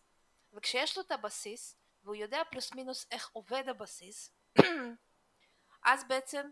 וכשיש 0.54 0.98
לו 0.98 1.04
את 1.04 1.12
הבסיס, 1.12 1.78
והוא 2.06 2.16
יודע 2.16 2.42
פלוס 2.52 2.74
מינוס 2.74 3.08
איך 3.12 3.30
עובד 3.34 3.70
הבסיס, 3.70 4.30
אז 5.86 6.04
בעצם 6.08 6.50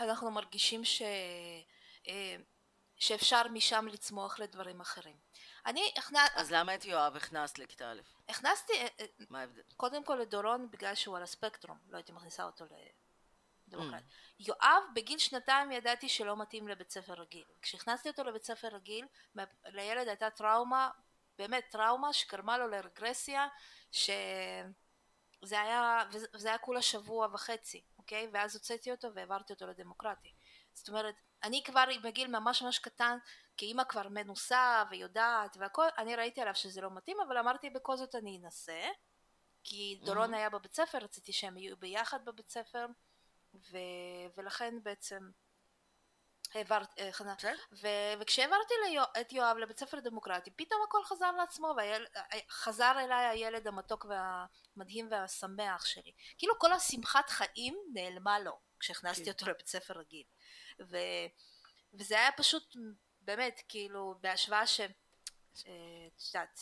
אנחנו 0.00 0.30
מרגישים 0.30 0.84
ש... 0.84 1.02
אה, 2.08 2.36
שאפשר 2.98 3.48
משם 3.48 3.86
לצמוח 3.88 4.38
לדברים 4.38 4.80
אחרים. 4.80 5.16
אני 5.66 5.92
הכנס... 5.96 6.30
אז 6.34 6.52
למה 6.52 6.74
את 6.74 6.84
יואב 6.84 7.16
הכנסת 7.16 7.58
לכיתה 7.58 7.92
א'? 7.92 8.00
הכנסתי... 8.28 8.72
אה, 8.72 8.86
אה, 9.00 9.06
מה 9.30 9.40
ההבדל? 9.40 9.62
קודם 9.76 10.04
כל 10.04 10.14
לדורון 10.14 10.70
בגלל 10.70 10.94
שהוא 10.94 11.16
על 11.16 11.22
הספקטרום, 11.22 11.78
לא 11.88 11.96
הייתי 11.96 12.12
מכניסה 12.12 12.44
אותו 12.44 12.64
לדמוקרט. 13.68 14.02
Mm. 14.02 14.42
יואב 14.46 14.82
בגיל 14.94 15.18
שנתיים 15.18 15.72
ידעתי 15.72 16.08
שלא 16.08 16.36
מתאים 16.36 16.68
לבית 16.68 16.90
ספר 16.90 17.14
רגיל. 17.14 17.44
כשהכנסתי 17.62 18.08
אותו 18.08 18.24
לבית 18.24 18.44
ספר 18.44 18.68
רגיל, 18.68 19.06
לילד 19.66 20.08
הייתה 20.08 20.30
טראומה, 20.30 20.90
באמת 21.38 21.64
טראומה 21.70 22.12
שגרמה 22.12 22.58
לו 22.58 22.68
לרגרסיה, 22.68 23.48
שזה 23.92 24.10
היה, 25.50 26.04
וזה 26.32 26.48
היה 26.48 26.58
כולה 26.58 26.82
שבוע 26.82 27.28
וחצי, 27.32 27.82
אוקיי? 27.98 28.28
ואז 28.32 28.54
הוצאתי 28.54 28.90
אותו 28.90 29.08
והעברתי 29.14 29.52
אותו 29.52 29.66
לדמוקרטי. 29.66 30.32
זאת 30.74 30.88
אומרת, 30.88 31.14
אני 31.42 31.62
כבר 31.64 31.84
בגיל 32.02 32.26
ממש 32.28 32.62
ממש 32.62 32.78
קטן, 32.78 33.18
כאימא 33.56 33.84
כבר 33.84 34.08
מנוסה 34.08 34.84
ויודעת 34.90 35.56
והכל, 35.60 35.86
אני 35.98 36.16
ראיתי 36.16 36.40
עליו 36.40 36.54
שזה 36.54 36.80
לא 36.80 36.90
מתאים, 36.90 37.16
אבל 37.28 37.38
אמרתי 37.38 37.70
בכל 37.70 37.96
זאת 37.96 38.14
אני 38.14 38.40
אנסה, 38.44 38.82
כי 39.64 40.00
דורון 40.04 40.34
mm-hmm. 40.34 40.36
היה 40.36 40.50
בבית 40.50 40.74
ספר, 40.74 40.98
רציתי 40.98 41.32
שהם 41.32 41.56
יהיו 41.56 41.76
ביחד 41.76 42.24
בבית 42.24 42.50
ספר, 42.50 42.86
ו... 43.54 43.78
ולכן 44.36 44.74
בעצם 44.82 45.30
העברתי, 46.56 47.00
אה, 47.00 47.10
ו- 47.82 48.20
וכשהעברתי 48.20 48.74
את 49.20 49.32
יואב 49.32 49.56
לבית 49.56 49.78
ספר 49.78 50.00
דמוקרטי, 50.00 50.50
פתאום 50.50 50.80
הכל 50.88 51.04
חזר 51.04 51.32
לעצמו, 51.32 51.74
וחזר 52.48 52.92
והיל... 52.96 53.12
אליי 53.12 53.26
הילד 53.26 53.66
המתוק 53.66 54.06
והמדהים 54.08 55.08
והשמח 55.10 55.86
שלי. 55.86 56.12
כאילו 56.38 56.58
כל 56.58 56.72
השמחת 56.72 57.30
חיים 57.30 57.78
נעלמה 57.92 58.38
לו 58.38 58.58
כשהכנסתי 58.80 59.24
כן. 59.24 59.30
אותו 59.30 59.46
לבית 59.46 59.66
ספר 59.66 59.98
רגיל. 59.98 60.24
ו, 60.80 60.96
וזה 61.94 62.18
היה 62.18 62.32
פשוט 62.32 62.76
באמת 63.20 63.60
כאילו 63.68 64.14
בהשוואה 64.20 64.66
ש... 64.66 64.80
את 65.60 66.22
יודעת 66.34 66.60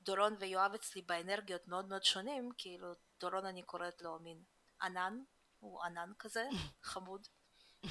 דורון 0.00 0.36
ויואב 0.40 0.74
אצלי 0.74 1.02
באנרגיות 1.02 1.68
מאוד 1.68 1.88
מאוד 1.88 2.04
שונים 2.04 2.50
כאילו 2.58 2.88
דורון 3.20 3.46
אני 3.46 3.62
קוראת 3.62 4.02
לו 4.02 4.18
מין 4.18 4.42
ענן 4.82 5.18
הוא 5.58 5.82
ענן 5.82 6.12
כזה 6.18 6.44
חמוד 6.82 7.26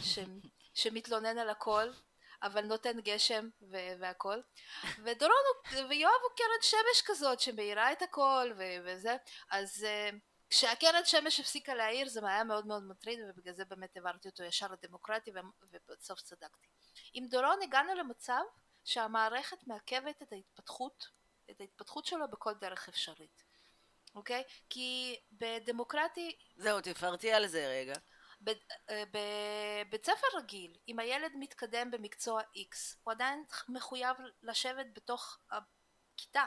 ש... 0.03 0.19
שמתלונן 0.73 1.38
על 1.38 1.49
הכל 1.49 1.91
אבל 2.43 2.65
נותן 2.65 2.99
גשם 2.99 3.49
ו- 3.62 3.93
והכל 3.99 4.41
ודורון 5.03 5.36
ויואב 5.89 6.21
הוא 6.21 6.38
קרן 6.38 6.62
שמש 6.62 7.01
כזאת 7.05 7.39
שמאירה 7.39 7.91
את 7.91 8.01
הכל 8.01 8.51
ו- 8.58 8.77
וזה 8.86 9.15
אז 9.49 9.88
uh, 10.12 10.15
כשהקרן 10.49 11.05
שמש 11.05 11.39
הפסיקה 11.39 11.75
להעיר 11.75 12.10
זה 12.10 12.19
היה 12.27 12.43
מאוד 12.43 12.67
מאוד 12.67 12.84
מטריד 12.84 13.19
ובגלל 13.29 13.53
זה 13.53 13.65
באמת 13.65 13.95
העברתי 13.95 14.27
אותו 14.27 14.43
ישר 14.43 14.67
לדמוקרטי 14.71 15.31
ובסוף 15.71 16.21
צדקתי. 16.21 16.67
עם 17.13 17.27
דורון 17.27 17.62
הגענו 17.62 17.95
למצב 17.95 18.41
שהמערכת 18.84 19.67
מעכבת 19.67 20.21
את 20.21 20.31
ההתפתחות, 20.31 21.08
את 21.51 21.62
ההתפתחות 21.62 22.05
שלו 22.05 22.27
בכל 22.31 22.53
דרך 22.53 22.89
אפשרית, 22.89 23.43
אוקיי? 24.15 24.43
כי 24.69 25.19
בדמוקרטי... 25.31 26.38
זהו, 26.55 26.81
תפרטי 26.81 27.31
על 27.31 27.47
זה 27.47 27.67
רגע. 27.67 27.95
אה, 28.89 29.04
בבית 29.12 30.06
ספר 30.06 30.28
רגיל, 30.38 30.78
אם 30.88 31.00
הילד 31.00 31.32
מתקדם 31.39 31.91
במקצוע 31.91 32.41
X, 32.41 32.95
הוא 33.04 33.12
עדיין 33.12 33.43
מחויב 33.69 34.17
לשבת 34.43 34.86
בתוך 34.93 35.39
הכיתה 35.52 36.45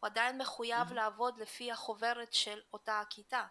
הוא 0.00 0.06
עדיין 0.06 0.38
מחויב 0.38 0.88
mm-hmm. 0.88 0.94
לעבוד 0.94 1.38
לפי 1.38 1.72
החוברת 1.72 2.32
של 2.32 2.60
אותה 2.72 3.00
הכיתה. 3.00 3.46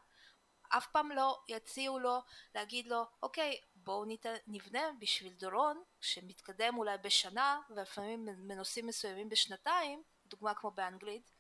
אף 0.70 0.88
פעם 0.88 1.12
לא 1.12 1.40
יציעו 1.48 2.00
לו 2.00 2.22
להגיד 2.56 2.88
לו 2.88 3.06
אוקיי 3.24 3.62
בואו. 3.76 4.06
נבנה 4.48 4.92
בשביל 5.00 5.34
דורון 5.34 5.84
שמתקדם 6.02 6.78
אולי 6.78 6.98
בשנה 6.98 7.62
ולפעמים 7.70 8.26
מנושאים 8.26 8.88
מסוימים 8.88 9.30
בשנתיים 9.30 10.04
דוגמה 10.26 10.54
כמו 10.54 10.72
באנגלית 10.72 11.32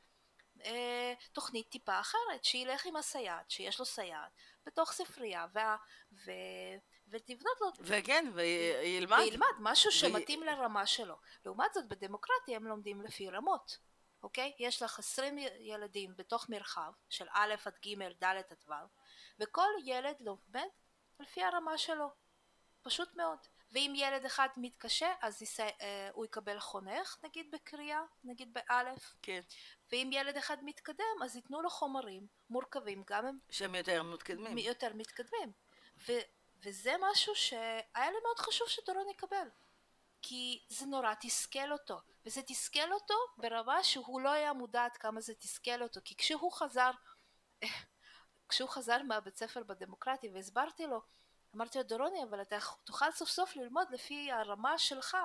אה, 0.65 1.13
תוכנית 1.32 1.69
טיפה 1.69 2.00
אחרת 2.00 2.43
שילך 2.43 2.86
עם 2.86 2.95
הסייעת 2.95 3.52
שיש 3.52 3.80
לו 3.80 3.86
סייעת 3.86 4.32
בתוך 4.65 4.91
ספרייה 4.91 5.45
וה... 5.54 5.78
ו... 6.26 6.32
ותבנות 7.08 7.62
לו 7.62 7.67
וכן 7.80 8.32
וילמד 8.34 9.17
וילמד 9.19 9.48
משהו 9.60 9.91
שמתאים 9.91 10.41
ו... 10.41 10.45
לרמה 10.45 10.86
שלו 10.86 11.15
לעומת 11.45 11.74
זאת 11.74 11.88
בדמוקרטיה 11.88 12.56
הם 12.56 12.67
לומדים 12.67 13.02
לפי 13.02 13.30
רמות 13.30 13.78
אוקיי? 14.24 14.54
יש 14.60 14.82
לך 14.82 15.00
עשרים 15.00 15.38
ילדים 15.60 16.13
בתוך 16.15 16.50
מרחב 16.50 16.91
של 17.10 17.26
א' 17.32 17.56
עד 17.65 17.78
ג', 17.86 18.24
ד' 18.24 18.24
עד 18.24 18.63
ו', 18.67 18.74
וכל 19.39 19.69
ילד 19.86 20.15
לומד 20.19 20.67
לפי 21.19 21.43
הרמה 21.43 21.78
שלו, 21.78 22.10
פשוט 22.82 23.15
מאוד. 23.15 23.39
ואם 23.71 23.93
ילד 23.95 24.25
אחד 24.25 24.47
מתקשה 24.58 25.13
אז 25.21 25.41
יסע, 25.41 25.67
אה, 25.82 26.10
הוא 26.13 26.25
יקבל 26.25 26.60
חונך 26.60 27.17
נגיד 27.23 27.51
בקריאה, 27.51 28.01
נגיד 28.23 28.53
באלף. 28.53 29.15
כן. 29.21 29.41
ואם 29.91 30.10
ילד 30.13 30.38
אחד 30.38 30.58
מתקדם 30.63 31.23
אז 31.23 31.36
ייתנו 31.36 31.62
לו 31.62 31.69
חומרים 31.69 32.27
מורכבים 32.49 33.03
גם 33.08 33.25
הם... 33.25 33.38
שהם 33.49 33.75
יותר 33.75 34.03
מתקדמים. 34.03 34.58
יותר 34.58 34.93
מתקדמים. 34.93 35.51
ו, 36.08 36.12
וזה 36.63 36.93
משהו 37.12 37.36
שהיה 37.36 38.12
לי 38.12 38.17
מאוד 38.23 38.39
חשוב 38.39 38.67
שדורון 38.67 39.10
יקבל. 39.10 39.47
כי 40.21 40.63
זה 40.69 40.86
נורא 40.86 41.13
תסכל 41.19 41.71
אותו 41.71 41.99
וזה 42.25 42.41
תסכל 42.41 42.93
אותו 42.93 43.13
ברמה 43.38 43.84
שהוא 43.84 44.21
לא 44.21 44.29
היה 44.29 44.53
מודע 44.53 44.86
עד 44.86 44.97
כמה 44.97 45.21
זה 45.21 45.34
תסכל 45.34 45.82
אותו 45.82 45.99
כי 46.05 46.15
כשהוא 46.15 46.51
חזר 46.51 46.91
כשהוא 48.49 48.69
חזר 48.69 49.03
מהבית 49.03 49.38
ספר 49.38 49.63
בדמוקרטי 49.63 50.29
והסברתי 50.29 50.88
לו 50.88 51.01
אמרתי 51.55 51.77
לו 51.77 51.83
דורוני 51.83 52.23
אבל 52.23 52.41
אתה 52.41 52.57
תוכל 52.83 53.12
סוף 53.12 53.29
סוף 53.29 53.55
ללמוד 53.55 53.88
לפי 53.91 54.31
הרמה 54.31 54.77
שלך 54.77 55.17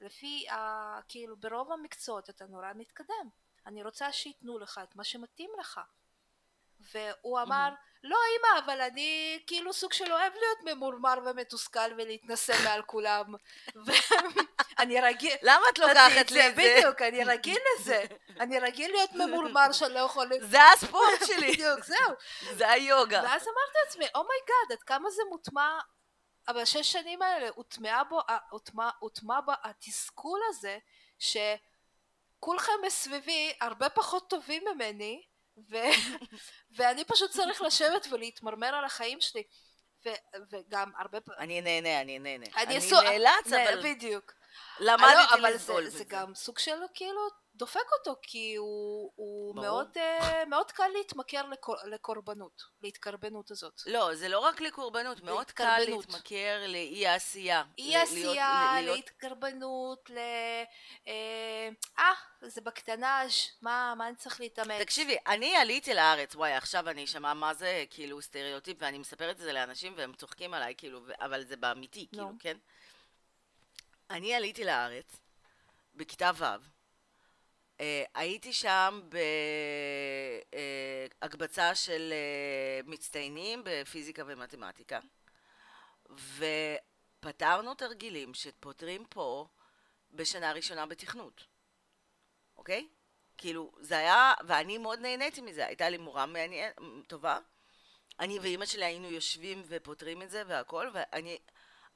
לפי, 0.00 0.48
ה, 0.48 1.00
כאילו, 1.08 1.36
ברוב 1.36 1.72
המקצועות 1.72 2.30
אתה 2.30 2.46
נורא 2.46 2.72
מתקדם. 2.74 3.28
אני 3.66 3.82
רוצה 3.82 4.12
שייתנו 4.12 4.58
לך 4.58 4.80
את 4.82 4.96
מה 4.96 5.04
שמתאים 5.04 5.50
לך. 5.60 5.80
והוא 6.94 7.40
אמר, 7.40 7.68
לא 8.04 8.16
אמא, 8.16 8.58
אבל 8.64 8.80
אני 8.80 9.42
כאילו 9.46 9.72
סוג 9.72 9.92
של 9.92 10.12
אוהב 10.12 10.32
להיות 10.34 10.58
ממורמר 10.76 11.18
ומתוסכל 11.26 11.92
ולהתנשא 11.96 12.54
מעל 12.64 12.82
כולם. 12.82 13.34
ואני 13.84 15.00
רגיל... 15.00 15.32
למה 15.42 15.62
את 15.72 15.78
לוקחת 15.78 16.10
לי 16.10 16.20
את 16.20 16.28
זה? 16.28 16.52
בדיוק, 16.56 17.02
אני 17.02 17.24
רגיל 17.24 17.58
לזה. 17.78 18.04
אני 18.40 18.58
רגיל 18.58 18.90
להיות 18.90 19.12
ממורמר 19.20 19.72
שאני 19.72 19.94
לא 19.94 19.98
יכול... 19.98 20.30
זה 20.40 20.58
הספורט 20.62 21.26
שלי. 21.26 21.52
בדיוק, 21.54 21.84
זהו. 21.84 22.12
זה 22.56 22.68
היוגה. 22.68 23.20
ואז 23.24 23.42
אמרתי 23.42 23.78
לעצמי, 23.84 24.06
oh 24.14 24.29
my 24.29 24.43
god, 24.43 24.72
עד 24.72 24.82
כמה 24.82 25.10
זה 25.10 25.22
מוטמע 25.28 25.78
בשש 26.54 26.92
שנים 26.92 27.22
האלה 27.22 27.48
הוטמע 27.54 28.02
בו, 28.02 28.20
הוטמע, 28.50 28.90
הוטמע 28.98 29.40
בו 29.40 29.52
התסכול 29.64 30.40
הזה 30.48 30.78
שכולכם 31.18 32.72
מסביבי 32.86 33.52
הרבה 33.60 33.88
פחות 33.88 34.30
טובים 34.30 34.62
ממני 34.74 35.22
ו... 35.70 35.76
ואני 36.76 37.04
פשוט 37.04 37.30
צריך 37.30 37.62
לשבת 37.62 38.06
ולהתמרמר 38.10 38.74
על 38.74 38.84
החיים 38.84 39.20
שלי 39.20 39.42
ו- 40.06 40.44
וגם 40.50 40.92
הרבה 40.98 41.20
פעמים 41.20 41.40
אני 41.40 41.60
נהנה, 41.60 42.00
אני 42.00 42.18
נהנה. 42.18 42.46
אני, 42.56 42.62
אני 42.62 42.80
סו... 42.80 43.00
נאלץ. 43.00 43.46
אבל 43.52 43.82
בדיוק. 43.82 44.32
למדתי 44.80 45.14
לא, 45.14 45.38
אבל 45.38 45.56
זה. 45.56 45.90
זה 45.90 46.04
גם 46.08 46.34
סוג 46.34 46.58
של 46.58 46.78
כאילו 46.94 47.20
דופק 47.60 47.92
אותו 47.98 48.20
כי 48.22 48.54
הוא, 48.54 49.12
הוא 49.16 49.54
ברור. 49.54 49.66
מאוד, 49.66 49.96
uh, 49.96 50.46
מאוד 50.48 50.70
קל 50.72 50.88
להתמכר 50.96 51.48
לקור, 51.48 51.76
לקורבנות, 51.84 52.62
להתקרבנות 52.82 53.50
הזאת. 53.50 53.82
לא, 53.86 54.14
זה 54.14 54.28
לא 54.28 54.38
רק 54.38 54.60
לקורבנות, 54.60 55.20
מאוד 55.22 55.50
קל. 55.50 55.78
להתמכר 55.86 56.64
לאי 56.68 57.06
העשייה. 57.06 57.64
אי 57.78 57.96
עשייה, 57.96 58.72
להיות- 58.82 58.96
להתקרבנות, 58.96 60.10
ל... 60.10 60.18
אה, 61.08 61.68
אה, 61.98 62.12
זה 62.42 62.60
בקטנאז', 62.60 63.32
מה, 63.62 63.94
מה 63.96 64.08
אני 64.08 64.16
צריך 64.16 64.40
להתאמץ? 64.40 64.80
תקשיבי, 64.80 65.16
אני 65.26 65.56
עליתי 65.56 65.94
לארץ, 65.94 66.34
וואי, 66.34 66.52
עכשיו 66.52 66.88
אני 66.88 67.04
אשמע 67.04 67.34
מה 67.34 67.54
זה 67.54 67.84
כאילו 67.90 68.22
סטריאוטיפ, 68.22 68.76
ואני 68.80 68.98
מספרת 68.98 69.36
את 69.36 69.42
זה 69.42 69.52
לאנשים 69.52 69.94
והם 69.96 70.12
צוחקים 70.12 70.54
עליי, 70.54 70.74
כאילו, 70.78 71.00
אבל 71.20 71.44
זה 71.44 71.56
באמיתי, 71.56 72.00
נו. 72.12 72.18
כאילו, 72.18 72.30
כן? 72.38 72.56
אני 74.10 74.34
עליתי 74.34 74.64
לארץ 74.64 75.16
בכיתה 75.94 76.30
ו', 76.34 76.44
הייתי 78.14 78.52
שם 78.52 79.00
בהקבצה 81.20 81.74
של 81.74 82.12
אה, 82.12 82.80
מצטיינים 82.84 83.62
בפיזיקה 83.64 84.22
ומתמטיקה, 84.26 85.00
ופתרנו 86.10 87.74
תרגילים 87.74 88.34
שפותרים 88.34 89.04
פה 89.04 89.46
בשנה 90.10 90.52
ראשונה 90.52 90.86
בתכנות, 90.86 91.44
אוקיי? 92.58 92.88
כאילו, 93.38 93.72
זה 93.80 93.98
היה, 93.98 94.32
ואני 94.46 94.78
מאוד 94.78 94.98
נהניתי 94.98 95.40
מזה, 95.40 95.66
הייתה 95.66 95.88
לי 95.88 95.98
מורה 95.98 96.26
מעניינת, 96.26 96.74
טובה. 97.06 97.38
אני 98.20 98.38
ואימא 98.38 98.66
שלי 98.66 98.84
היינו 98.84 99.10
יושבים 99.10 99.62
ופותרים 99.66 100.22
את 100.22 100.30
זה 100.30 100.42
והכל, 100.46 100.90
ואני 100.92 101.38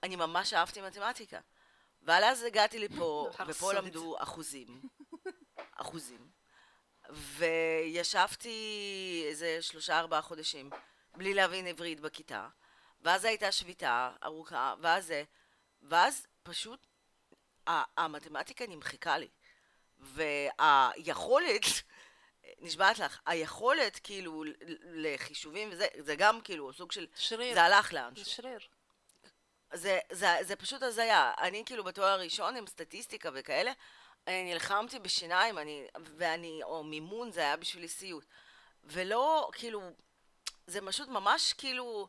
אני 0.02 0.16
ממש 0.16 0.52
אהבתי 0.52 0.80
מתמטיקה. 0.80 1.40
ועל 2.02 2.24
אז 2.24 2.42
הגעתי 2.42 2.78
לפה, 2.78 3.30
ופה 3.48 3.72
למדו 3.72 4.16
אחוזים. 4.18 4.82
אחוזים. 5.76 6.28
וישבתי 7.10 8.58
איזה 9.28 9.62
שלושה 9.62 9.98
ארבעה 9.98 10.22
חודשים 10.22 10.70
בלי 11.16 11.34
להבין 11.34 11.66
עברית 11.66 12.00
בכיתה, 12.00 12.48
ואז 13.02 13.24
הייתה 13.24 13.52
שביתה 13.52 14.10
ארוכה, 14.24 14.74
ואז 14.80 15.06
זה, 15.06 15.24
ואז 15.82 16.26
פשוט 16.42 16.86
המתמטיקה 17.66 18.66
נמחקה 18.66 19.18
לי. 19.18 19.28
והיכולת, 19.98 21.62
נשבעת 22.58 22.98
לך, 22.98 23.20
היכולת 23.26 24.00
כאילו 24.02 24.44
לחישובים 24.82 25.68
וזה, 25.72 25.86
זה 25.98 26.16
גם 26.16 26.40
כאילו 26.40 26.72
סוג 26.72 26.92
של, 26.92 27.06
שריר, 27.16 27.54
זה 27.54 27.62
הלך 27.62 27.92
לאן. 27.92 28.14
זה 28.16 28.24
שריר. 28.24 28.58
זה, 29.72 29.98
זה, 30.12 30.28
זה 30.42 30.56
פשוט 30.56 30.82
הזיה. 30.82 31.32
אני 31.38 31.62
כאילו 31.66 31.84
בתואר 31.84 32.08
הראשון 32.08 32.56
עם 32.56 32.66
סטטיסטיקה 32.66 33.30
וכאלה, 33.34 33.72
אני 34.26 34.52
נלחמתי 34.52 34.98
בשיניים, 34.98 35.58
אני, 35.58 35.86
ואני, 36.16 36.60
או 36.62 36.84
מימון, 36.84 37.32
זה 37.32 37.40
היה 37.40 37.56
בשבילי 37.56 37.88
סיוט. 37.88 38.24
ולא, 38.84 39.50
כאילו, 39.52 39.82
זה 40.66 40.80
פשוט 40.86 41.08
ממש 41.08 41.52
כאילו, 41.52 42.08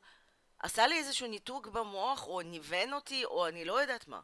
עשה 0.60 0.88
לי 0.88 0.98
איזשהו 0.98 1.28
ניתוק 1.28 1.68
במוח, 1.68 2.28
או 2.28 2.42
ניוון 2.42 2.94
אותי, 2.94 3.26
או 3.26 3.48
אני 3.48 3.66
לא 3.66 3.82
יודעת 3.82 4.08
מה. 4.08 4.20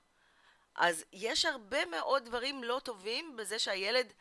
אז 0.75 1.05
יש 1.13 1.45
הרבה 1.45 1.85
מאוד 1.85 2.25
דברים 2.25 2.63
לא 2.63 2.81
טובים 2.83 3.35
בזה 3.35 3.59
שהילד 3.59 4.13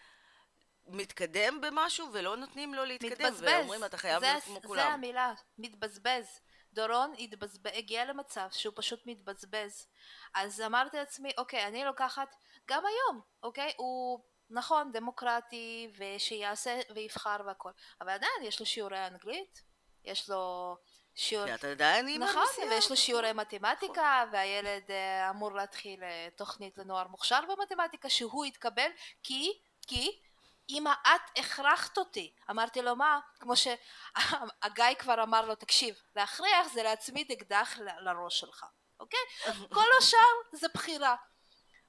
מתקדם 0.87 1.61
במשהו 1.61 2.09
ולא 2.13 2.37
נותנים 2.37 2.75
לו 2.75 2.85
להתקדם. 2.85 3.11
מתבזבז. 3.11 3.43
ואומרים, 3.43 3.85
אתה 3.85 3.97
חייב 3.97 4.21
זה, 4.21 4.27
להיות 4.27 4.45
כמו 4.45 4.61
זה 4.63 4.69
כולם. 4.69 4.93
המילה, 4.93 5.33
מתבזבז. 5.59 6.41
דורון 6.73 7.15
התבזבז, 7.19 7.71
הגיע 7.75 8.05
למצב 8.05 8.49
שהוא 8.53 8.73
פשוט 8.77 9.07
מתבזבז. 9.07 9.87
אז 10.35 10.61
אמרתי 10.61 10.97
לעצמי, 10.97 11.33
אוקיי, 11.39 11.67
אני 11.67 11.85
לוקחת, 11.85 12.37
גם 12.71 12.83
היום, 12.87 13.21
אוקיי, 13.43 13.73
הוא 13.77 14.21
נכון, 14.51 14.93
דמוקרטי, 14.93 15.91
ושיעשה 15.99 16.81
ויבחר 16.95 17.37
והכל, 17.47 17.71
אבל 18.01 18.11
עדיין 18.11 18.43
יש 18.43 18.61
לו 18.61 18.67
שיעורי 18.67 19.07
אנגלית, 19.07 19.63
יש 20.05 20.31
לו 20.31 20.77
שיעור... 21.15 21.47
כי 21.47 21.55
אתה 21.55 21.69
עדיין 21.69 22.09
אימא 22.09 22.25
נכון, 22.25 22.43
נסיעה. 22.51 22.69
ויש 22.69 22.91
לו 22.91 22.97
שיעורי 22.97 23.33
מתמטיקה, 23.33 24.25
והילד 24.33 24.91
אה, 24.91 25.31
אמור 25.31 25.53
להתחיל 25.53 26.05
אה, 26.05 26.29
תוכנית 26.37 26.79
לנוער 26.79 27.09
מוכשר 27.09 27.41
במתמטיקה, 27.49 28.11
שהוא 28.11 28.47
יתקבל, 28.47 28.91
כי, 29.23 29.53
כי, 29.87 30.21
אמא, 30.69 30.93
את 31.03 31.39
הכרחת 31.39 31.99
אותי. 31.99 32.33
אמרתי 32.51 32.83
לו, 32.83 32.97
מה? 32.97 33.21
כמו 33.41 33.57
שהגיא 33.57 34.95
כבר 34.99 35.23
אמר 35.23 35.47
לו, 35.47 35.55
תקשיב, 35.55 35.95
להכריח 36.17 36.69
זה 36.73 36.83
להצמיד 36.83 37.33
אקדח 37.33 37.79
ל- 37.79 38.09
לראש 38.09 38.41
שלך, 38.41 38.65
אוקיי? 39.01 39.21
כל 39.75 39.87
השאר 39.99 40.19
זה 40.53 40.67
בחירה. 40.75 41.17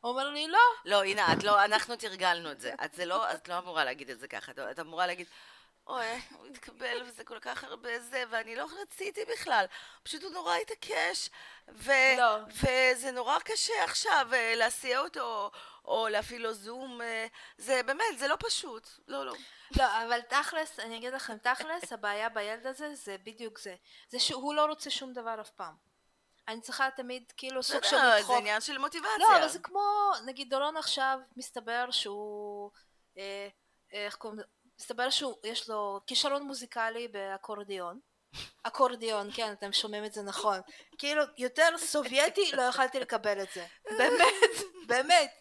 הוא 0.01 0.11
אומר 0.11 0.29
לי, 0.29 0.47
לא, 0.47 0.59
לא, 0.85 1.03
הנה, 1.03 1.33
את 1.33 1.43
לא, 1.43 1.65
אנחנו 1.65 1.95
תרגלנו 1.95 2.51
את 2.51 2.59
זה. 2.59 2.73
את 2.85 2.93
זה 2.93 3.05
לא, 3.05 3.31
את 3.31 3.47
לא 3.47 3.57
אמורה 3.57 3.85
להגיד 3.85 4.09
את 4.09 4.19
זה 4.19 4.27
ככה. 4.27 4.51
את, 4.71 4.79
אמורה 4.79 5.07
להגיד, 5.07 5.27
אוי, 5.87 6.21
הוא 6.37 6.47
התקבל 6.47 7.03
וזה 7.05 7.23
כל 7.23 7.39
כך 7.39 7.63
הרבה 7.63 7.99
זה, 7.99 8.23
ואני 8.29 8.55
לא 8.55 8.67
רציתי 8.81 9.21
בכלל. 9.25 9.65
פשוט 10.03 10.23
הוא 10.23 10.31
נורא 10.31 10.55
התעקש, 10.55 11.29
ו, 11.67 11.91
לא. 12.17 12.37
וזה 12.47 13.11
נורא 13.11 13.39
קשה 13.39 13.83
עכשיו 13.83 14.27
אה, 14.33 14.55
להסיע 14.55 14.99
אותו, 14.99 15.51
או 15.85 16.07
להפעיל 16.07 16.41
לו 16.41 16.53
זום. 16.53 17.01
אה, 17.01 17.27
זה 17.57 17.83
באמת, 17.83 18.17
זה 18.17 18.27
לא 18.27 18.35
פשוט. 18.39 18.87
לא, 19.07 19.25
לא. 19.25 19.33
לא, 19.77 20.03
אבל 20.03 20.21
תכלס, 20.21 20.79
אני 20.79 20.97
אגיד 20.97 21.13
לכם, 21.13 21.37
תכלס, 21.37 21.93
הבעיה 21.93 22.29
בילד 22.29 22.67
הזה 22.67 22.95
זה 22.95 23.15
בדיוק 23.23 23.59
זה. 23.59 23.75
זה 24.09 24.19
שהוא 24.19 24.53
לא 24.53 24.65
רוצה 24.65 24.89
שום 24.89 25.13
דבר 25.13 25.41
אף 25.41 25.49
פעם. 25.49 25.90
אני 26.47 26.61
צריכה 26.61 26.89
תמיד 26.95 27.23
כאילו 27.37 27.63
סוג 27.63 27.83
של 27.83 27.87
בסדר, 27.87 28.11
זה 28.11 28.17
לדחוף. 28.19 28.37
עניין 28.37 28.61
של 28.61 28.77
מוטיבציה. 28.77 29.17
לא, 29.19 29.37
אבל 29.37 29.47
זה 29.47 29.59
כמו, 29.59 30.11
נגיד 30.25 30.49
דורון 30.49 30.77
עכשיו, 30.77 31.19
מסתבר 31.37 31.91
שהוא, 31.91 32.71
אה, 33.17 33.47
איך 33.91 34.15
קוראים 34.15 34.39
לזה? 34.39 34.47
מסתבר 34.79 35.09
שהוא, 35.09 35.35
יש 35.43 35.69
לו 35.69 35.99
כישרון 36.07 36.43
מוזיקלי 36.43 37.07
באקורדיון. 37.07 37.99
אקורדיון, 38.63 39.29
כן, 39.33 39.51
אתם 39.51 39.73
שומעים 39.73 40.05
את 40.05 40.13
זה 40.13 40.21
נכון. 40.21 40.59
כאילו, 40.97 41.23
יותר 41.37 41.77
סובייטי 41.77 42.51
לא 42.53 42.61
יכלתי 42.61 42.99
לקבל 42.99 43.41
את 43.41 43.47
זה. 43.53 43.65
באמת, 43.97 44.70
באמת. 44.87 45.31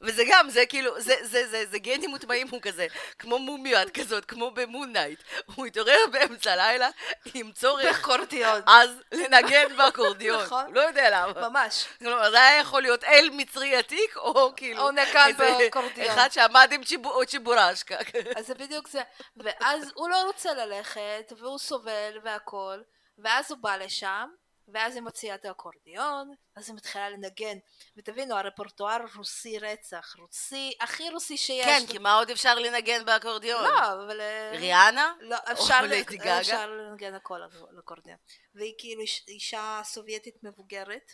וזה 0.00 0.22
גם, 0.28 0.50
זה 0.50 0.66
כאילו, 0.66 1.00
זה, 1.00 1.14
זה, 1.22 1.48
זה, 1.48 1.64
זה 1.70 1.78
גנים 1.78 2.10
מוטמעים, 2.10 2.48
הוא 2.50 2.62
כזה, 2.62 2.86
כמו 3.18 3.38
מומיה 3.38 3.90
כזאת, 3.90 4.24
כמו 4.24 4.50
ב 4.50 4.58
Moon 4.58 4.92
Knight. 4.92 5.22
הוא 5.54 5.66
התעורר 5.66 5.98
באמצע 6.12 6.52
הלילה 6.52 6.88
עם 7.34 7.52
צורך 7.52 7.96
באקורדיון. 7.98 8.60
אז 8.66 8.90
לנגן 9.12 9.76
באקורדיון. 9.76 10.42
נכון. 10.44 10.74
לא 10.74 10.80
יודע 10.80 11.10
למה. 11.10 11.48
ממש. 11.48 11.86
כלומר, 11.98 12.30
זה 12.30 12.40
היה 12.42 12.60
יכול 12.60 12.82
להיות 12.82 13.04
אל 13.04 13.28
מצרי 13.32 13.76
עתיק, 13.76 14.16
או 14.16 14.52
כאילו... 14.56 14.82
או 14.82 14.90
נגן 14.90 15.26
איזה 15.28 15.56
באקורדיון. 15.58 16.06
אחד 16.10 16.28
שעמד 16.32 16.68
עם 16.72 16.82
צ'יבו- 16.84 17.26
צ'יבורשקה. 17.26 17.96
אז 18.36 18.46
זה 18.46 18.54
בדיוק 18.54 18.88
זה. 18.88 19.00
ואז 19.36 19.90
הוא 19.94 20.08
לא 20.08 20.22
רוצה 20.26 20.54
ללכת, 20.54 21.32
והוא 21.38 21.58
סובל 21.58 22.18
והכל, 22.22 22.78
ואז 23.18 23.50
הוא 23.50 23.58
בא 23.58 23.76
לשם, 23.76 24.28
ואז 24.72 24.94
היא 24.94 25.02
מוציאה 25.02 25.34
את 25.34 25.44
האקורדיון, 25.44 26.34
אז 26.56 26.68
היא 26.68 26.76
מתחילה 26.76 27.10
לנגן. 27.10 27.58
ותבינו, 27.96 28.36
הרפרטואר 28.36 28.96
רוסי 29.16 29.58
רצח, 29.58 30.14
רוסי, 30.18 30.72
הכי 30.80 31.10
רוסי 31.10 31.36
שיש. 31.36 31.66
כן, 31.66 31.82
כי 31.90 31.98
מה 31.98 32.14
עוד 32.14 32.30
אפשר 32.30 32.58
לנגן 32.58 33.04
באקורדיון? 33.04 33.64
לא, 33.64 33.92
אבל... 33.92 34.20
אה, 34.20 34.50
ריאנה? 34.54 35.14
לא, 35.20 35.36
אפשר, 35.52 35.82
ל- 35.82 36.02
גגה? 36.02 36.40
אפשר 36.40 36.70
לנגן 36.70 37.14
הכל 37.14 37.42
על 37.42 37.78
אקורדיון. 37.78 38.16
והיא 38.54 38.74
כאילו 38.78 39.02
איש- 39.02 39.24
אישה 39.28 39.80
סובייטית 39.84 40.42
מבוגרת, 40.44 41.12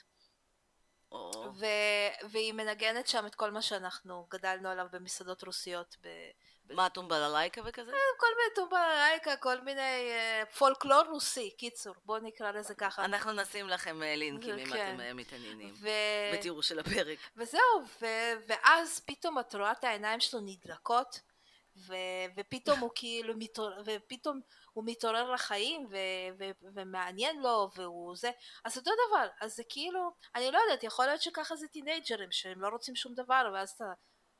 ו... 1.60 1.66
והיא 2.30 2.52
מנגנת 2.52 3.08
שם 3.08 3.26
את 3.26 3.34
כל 3.34 3.50
מה 3.50 3.62
שאנחנו 3.62 4.26
גדלנו 4.30 4.68
עליו 4.68 4.86
במסעדות 4.92 5.42
רוסיות 5.44 5.96
ב... 6.00 6.08
מה, 6.70 6.88
טומבללייקה 6.88 7.60
וכזה? 7.64 7.90
כל 8.18 8.26
מיני 8.36 8.54
טומבללייקה, 8.54 9.36
כל 9.36 9.60
מיני 9.60 9.80
אה, 9.80 10.42
פולקלור 10.58 11.02
רוסי, 11.10 11.50
קיצור, 11.58 11.94
בואו 12.04 12.22
נקרא 12.22 12.50
לזה 12.50 12.74
ככה. 12.74 13.04
אנחנו 13.04 13.32
נשים 13.32 13.68
לכם 13.68 14.02
אה, 14.02 14.16
לינקים 14.16 14.58
אם 14.58 14.66
כן. 14.66 14.92
אתם 14.92 15.00
אה, 15.00 15.14
מתעניינים. 15.14 15.74
בתיאור 16.34 16.62
של 16.62 16.78
הפרק. 16.78 17.18
וזהו. 17.36 17.60
ואז 18.46 19.00
פתאום 19.06 19.38
את 19.38 19.54
רואה 19.54 19.72
את 19.72 19.84
העיניים 19.84 20.20
שלו 20.20 20.40
נדלקות. 20.40 21.20
ופתאום 22.36 22.78
הוא 22.78 22.90
כאילו 23.00 23.34
ופתאום 23.84 24.40
הוא 24.72 24.84
מתעורר 24.86 25.30
לחיים. 25.30 25.88
ומעניין 26.74 27.42
לו, 27.42 27.70
והוא 27.76 28.16
זה, 28.16 28.30
אז 28.64 28.78
אותו 28.78 28.90
דבר, 29.08 29.26
אז 29.40 29.56
זה 29.56 29.62
כאילו, 29.68 30.10
אני 30.34 30.50
לא 30.50 30.58
יודעת, 30.58 30.84
יכול 30.84 31.06
להיות 31.06 31.22
שככה 31.22 31.56
זה 31.56 31.68
טינג'רים, 31.68 32.32
שהם 32.32 32.60
לא 32.60 32.68
רוצים 32.68 32.96
שום 32.96 33.14
דבר, 33.14 33.50
ואז 33.54 33.70
אתה 33.70 33.84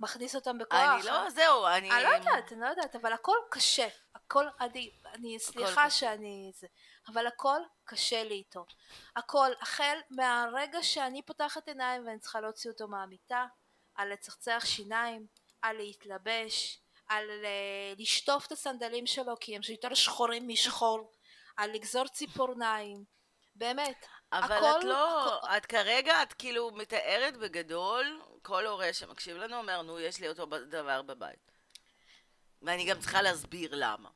מכניס 0.00 0.34
אותם 0.34 0.58
בכוח. 0.58 0.80
אני 0.80 1.02
לא, 1.06 1.30
זהו, 1.30 1.66
אני... 1.66 1.90
אני 1.90 2.02
לא 2.04 2.08
יודעת, 2.08 2.52
אני 2.52 2.60
לא 2.60 2.66
יודעת, 2.66 2.96
אבל 2.96 3.12
הכל 3.12 3.36
קשה, 3.50 3.88
הכל, 4.14 4.44
אני, 4.60 4.90
אני 5.14 5.38
סליחה. 5.38 5.90
שאני, 5.90 6.52
זה, 6.54 6.66
אבל 7.08 7.26
הכל 7.26 7.60
קשה 7.84 8.24
לי 8.24 8.34
איתו. 8.34 8.66
הכל, 9.16 9.50
החל 9.60 9.98
מהרגע 10.10 10.82
שאני 10.82 11.22
פותחת 11.22 11.68
עיניים 11.68 12.06
ואני 12.06 12.18
צריכה 12.18 12.40
להוציא 12.40 12.70
אותו 12.70 12.88
מהמיטה, 12.88 13.46
על 13.94 14.12
לצחצח 14.12 14.62
שיניים, 14.66 15.26
על 15.62 15.76
להתלבש, 15.76 16.80
על 17.08 17.30
אה, 17.44 17.92
לשטוף 17.98 18.46
את 18.46 18.52
הסנדלים 18.52 19.06
שלו 19.06 19.34
כי 19.40 19.56
הם 19.56 19.62
יותר 19.68 19.94
שחורים 19.94 20.48
משחור, 20.48 21.12
על 21.56 21.70
לגזור 21.70 22.08
ציפורניים, 22.08 23.04
באמת. 23.54 24.06
אבל 24.32 24.56
הכל- 24.56 24.78
את 24.78 24.84
לא, 24.84 25.36
הכל- 25.36 25.46
את 25.56 25.66
כרגע, 25.66 26.22
את 26.22 26.32
כאילו 26.32 26.70
מתארת 26.70 27.36
בגדול, 27.36 28.22
כל 28.44 28.66
הורה 28.66 28.92
שמקשיב 28.92 29.36
לנו 29.36 29.56
אומר, 29.56 29.82
נו, 29.82 30.00
יש 30.00 30.20
לי 30.20 30.28
אותו 30.28 30.46
דבר 30.46 31.02
בבית. 31.02 31.52
ואני 32.62 32.84
גם 32.84 33.00
צריכה 33.00 33.22
להסביר 33.22 33.70
למה. 33.74 34.08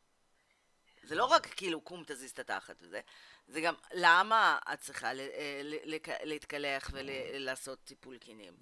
זה 1.03 1.15
לא 1.15 1.25
רק 1.25 1.47
כאילו 1.47 1.81
קום 1.81 2.05
תזיז 2.07 2.31
את 2.31 2.39
התחת 2.39 2.77
וזה, 2.81 3.01
זה 3.49 3.61
גם 3.61 3.75
למה 3.93 4.59
את 4.73 4.81
צריכה 4.81 5.09
אה, 5.09 5.61
להתקלח 6.23 6.91
ולעשות 6.93 7.79
טיפול 7.85 8.19
קינים. 8.19 8.57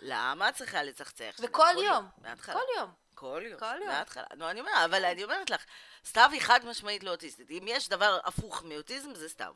למה 0.00 0.48
את 0.48 0.54
צריכה 0.54 0.82
לצחצח? 0.82 1.36
וכל 1.38 1.62
כל 1.74 1.82
יום. 1.82 2.08
כל 2.52 2.58
יום. 2.76 2.90
כל 3.14 3.42
יום. 3.46 3.58
כל 3.58 3.76
יום. 3.80 3.88
מההתחלה. 3.88 4.24
נו, 4.36 4.50
אני 4.50 4.60
אומרת, 4.60 4.74
אבל 4.84 5.04
אני 5.04 5.24
אומרת 5.24 5.50
לך, 5.50 5.64
סתיו 6.04 6.28
היא 6.32 6.40
חד 6.40 6.60
משמעית 6.64 7.04
לא 7.04 7.10
אוטיסטית. 7.10 7.50
אם 7.50 7.64
יש 7.66 7.88
דבר 7.88 8.20
הפוך 8.24 8.62
מאוטיזם, 8.62 9.14
זה 9.14 9.28
סתיו. 9.28 9.54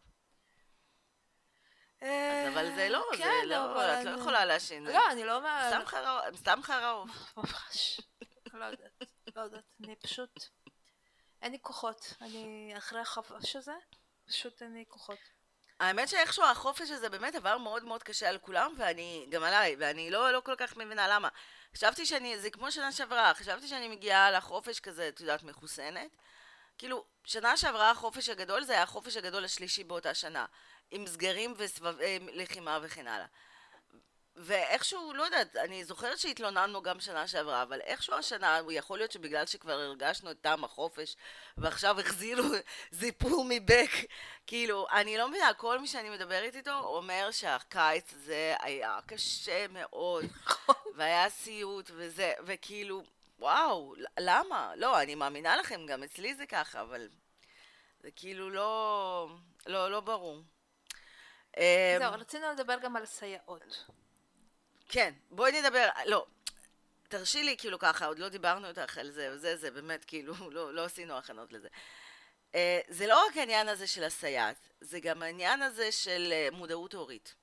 אז 2.00 2.52
אבל 2.52 2.74
זה 2.74 2.88
לא, 2.88 3.04
זה 3.16 3.22
כן, 3.22 3.48
לא, 3.48 3.72
אבל 3.72 3.84
את 3.84 4.04
לא 4.04 4.10
יכולה 4.20 4.44
להשין. 4.44 4.86
לא, 4.86 5.10
אני 5.10 5.24
לא 5.24 5.36
אומרת... 5.36 5.72
סתם 6.36 6.62
חראות. 6.62 7.08
ממש. 7.36 8.00
לא 8.52 8.64
יודעת, 8.64 9.02
לא 9.36 9.42
יודעת. 9.42 9.64
אני 9.84 9.96
פשוט... 9.96 10.44
אין 11.42 11.52
לי 11.52 11.58
כוחות. 11.62 12.14
אני 12.20 12.74
אחרי 12.76 13.00
החופש 13.00 13.56
הזה, 13.56 13.72
פשוט 14.26 14.62
אין 14.62 14.74
לי 14.74 14.84
כוחות. 14.88 15.18
האמת 15.80 16.08
שאיכשהו 16.08 16.44
החופש 16.44 16.90
הזה 16.90 17.08
באמת 17.08 17.34
עבר 17.34 17.58
מאוד 17.58 17.84
מאוד 17.84 18.02
קשה 18.02 18.28
על 18.28 18.38
כולם, 18.38 18.74
ואני, 18.78 19.26
גם 19.30 19.42
עליי, 19.42 19.76
ואני 19.78 20.10
לא, 20.10 20.32
לא 20.32 20.40
כל 20.40 20.54
כך 20.58 20.76
מבינה 20.76 21.08
למה. 21.08 21.28
חשבתי 21.74 22.06
שאני, 22.06 22.38
זה 22.38 22.50
כמו 22.50 22.72
שנה 22.72 22.92
שעברה, 22.92 23.34
חשבתי 23.34 23.68
שאני 23.68 23.88
מגיעה 23.88 24.30
לחופש 24.30 24.80
כזה, 24.80 25.08
את 25.08 25.20
יודעת, 25.20 25.42
מחוסנת. 25.42 26.10
כאילו, 26.78 27.04
שנה 27.24 27.56
שעברה 27.56 27.90
החופש 27.90 28.28
הגדול 28.28 28.64
זה 28.64 28.72
היה 28.72 28.82
החופש 28.82 29.16
הגדול 29.16 29.44
השלישי 29.44 29.84
באותה 29.84 30.14
שנה, 30.14 30.46
עם 30.90 31.06
סגרים 31.06 31.54
וסבבי 31.56 32.18
לחימה 32.32 32.78
וכן 32.82 33.06
הלאה. 33.06 33.26
ואיכשהו, 34.40 35.12
לא 35.14 35.22
יודעת, 35.22 35.56
אני 35.56 35.84
זוכרת 35.84 36.18
שהתלוננו 36.18 36.82
גם 36.82 37.00
שנה 37.00 37.26
שעברה, 37.26 37.62
אבל 37.62 37.80
איכשהו 37.80 38.14
השנה, 38.14 38.60
יכול 38.70 38.98
להיות 38.98 39.12
שבגלל 39.12 39.46
שכבר 39.46 39.72
הרגשנו 39.72 40.30
את 40.30 40.40
טעם 40.40 40.64
החופש, 40.64 41.16
ועכשיו 41.56 42.00
החזירו 42.00 42.48
זיפור 42.90 43.46
מבק, 43.48 43.90
כאילו, 44.46 44.86
אני 44.92 45.18
לא 45.18 45.28
מבינה, 45.28 45.54
כל 45.54 45.78
מי 45.78 45.86
שאני 45.86 46.10
מדברת 46.10 46.56
איתו 46.56 46.78
אומר 46.78 47.28
שהקיץ 47.30 48.14
הזה 48.14 48.54
היה 48.60 48.98
קשה 49.06 49.66
מאוד, 49.68 50.24
והיה 50.96 51.30
סיוט 51.30 51.90
וזה, 51.94 52.32
וכאילו, 52.46 53.02
וואו, 53.38 53.94
למה? 54.18 54.72
לא, 54.76 55.02
אני 55.02 55.14
מאמינה 55.14 55.56
לכם, 55.56 55.86
גם 55.86 56.02
אצלי 56.02 56.34
זה 56.34 56.46
ככה, 56.46 56.80
אבל 56.80 57.08
זה 58.00 58.10
כאילו 58.16 58.50
לא, 58.50 59.28
לא, 59.66 59.90
לא 59.90 60.00
ברור. 60.00 60.38
אמ, 61.58 61.98
זהו, 61.98 62.12
רצינו 62.12 62.50
לדבר 62.52 62.76
גם 62.82 62.96
על 62.96 63.06
סייעות. 63.06 63.84
כן, 64.88 65.14
בואי 65.30 65.60
נדבר, 65.60 65.88
לא, 66.06 66.26
תרשי 67.08 67.42
לי 67.42 67.56
כאילו 67.56 67.78
ככה, 67.78 68.06
עוד 68.06 68.18
לא 68.18 68.28
דיברנו 68.28 68.68
איתך 68.68 68.98
על 68.98 69.10
זה 69.10 69.30
וזה, 69.32 69.56
זה 69.56 69.70
באמת 69.70 70.04
כאילו, 70.04 70.34
לא, 70.50 70.74
לא 70.74 70.84
עשינו 70.84 71.18
הכנות 71.18 71.52
לזה. 71.52 71.68
Uh, 72.52 72.56
זה 72.88 73.06
לא 73.06 73.26
רק 73.26 73.36
העניין 73.36 73.68
הזה 73.68 73.86
של 73.86 74.04
הסייעת, 74.04 74.68
זה 74.80 75.00
גם 75.00 75.22
העניין 75.22 75.62
הזה 75.62 75.92
של 75.92 76.32
uh, 76.32 76.54
מודעות 76.54 76.94
הורית. 76.94 77.34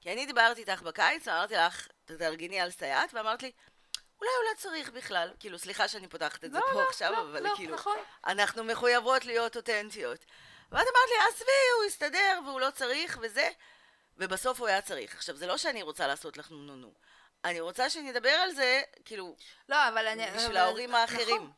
כי 0.00 0.12
אני 0.12 0.26
דיברתי 0.26 0.60
איתך 0.60 0.82
בקיץ, 0.82 1.28
ואמרתי 1.28 1.54
לך, 1.54 1.88
תתארגני 2.04 2.60
על 2.60 2.70
סייעת, 2.70 3.14
ואמרת 3.14 3.42
לי, 3.42 3.52
אולי 4.20 4.30
לא 4.50 4.56
צריך 4.56 4.90
בכלל. 4.90 5.30
כאילו, 5.40 5.58
סליחה 5.58 5.88
שאני 5.88 6.08
פותחת 6.08 6.44
את 6.44 6.52
זה 6.52 6.58
לא, 6.58 6.64
פה 6.72 6.82
לא, 6.82 6.88
עכשיו, 6.88 7.12
לא, 7.12 7.20
אבל 7.20 7.42
לא, 7.42 7.52
כאילו, 7.56 7.74
נכון. 7.74 7.96
אנחנו 8.26 8.64
מחויבות 8.64 9.24
להיות 9.24 9.56
אותנטיות. 9.56 10.24
ואת 10.70 10.80
אמרת 10.80 11.08
לי, 11.08 11.28
עזבי, 11.28 11.52
הוא 11.76 11.84
יסתדר, 11.84 12.40
והוא 12.46 12.60
לא 12.60 12.70
צריך, 12.70 13.18
וזה, 13.22 13.50
ובסוף 14.16 14.60
הוא 14.60 14.68
היה 14.68 14.82
צריך. 14.82 15.14
עכשיו, 15.14 15.36
זה 15.36 15.46
לא 15.46 15.56
שאני 15.56 15.82
רוצה 15.82 16.06
לעשות 16.06 16.36
לך 16.36 16.50
נו 16.50 16.56
נו 16.56 16.76
נו. 16.76 16.92
אני 17.44 17.60
רוצה 17.60 17.90
שנדבר 17.90 18.30
על 18.30 18.50
זה, 18.50 18.82
כאילו, 19.04 19.36
לא, 19.68 19.88
אבל 19.88 20.06
אני... 20.06 20.26
בשביל 20.26 20.46
אבל- 20.46 20.56
ההורים 20.56 20.94
האחרים. 20.94 21.36
נכון. 21.36 21.52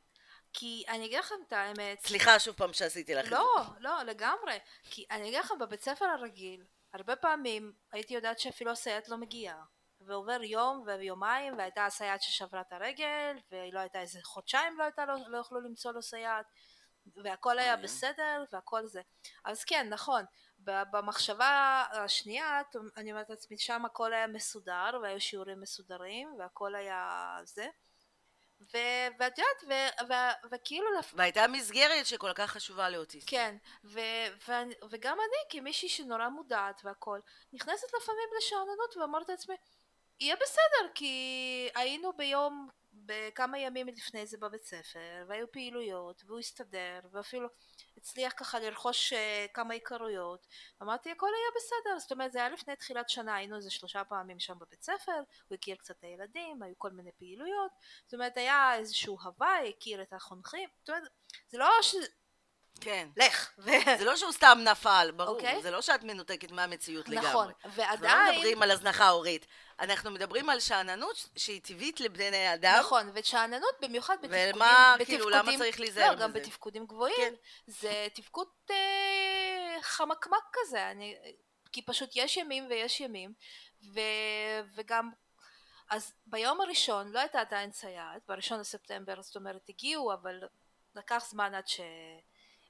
כי 0.53 0.85
אני 0.89 1.07
אגיד 1.07 1.19
לכם 1.19 1.35
את 1.47 1.53
האמת. 1.53 2.01
סליחה 2.01 2.39
שוב 2.39 2.57
פעם 2.57 2.73
שעשיתי 2.73 3.15
לך 3.15 3.25
את 3.25 3.31
זה. 3.31 3.37
לא, 3.37 3.63
לא, 3.81 4.03
לגמרי. 4.03 4.59
כי 4.91 5.07
אני 5.11 5.29
אגיד 5.29 5.39
לכם, 5.41 5.59
בבית 5.59 5.83
ספר 5.83 6.05
הרגיל, 6.05 6.65
הרבה 6.93 7.17
פעמים 7.17 7.73
הייתי 7.93 8.15
יודעת 8.15 8.39
שאפילו 8.39 8.71
הסייעת 8.71 9.09
לא 9.09 9.17
מגיעה. 9.17 9.63
ועובר 10.01 10.43
יום 10.43 10.85
ויומיים, 10.87 11.59
והייתה 11.59 11.87
הסייעת 11.87 12.23
ששברה 12.23 12.61
את 12.61 12.73
הרגל, 12.73 13.37
והיא 13.53 13.73
לא 13.73 13.79
הייתה 13.81 14.01
איזה 14.01 14.19
חודשיים 14.25 14.79
לא 14.79 14.83
הייתה, 14.85 15.07
לא, 15.07 15.15
לא 15.27 15.39
יכלו 15.39 15.61
למצוא 15.61 15.93
לו 15.93 16.03
סייעת, 16.03 16.47
והכל 17.17 17.59
היה 17.59 17.75
אוי. 17.75 17.83
בסדר, 17.83 18.45
והכל 18.53 18.87
זה. 18.87 19.01
אז 19.45 19.65
כן, 19.65 19.87
נכון, 19.91 20.25
במחשבה 20.59 21.85
השנייה, 21.93 22.63
אני 22.97 23.13
אומרת 23.13 23.31
לעצמי, 23.31 23.59
שם 23.59 23.85
הכל 23.85 24.13
היה 24.13 24.27
מסודר, 24.27 24.99
והיו 25.03 25.21
שיעורים 25.21 25.61
מסודרים, 25.61 26.35
והכל 26.39 26.75
היה 26.75 27.37
זה. 27.45 27.69
ו- 28.61 29.09
ואת 29.19 29.39
יודעת, 29.39 29.65
ו- 29.69 30.05
ו- 30.09 30.49
וכאילו 30.51 30.87
והייתה 31.13 31.47
מסגרת 31.49 32.07
שכל 32.07 32.33
כך 32.35 32.51
חשובה 32.51 32.91
לאוטיסטים. 32.91 33.39
כן, 33.39 33.57
ו- 33.85 34.49
ו- 34.49 34.87
וגם 34.91 35.19
אני 35.21 35.61
כמישהי 35.61 35.89
שנורא 35.89 36.29
מודעת 36.29 36.81
והכל, 36.85 37.21
נכנסת 37.53 37.89
לפעמים 37.97 38.29
לשאננות 38.39 38.97
ואומרת 38.97 39.29
לעצמי, 39.29 39.55
יהיה 40.21 40.37
בסדר, 40.37 40.93
כי 40.95 41.69
היינו 41.75 42.13
ביום, 42.13 42.69
בכמה 43.07 43.59
ימים 43.59 43.86
לפני 43.88 44.26
זה 44.26 44.38
בבית 44.38 44.64
ספר, 44.64 45.24
והיו 45.28 45.53
פעילויות, 45.53 46.22
והוא 46.26 46.38
הסתדר, 46.38 47.01
ואפילו 47.12 47.49
הצליח 47.96 48.32
ככה 48.36 48.61
לרכוש 48.61 49.12
אה, 49.12 49.46
כמה 49.55 49.74
עיקרויות. 49.74 50.46
אמרתי, 50.82 51.11
הכל 51.11 51.26
היה 51.26 51.51
בסדר, 51.57 51.99
זאת 51.99 52.12
אומרת, 52.12 52.32
זה 52.32 52.38
היה 52.38 52.49
לפני 52.49 52.76
תחילת 52.76 53.09
שנה, 53.09 53.34
היינו 53.34 53.57
איזה 53.57 53.70
שלושה 53.70 54.05
פעמים 54.05 54.40
שם 54.40 54.59
בבית 54.59 54.82
ספר, 54.82 55.20
הוא 55.49 55.55
הכיר 55.55 55.76
קצת 55.76 55.96
את 55.99 56.05
הילדים, 56.05 56.62
היו 56.62 56.74
כל 56.78 56.90
מיני 56.90 57.11
פעילויות, 57.18 57.72
זאת 58.05 58.14
אומרת, 58.14 58.36
היה 58.36 58.74
איזשהו 58.74 59.18
הוואי, 59.22 59.74
הכיר 59.76 60.03
את 60.03 60.12
החונכים, 60.12 60.68
זאת 60.78 60.88
אומרת, 60.88 61.03
זה 61.49 61.59
לא 61.59 61.68
ש... 61.82 61.94
כן. 62.81 63.09
לך. 63.16 63.51
זה 63.99 64.05
לא 64.05 64.16
שהוא 64.16 64.33
סתם 64.33 64.59
נפל, 64.64 65.11
ברור. 65.16 65.35
אוקיי. 65.35 65.62
זה 65.62 65.70
לא 65.70 65.83
שאת 65.83 66.03
מנותקת 66.03 66.53
מהמציאות 66.53 67.09
לגמרי. 67.09 67.29
נכון, 67.29 67.49
אנחנו 67.64 67.83
לא 67.83 67.89
ועדיין, 67.89 68.35
מדברים 68.35 68.62
על 68.62 68.70
הזנחה 68.70 69.09
הורית. 69.09 69.47
אנחנו 69.81 70.11
מדברים 70.11 70.51
על 70.51 70.61
שאננות 70.61 71.29
שהיא 71.37 71.61
טבעית 71.62 72.01
לבני 72.01 72.55
אדם. 72.55 72.76
נכון, 72.81 73.11
ושאננות 73.14 73.74
במיוחד 73.83 74.16
בתפקודים, 74.22 74.57
ומה, 74.57 74.97
בתפקודים, 74.99 75.20
כאילו, 75.20 75.31
למה 75.31 75.59
צריך 75.59 75.81
להיזהר 75.81 76.11
לא, 76.11 76.16
גם? 76.16 76.33
בתפקודים 76.33 76.87
גבוהים, 76.87 77.16
כן. 77.16 77.35
זה 77.66 78.07
תפקוד 78.14 78.49
אה, 78.70 79.76
חמקמק 79.81 80.43
כזה, 80.53 80.91
אני, 80.91 81.16
כי 81.72 81.83
פשוט 81.83 82.11
יש 82.14 82.37
ימים 82.37 82.66
ויש 82.70 83.01
ימים, 83.01 83.33
ו, 83.95 84.01
וגם, 84.74 85.11
אז 85.91 86.12
ביום 86.26 86.61
הראשון 86.61 87.12
לא 87.12 87.18
הייתה 87.18 87.41
עדיין 87.41 87.72
סייעת, 87.72 88.22
בראשון 88.29 88.61
לספטמבר, 88.61 89.22
זאת 89.22 89.37
אומרת, 89.37 89.68
הגיעו, 89.68 90.12
אבל 90.12 90.41
לקח 90.95 91.24
זמן 91.29 91.55
עד 91.55 91.68
ש... 91.68 91.81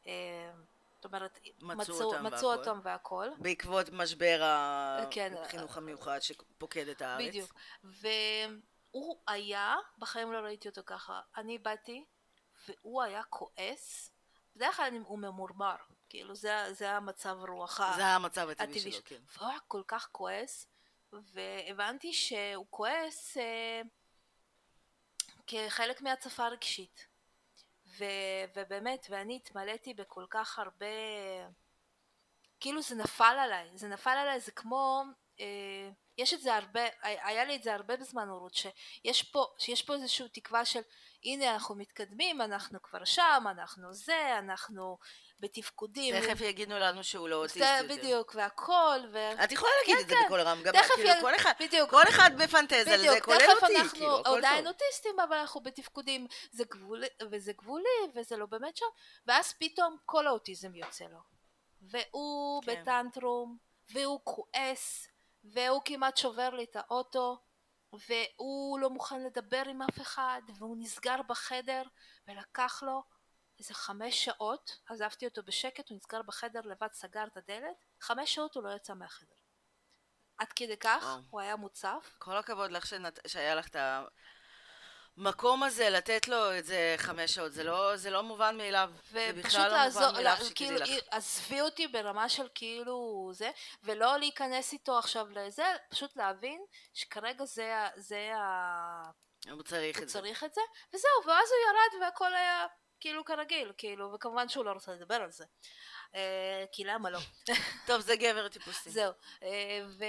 אה, 0.08 0.50
זאת 0.94 1.04
אומרת, 1.04 1.38
מצאו 1.62 1.76
מצאו, 1.76 2.02
אותם 2.02 2.24
מצאו 2.24 2.48
והכל. 2.48 2.58
אותם 2.58 2.80
והכל. 2.82 3.28
בעקבות 3.38 3.88
משבר 3.92 4.42
כן. 5.10 5.34
החינוך 5.42 5.76
המיוחד 5.76 6.18
שפוקד 6.20 6.88
את 6.88 7.02
הארץ. 7.02 7.28
בדיוק. 7.28 7.54
והוא 7.84 9.18
היה, 9.26 9.76
בחיים 9.98 10.32
לא 10.32 10.38
ראיתי 10.38 10.68
אותו 10.68 10.82
ככה. 10.86 11.20
אני 11.36 11.58
באתי, 11.58 12.04
והוא 12.68 13.02
היה 13.02 13.22
כועס. 13.22 14.10
בדרך 14.56 14.76
כלל 14.76 14.96
הוא 15.04 15.18
ממורמר. 15.18 15.76
כאילו, 16.08 16.34
זה, 16.34 16.72
זה 16.72 16.90
המצב 16.90 17.38
רוח 17.48 17.80
זה 17.96 18.04
המצב 18.06 18.48
הטבעי 18.48 18.92
שלו. 18.92 19.00
כן. 19.04 19.20
והוא 19.36 19.48
היה 19.48 19.58
כל 19.68 19.82
כך 19.86 20.08
כועס, 20.12 20.66
והבנתי 21.12 22.12
שהוא 22.12 22.66
כועס, 22.70 23.36
אה, 23.36 23.82
כחלק 25.46 26.02
מהצפה 26.02 26.46
הרגשית. 26.46 27.07
ו, 27.98 28.04
ובאמת, 28.56 29.06
ואני 29.10 29.36
התמלאתי 29.36 29.94
בכל 29.94 30.24
כך 30.30 30.58
הרבה... 30.58 30.86
כאילו 32.60 32.82
זה 32.82 32.94
נפל 32.94 33.36
עליי, 33.40 33.70
זה 33.74 33.88
נפל 33.88 34.10
עליי, 34.10 34.40
זה 34.40 34.52
כמו... 34.52 35.02
אה, 35.40 35.90
יש 36.18 36.34
את 36.34 36.40
זה 36.40 36.54
הרבה, 36.54 36.80
היה 37.02 37.44
לי 37.44 37.56
את 37.56 37.62
זה 37.62 37.74
הרבה 37.74 37.96
בזמן 37.96 38.28
הורות, 38.28 38.54
שיש 38.54 39.22
פה, 39.22 39.46
שיש 39.58 39.82
פה 39.82 39.94
איזושהי 39.94 40.28
תקווה 40.28 40.64
של 40.64 40.80
הנה 41.24 41.52
אנחנו 41.54 41.74
מתקדמים, 41.74 42.40
אנחנו 42.40 42.82
כבר 42.82 43.04
שם, 43.04 43.44
אנחנו 43.50 43.92
זה, 43.92 44.38
אנחנו 44.38 44.98
בתפקודים. 45.40 46.20
תכף 46.20 46.40
יגידו 46.40 46.74
לנו 46.74 47.04
שהוא 47.04 47.28
לא 47.28 47.36
אוטיסט 47.36 47.56
יותר. 47.56 47.94
בדיוק, 47.94 48.32
והכל. 48.34 48.98
ו... 49.12 49.44
את 49.44 49.52
יכולה 49.52 49.72
להגיד 49.80 49.96
כן, 49.96 50.02
את 50.02 50.08
זה 50.08 50.14
כן. 50.14 50.24
בקול 50.24 50.40
רם, 50.40 50.62
גם 50.62 50.72
כאילו 50.94 51.14
כל 51.20 51.36
אחד, 51.36 51.52
בדיוק. 51.60 51.90
כל 51.90 52.02
אחד 52.02 52.30
מפנטז 52.36 52.88
על 52.88 53.00
זה, 53.00 53.20
כולל 53.20 53.50
אותי, 53.62 53.76
אנחנו 53.76 53.98
כאילו, 53.98 54.20
הכל 54.20 54.38
עדיין 54.38 54.64
טוב. 54.64 54.72
אוטיסטים, 54.72 55.20
אבל 55.20 55.36
אנחנו 55.36 55.60
בתפקודים, 55.60 56.26
זה 56.50 56.64
גבולי, 56.64 57.06
וזה 57.30 57.52
גבולי, 57.52 57.98
וזה 58.14 58.36
לא 58.36 58.46
באמת 58.46 58.76
שם, 58.76 58.86
ואז 59.26 59.54
פתאום 59.58 59.96
כל 60.04 60.26
האוטיזם 60.26 60.74
יוצא 60.74 61.04
לו. 61.04 61.18
והוא 61.82 62.62
כן. 62.62 62.82
בטנטרום, 62.82 63.56
והוא 63.92 64.20
כועס, 64.24 65.08
והוא 65.44 65.82
כמעט 65.84 66.16
שובר 66.16 66.50
לי 66.50 66.64
את 66.64 66.76
האוטו, 66.76 67.38
והוא 67.92 68.78
לא 68.78 68.90
מוכן 68.90 69.22
לדבר 69.22 69.62
עם 69.66 69.82
אף 69.82 70.00
אחד, 70.00 70.42
והוא 70.58 70.76
נסגר 70.80 71.22
בחדר, 71.28 71.82
ולקח 72.28 72.82
לו 72.86 73.02
איזה 73.58 73.74
חמש 73.74 74.24
שעות, 74.24 74.78
עזבתי 74.86 75.26
אותו 75.26 75.42
בשקט, 75.42 75.88
הוא 75.88 75.96
נסגר 75.96 76.22
בחדר 76.22 76.60
לבד, 76.64 76.88
סגר 76.92 77.24
את 77.24 77.36
הדלת, 77.36 77.84
חמש 78.00 78.34
שעות 78.34 78.54
הוא 78.54 78.62
לא 78.64 78.76
יצא 78.76 78.94
מהחדר. 78.94 79.34
עד 80.38 80.52
כדי 80.52 80.76
כך, 80.76 81.02
וואו. 81.02 81.20
הוא 81.30 81.40
היה 81.40 81.56
מוצף, 81.56 82.14
כל 82.18 82.36
הכבוד 82.36 82.70
לך 82.70 82.86
שנת... 82.86 83.18
שהיה 83.26 83.54
לך 83.54 83.68
את 83.68 83.76
המקום 85.16 85.62
הזה, 85.62 85.90
לתת 85.90 86.28
לו 86.28 86.58
את 86.58 86.64
זה 86.64 86.94
חמש 86.98 87.34
שעות, 87.34 87.52
זה 87.52 87.64
לא, 87.64 87.96
זה 87.96 88.10
לא 88.10 88.22
מובן 88.22 88.56
מאליו. 88.56 88.90
זה 89.10 89.30
ופשוט 89.32 89.46
בכלל 89.46 89.70
לא 89.70 89.76
לעזור, 89.76 90.08
מובן 90.08 90.36
שתדעי 90.36 90.54
כאילו, 90.54 90.76
לך. 90.76 90.88
עזבי 91.10 91.60
אותי 91.60 91.86
ברמה 91.86 92.28
של 92.28 92.48
כאילו 92.54 93.30
זה, 93.34 93.50
ולא 93.82 94.16
להיכנס 94.18 94.72
איתו 94.72 94.98
עכשיו 94.98 95.26
לזה, 95.30 95.66
פשוט 95.88 96.16
להבין 96.16 96.64
שכרגע 96.94 97.44
זה, 97.44 97.74
זה 97.96 98.36
ה... 98.36 99.10
הוא 99.50 99.62
צריך 99.62 99.96
הוא 99.96 100.04
את 100.04 100.08
זה. 100.08 100.20
צריך 100.20 100.44
את 100.44 100.54
זה, 100.54 100.60
וזהו, 100.94 101.26
ואז 101.26 101.48
הוא 101.48 101.58
ירד 101.68 102.02
והכל 102.02 102.34
היה 102.34 102.66
כאילו 103.00 103.24
כרגיל, 103.24 103.72
כאילו, 103.78 104.12
וכמובן 104.12 104.48
שהוא 104.48 104.64
לא 104.64 104.72
רוצה 104.72 104.92
לדבר 104.92 105.14
על 105.14 105.30
זה. 105.30 105.44
אה, 106.14 106.64
כי 106.72 106.84
למה 106.84 107.10
לא? 107.10 107.18
טוב, 107.86 108.00
זה 108.00 108.16
גבר 108.16 108.48
טיפוסי. 108.48 108.90
זהו. 108.90 109.12
אה, 109.42 109.80
ו... 109.98 110.04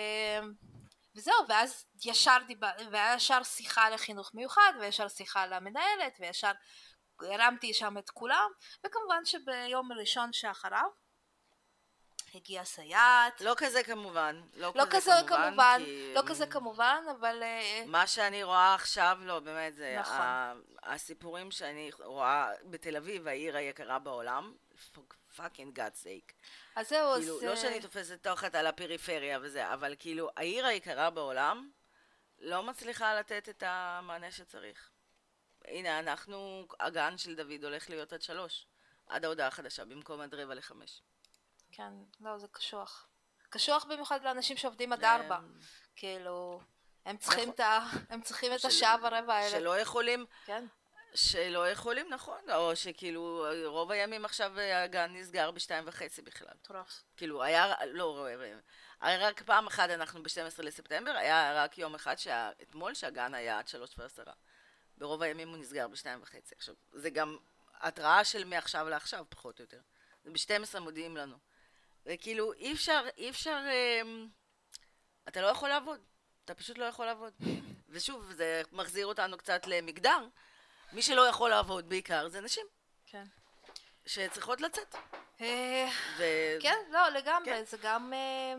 וזהו, 1.15 1.35
ואז 1.49 1.85
ישר 2.05 2.37
דיבר, 2.47 2.71
והיה 2.91 3.15
ישר 3.15 3.43
שיחה 3.43 3.89
לחינוך 3.89 4.31
מיוחד, 4.33 4.73
וישר 4.79 5.07
שיחה 5.07 5.45
למנהלת, 5.47 6.17
וישר 6.19 6.51
הרמתי 7.21 7.73
שם 7.73 7.97
את 7.97 8.09
כולם, 8.09 8.51
וכמובן 8.85 9.25
שביום 9.25 9.91
הראשון 9.91 10.33
שאחריו 10.33 10.89
הגיעה 12.35 12.65
סייעת, 12.65 13.41
לא 13.41 13.53
כזה 13.57 13.83
כמובן. 13.83 14.41
לא, 14.55 14.71
לא 14.75 14.83
כזה 14.89 15.11
כמובן, 15.27 15.81
כי- 15.85 16.13
לא 16.15 16.21
כזה 16.27 16.47
כמובן, 16.47 17.03
אבל 17.19 17.43
אה, 17.43 17.83
מה 17.87 18.07
שאני 18.07 18.43
רואה 18.43 18.75
עכשיו, 18.75 19.17
לא, 19.21 19.39
באמת, 19.39 19.75
זה... 19.75 19.97
נכון. 19.99 20.15
ה- 20.15 20.53
הסיפורים 20.83 21.51
שאני 21.51 21.91
רואה 21.99 22.51
בתל 22.63 22.97
אביב, 22.97 23.27
העיר 23.27 23.57
היקרה 23.57 23.99
בעולם, 23.99 24.53
fucking 25.35 25.75
god 25.75 25.95
sake. 25.95 26.33
אז 26.75 26.89
זהו, 26.89 27.13
כאילו, 27.19 27.37
אז... 27.37 27.43
לא 27.43 27.49
אה, 27.51 27.55
שאני 27.55 27.81
תופסת 27.81 28.23
תחת 28.23 28.55
על 28.55 28.67
הפריפריה 28.67 29.39
וזה, 29.41 29.73
אבל 29.73 29.95
כאילו, 29.99 30.29
העיר 30.37 30.65
היקרה 30.65 31.09
בעולם 31.09 31.69
לא 32.39 32.63
מצליחה 32.63 33.19
לתת 33.19 33.49
את 33.49 33.63
המענה 33.65 34.31
שצריך. 34.31 34.89
הנה, 35.65 35.99
אנחנו, 35.99 36.67
הגן 36.79 37.17
של 37.17 37.35
דוד 37.35 37.63
הולך 37.63 37.89
להיות 37.89 38.13
עד 38.13 38.21
שלוש, 38.21 38.65
עד 39.07 39.25
ההודעה 39.25 39.47
החדשה, 39.47 39.85
במקום 39.85 40.21
עד 40.21 40.33
רבע 40.33 40.55
לחמש. 40.55 41.01
כן, 41.79 41.93
לא, 42.19 42.37
זה 42.37 42.47
קשוח. 42.47 43.07
קשוח 43.49 43.85
במיוחד 43.85 44.23
לאנשים 44.23 44.57
שעובדים 44.57 44.93
עד 44.93 45.03
ארבע. 45.03 45.39
כאילו, 45.95 46.61
הם 47.05 47.17
צריכים 47.17 47.49
נכון. 47.49 47.53
את 47.53 47.59
ה... 47.59 47.79
הם 48.09 48.21
צריכים 48.21 48.53
את 48.55 48.65
השעה 48.65 48.95
ורבע 49.01 49.33
האלה. 49.35 49.49
שלא 49.49 49.79
יכולים, 49.79 50.25
כן, 50.45 50.65
שלא 51.15 51.69
יכולים, 51.69 52.09
נכון, 52.09 52.39
או 52.55 52.75
שכאילו, 52.75 53.45
רוב 53.65 53.91
הימים 53.91 54.25
עכשיו 54.25 54.59
הגן 54.59 55.13
נסגר 55.13 55.51
בשתיים 55.51 55.83
וחצי 55.87 56.21
בכלל. 56.21 56.47
מטורף. 56.55 57.03
כאילו, 57.17 57.43
היה, 57.43 57.73
לא, 57.85 58.27
היה 59.01 59.27
רק 59.27 59.41
פעם 59.41 59.67
אחת, 59.67 59.89
אנחנו 59.89 60.23
ב-12 60.23 60.63
לספטמבר, 60.63 61.11
היה 61.11 61.63
רק 61.63 61.77
יום 61.77 61.95
אחד, 61.95 62.17
שה- 62.19 62.51
אתמול 62.61 62.93
שהגן 62.93 63.33
היה 63.33 63.59
עד 63.59 63.67
שלוש 63.67 63.99
ועשרה. 63.99 64.33
ברוב 64.97 65.21
הימים 65.21 65.49
הוא 65.49 65.57
נסגר 65.57 65.87
בשתיים 65.87 66.21
וחצי. 66.21 66.55
עכשיו, 66.55 66.75
זה 66.91 67.09
גם 67.09 67.37
התראה 67.81 68.23
של 68.23 68.43
מעכשיו 68.43 68.89
לעכשיו, 68.89 69.25
פחות 69.29 69.59
או 69.59 69.63
יותר. 69.63 69.79
זה 70.23 70.31
ב-12 70.31 70.79
מודיעים 70.79 71.17
לנו. 71.17 71.48
וכאילו, 72.05 72.53
אי 72.53 72.73
אפשר, 72.73 73.05
אי 73.17 73.29
אפשר, 73.29 73.59
אמ, 74.01 74.27
אתה 75.27 75.41
לא 75.41 75.47
יכול 75.47 75.69
לעבוד. 75.69 75.99
אתה 76.45 76.53
פשוט 76.55 76.77
לא 76.77 76.85
יכול 76.85 77.05
לעבוד. 77.05 77.33
ושוב, 77.89 78.31
זה 78.31 78.61
מחזיר 78.71 79.05
אותנו 79.05 79.37
קצת 79.37 79.67
למגדר. 79.67 80.27
מי 80.93 81.01
שלא 81.01 81.27
יכול 81.27 81.49
לעבוד 81.49 81.89
בעיקר 81.89 82.27
זה 82.27 82.41
נשים, 82.41 82.65
כן. 83.05 83.23
שצריכות 84.05 84.61
לצאת. 84.61 84.95
אה, 85.41 85.89
ו... 86.17 86.23
כן, 86.61 86.75
לא, 86.91 87.09
לגמרי, 87.09 87.45
כן. 87.45 87.63
זה 87.65 87.77
גם... 87.81 88.13
אה, 88.13 88.55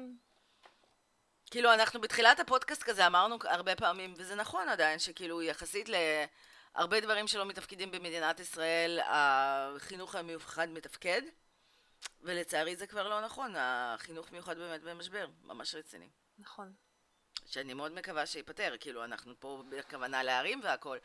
כאילו, 1.51 1.75
אנחנו 1.75 2.01
בתחילת 2.01 2.41
הפודקאסט 2.41 2.83
כזה 2.83 3.07
אמרנו 3.07 3.37
הרבה 3.45 3.77
פעמים, 3.77 4.15
וזה 4.17 4.35
נכון 4.35 4.69
עדיין, 4.69 4.99
שכאילו 4.99 5.43
יחסית 5.43 5.89
להרבה 5.89 7.01
דברים 7.01 7.27
שלא 7.27 7.45
מתפקדים 7.45 7.91
במדינת 7.91 8.41
ישראל, 8.41 9.01
החינוך 9.05 10.15
המיוחד 10.15 10.69
מתפקד, 10.69 11.23
ולצערי 12.23 12.77
זה 12.77 12.87
כבר 12.87 13.09
לא 13.09 13.21
נכון, 13.21 13.55
החינוך 13.59 14.33
מיוחד 14.33 14.59
באמת 14.59 14.83
במשבר, 14.83 15.27
ממש 15.43 15.75
רציני. 15.75 16.09
נכון. 16.39 16.73
שאני 17.47 17.75
מאוד 17.75 17.93
מקווה 17.93 18.27
שייפתר, 18.27 18.75
כאילו, 18.81 19.05
אנחנו 19.05 19.35
פה 19.39 19.63
בכוונה 19.69 20.23
להרים 20.23 20.61
והכל, 20.65 20.99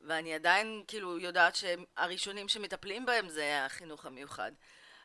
ואני 0.00 0.34
עדיין, 0.34 0.84
כאילו, 0.88 1.18
יודעת 1.18 1.56
שהראשונים 1.56 2.48
שמטפלים 2.48 3.06
בהם 3.06 3.28
זה 3.28 3.64
החינוך 3.64 4.06
המיוחד. 4.06 4.52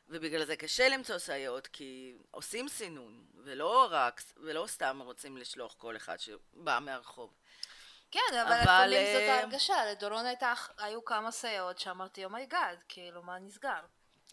ובגלל 0.07 0.45
זה 0.45 0.55
קשה 0.55 0.89
למצוא 0.89 1.17
סייעות, 1.17 1.67
כי 1.67 2.17
עושים 2.31 2.67
סינון, 2.67 3.25
ולא 3.43 3.87
רק, 3.91 4.21
ולא 4.37 4.67
סתם 4.67 5.01
רוצים 5.03 5.37
לשלוח 5.37 5.73
כל 5.73 5.95
אחד 5.95 6.19
שבא 6.19 6.79
מהרחוב. 6.81 7.33
כן, 8.11 8.19
אבל 8.31 8.51
אבל, 8.51 8.61
לפעמים 8.61 9.05
זאת 9.13 9.21
אה, 9.21 9.35
ההרגשה. 9.35 9.85
לדורון 9.91 10.25
הייתה, 10.25 10.53
היו 10.77 11.05
כמה 11.05 11.31
סייעות 11.31 11.79
שאמרתי, 11.79 12.25
oh 12.25 12.38
my 12.38 12.51
god, 12.51 12.77
כאילו, 12.87 13.23
מה 13.23 13.39
נסגר? 13.39 13.81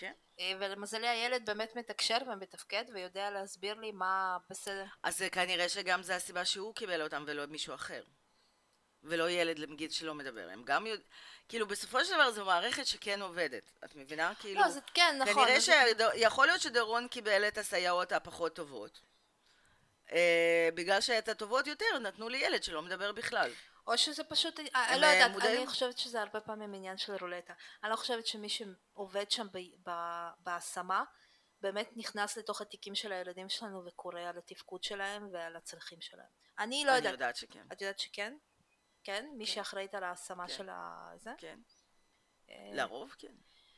כן. 0.02 0.12
אה, 0.40 0.52
ולמזלי 0.58 1.08
הילד 1.08 1.46
באמת 1.46 1.76
מתקשר 1.76 2.18
ומתפקד 2.26 2.84
ויודע 2.94 3.30
להסביר 3.30 3.74
לי 3.74 3.92
מה 3.92 4.38
בסדר. 4.50 4.84
אז 5.02 5.18
זה 5.18 5.30
כנראה 5.30 5.68
שגם 5.68 6.02
זה 6.02 6.16
הסיבה 6.16 6.44
שהוא 6.44 6.74
קיבל 6.74 7.02
אותם 7.02 7.24
ולא 7.26 7.46
מישהו 7.46 7.74
אחר. 7.74 8.02
ולא 9.04 9.30
ילד 9.30 9.70
נגיד 9.70 9.92
שלא 9.92 10.14
מדבר. 10.14 10.48
הם 10.52 10.62
גם 10.64 10.86
יודע... 10.86 11.02
כאילו 11.48 11.66
בסופו 11.66 12.04
של 12.04 12.14
דבר 12.14 12.30
זו 12.30 12.44
מערכת 12.44 12.86
שכן 12.86 13.22
עובדת. 13.22 13.70
את 13.84 13.96
מבינה? 13.96 14.32
כאילו... 14.40 14.60
לא, 14.60 14.68
זה 14.68 14.80
כן, 14.94 15.16
נכון. 15.18 15.44
כנראה 15.44 15.60
שיכול 15.60 16.46
להיות 16.46 16.60
שדורון 16.60 17.08
קיבל 17.08 17.48
את 17.48 17.58
הסייעות 17.58 18.12
הפחות 18.12 18.54
טובות. 18.54 19.00
אה, 20.12 20.68
בגלל 20.74 21.00
שאת 21.00 21.28
הטובות 21.28 21.66
יותר 21.66 21.98
נתנו 22.00 22.28
לילד 22.28 22.62
שלא 22.62 22.82
מדבר 22.82 23.12
בכלל. 23.12 23.50
או 23.86 23.98
שזה 23.98 24.24
פשוט, 24.24 24.60
אני 24.60 24.68
הם, 24.74 25.00
לא 25.00 25.06
אה, 25.06 25.14
יודעת, 25.14 25.30
מודעים? 25.30 25.58
אני 25.58 25.66
חושבת 25.66 25.98
שזה 25.98 26.20
הרבה 26.20 26.40
פעמים 26.40 26.74
עניין 26.74 26.96
של 26.96 27.16
רולטה. 27.20 27.54
אני 27.82 27.90
לא 27.90 27.96
חושבת 27.96 28.26
שמי 28.26 28.48
שעובד 28.48 29.30
שם 29.30 29.46
בהשמה, 30.38 31.04
באמת 31.60 31.90
נכנס 31.96 32.36
לתוך 32.36 32.60
התיקים 32.60 32.94
של 32.94 33.12
הילדים 33.12 33.48
שלנו 33.48 33.84
וקורא 33.86 34.20
על 34.20 34.38
התפקוד 34.38 34.82
שלהם 34.82 35.28
ועל 35.32 35.56
הצרכים 35.56 36.00
שלהם. 36.00 36.26
אני 36.58 36.84
לא 36.84 36.90
אני 36.90 36.96
יודעת, 36.96 37.12
יודעת 37.12 37.36
שכן. 37.36 37.66
את 37.72 37.80
יודעת 37.80 37.98
שכן? 37.98 38.36
כן? 39.04 39.26
מי 39.36 39.46
שאחראית 39.46 39.94
על 39.94 40.04
ההשמה 40.04 40.48
כן. 40.48 40.54
של 40.54 40.68
ה... 40.68 41.10
זה? 41.16 41.30
כן. 41.38 41.58
אה, 42.50 42.70
לרוב 42.72 43.14
כן. 43.18 43.34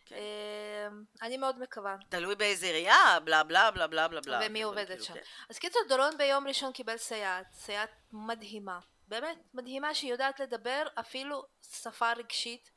כן. 0.07 0.17
אה, 0.17 0.89
אני 1.23 1.37
מאוד 1.37 1.59
מקווה. 1.59 1.97
תלוי 2.09 2.35
באיזה 2.35 2.67
עירייה, 2.67 3.21
בלה 3.25 3.45
בלה 3.45 3.71
בלה 3.71 3.87
בלה 3.87 4.09
בלה 4.09 4.21
בלה. 4.21 4.41
ומי 4.47 4.65
אבל 4.65 4.71
עובדת 4.71 4.89
כאילו, 4.89 5.05
שם. 5.05 5.15
כן. 5.15 5.21
אז 5.51 5.59
קיצור, 5.59 5.83
דורון 5.89 6.19
ביום 6.19 6.49
ראשון 6.49 6.73
קיבל 6.73 6.97
סייעת, 6.97 7.53
סייעת 7.53 7.91
מדהימה, 8.13 8.81
באמת 9.09 9.39
מדהימה 9.55 9.95
שהיא 9.95 10.11
יודעת 10.11 10.41
לדבר 10.41 10.87
אפילו 10.95 11.45
שפה 11.63 12.13
רגשית. 12.13 12.71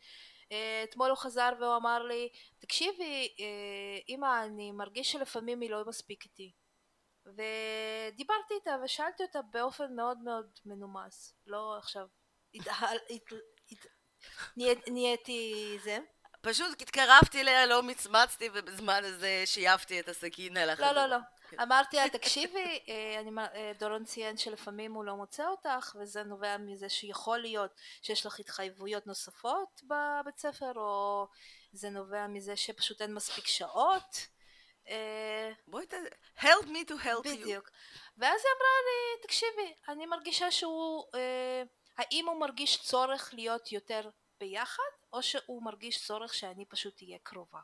אה, 0.52 0.84
אתמול 0.84 1.10
הוא 1.10 1.18
חזר 1.18 1.50
והוא 1.60 1.76
אמר 1.76 2.04
לי, 2.04 2.30
תקשיבי, 2.60 3.36
אה, 3.40 4.00
אמא, 4.10 4.46
אני 4.46 4.72
מרגיש 4.72 5.12
שלפעמים 5.12 5.62
היא 5.62 5.70
לא 5.70 5.84
מספיק 5.88 6.24
איתי. 6.24 6.52
ודיברתי 7.26 8.54
איתה 8.54 8.76
ושאלתי 8.84 9.24
אותה 9.24 9.42
באופן 9.42 9.96
מאוד 9.96 10.18
מאוד 10.18 10.50
מנומס, 10.66 11.34
לא 11.46 11.78
עכשיו, 11.78 12.08
נהייתי 14.88 15.78
זה. 15.84 15.98
פשוט 16.42 16.82
התקרבתי 16.82 17.42
אליה, 17.42 17.66
לא 17.66 17.84
מצמצתי, 17.84 18.50
ובזמן 18.54 19.04
הזה 19.04 19.44
שייפתי 19.46 20.00
את 20.00 20.10
הסכין 20.10 20.58
על 20.58 20.70
החלום. 20.70 20.90
לא, 20.90 20.96
לא, 20.96 21.06
לא. 21.06 21.18
אמרתי 21.62 21.98
לה, 21.98 22.10
תקשיבי, 22.10 22.80
אה, 22.90 23.20
אני, 23.20 23.32
אה, 23.40 23.72
דורון 23.80 24.06
ציין 24.06 24.38
שלפעמים 24.38 24.94
הוא 24.94 25.04
לא 25.04 25.16
מוצא 25.16 25.48
אותך, 25.48 25.96
וזה 26.00 26.24
נובע 26.24 26.58
מזה 26.58 26.90
שיכול 26.90 27.40
להיות 27.40 27.72
שיש 28.02 28.26
לך 28.26 28.40
התחייבויות 28.40 29.08
נוספות 29.08 29.82
בבית 29.84 30.38
ספר, 30.38 30.72
או 30.76 31.28
זה 31.72 31.90
נובע 31.90 32.28
מזה 32.28 32.56
שפשוט 32.56 33.02
אין 33.02 33.14
מספיק 33.14 33.48
שעות. 33.48 34.28
אה, 34.90 35.52
בואי 35.68 35.86
ת... 35.88 35.94
help 36.38 36.66
me 36.66 36.90
to 36.90 37.04
help 37.04 37.20
בדיוק. 37.20 37.26
you. 37.26 37.42
בדיוק. 37.42 37.70
ואז 38.18 38.42
היא 38.44 38.52
אמרה 38.58 38.78
לי, 38.86 39.22
תקשיבי, 39.24 39.74
אני 39.88 40.06
מרגישה 40.06 40.52
שהוא, 40.52 41.04
האם 41.98 42.28
הוא 42.28 42.40
מרגיש 42.40 42.84
צורך 42.84 43.34
להיות 43.34 43.72
יותר 43.72 44.10
ביחד, 44.40 44.84
או 45.14 45.24
שהוא 45.24 45.64
מרגיש 45.64 46.06
צורך 46.06 46.34
שאני 46.34 46.66
פשוט 46.66 47.02
אהיה 47.02 47.18
קרובה. 47.24 47.60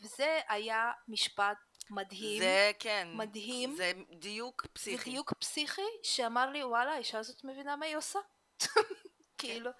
וזה 0.00 0.40
היה 0.48 0.92
משפט 1.08 1.56
מדהים. 1.90 2.42
זה 2.42 2.72
כן. 2.78 3.08
מדהים. 3.12 3.76
זה 3.76 3.92
דיוק 4.10 4.66
פסיכי. 4.72 4.96
זה 4.96 5.04
דיוק 5.04 5.32
פסיכי 5.32 5.82
שאמר 6.02 6.50
לי 6.50 6.64
וואלה 6.64 6.92
האישה 6.92 7.18
הזאת 7.18 7.44
מבינה 7.44 7.76
מה 7.76 7.86
היא 7.86 7.96
עושה. 7.96 8.18
כאילו. 9.38 9.70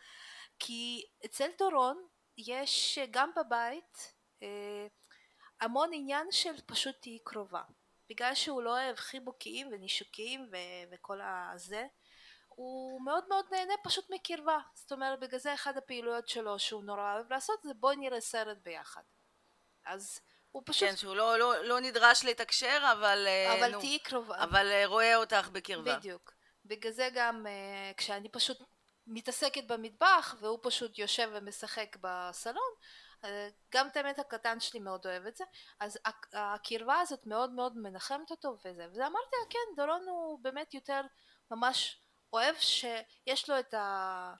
כי 0.58 1.04
אצל 1.24 1.48
דורון 1.58 2.06
יש 2.38 2.98
גם 3.10 3.30
בבית 3.36 4.14
אה, 4.42 4.86
המון 5.60 5.90
עניין 5.92 6.26
של 6.30 6.54
פשוט 6.66 6.94
תהיי 7.00 7.18
קרובה. 7.24 7.62
בגלל 8.08 8.34
שהוא 8.34 8.62
לא 8.62 8.70
אוהב 8.70 8.96
חיבוקים 8.96 9.68
ונישוקים 9.72 10.48
ו- 10.52 10.90
וכל 10.90 11.20
הזה, 11.22 11.86
הוא 12.48 13.00
מאוד 13.02 13.24
מאוד 13.28 13.44
נהנה 13.50 13.74
פשוט 13.84 14.10
מקרבה. 14.10 14.58
זאת 14.74 14.92
אומרת, 14.92 15.20
בגלל 15.20 15.40
זה 15.40 15.54
אחת 15.54 15.76
הפעילויות 15.76 16.28
שלו 16.28 16.58
שהוא 16.58 16.84
נורא 16.84 17.14
אוהב 17.14 17.32
לעשות 17.32 17.62
זה 17.62 17.74
בואי 17.74 17.96
נראה 17.96 18.20
סרט 18.20 18.58
ביחד. 18.62 19.02
אז 19.84 20.20
הוא 20.52 20.62
פשוט... 20.66 20.88
כן, 20.88 20.96
שהוא 20.96 21.16
לא, 21.16 21.38
לא, 21.38 21.64
לא 21.64 21.80
נדרש 21.80 22.24
לתקשר, 22.24 22.92
אבל... 22.92 23.24
אה, 23.26 23.58
אבל 23.58 23.70
נו, 23.72 23.80
תהיי 23.80 23.98
קרובה. 23.98 24.44
אבל 24.44 24.66
אה, 24.66 24.86
רואה 24.86 25.16
אותך 25.16 25.48
בקרבה. 25.52 25.96
בדיוק. 25.96 26.32
בגלל 26.64 26.92
זה 26.92 27.08
גם 27.14 27.46
uh, 27.46 27.94
כשאני 27.96 28.28
פשוט 28.28 28.58
מתעסקת 29.06 29.64
במטבח 29.64 30.34
והוא 30.40 30.58
פשוט 30.62 30.98
יושב 30.98 31.30
ומשחק 31.32 31.96
בסלון, 32.00 32.72
גם 33.74 33.88
את 33.88 33.96
האמת 33.96 34.18
הקטן 34.18 34.60
שלי 34.60 34.80
מאוד 34.80 35.06
אוהב 35.06 35.26
את 35.26 35.36
זה, 35.36 35.44
אז 35.80 35.98
הקרבה 36.32 37.00
הזאת 37.00 37.26
מאוד 37.26 37.50
מאוד 37.50 37.76
מנחמת 37.76 38.30
אותו 38.30 38.56
וזה. 38.64 38.86
וזה 38.90 39.06
אמרתי 39.06 39.36
לה, 39.40 39.50
כן, 39.50 39.82
דורון 39.82 40.08
הוא 40.08 40.38
באמת 40.42 40.74
יותר 40.74 41.00
ממש 41.50 42.00
אוהב 42.32 42.54
שיש 42.56 43.50
לו 43.50 43.58
את 43.58 43.74
ה... 43.74 44.34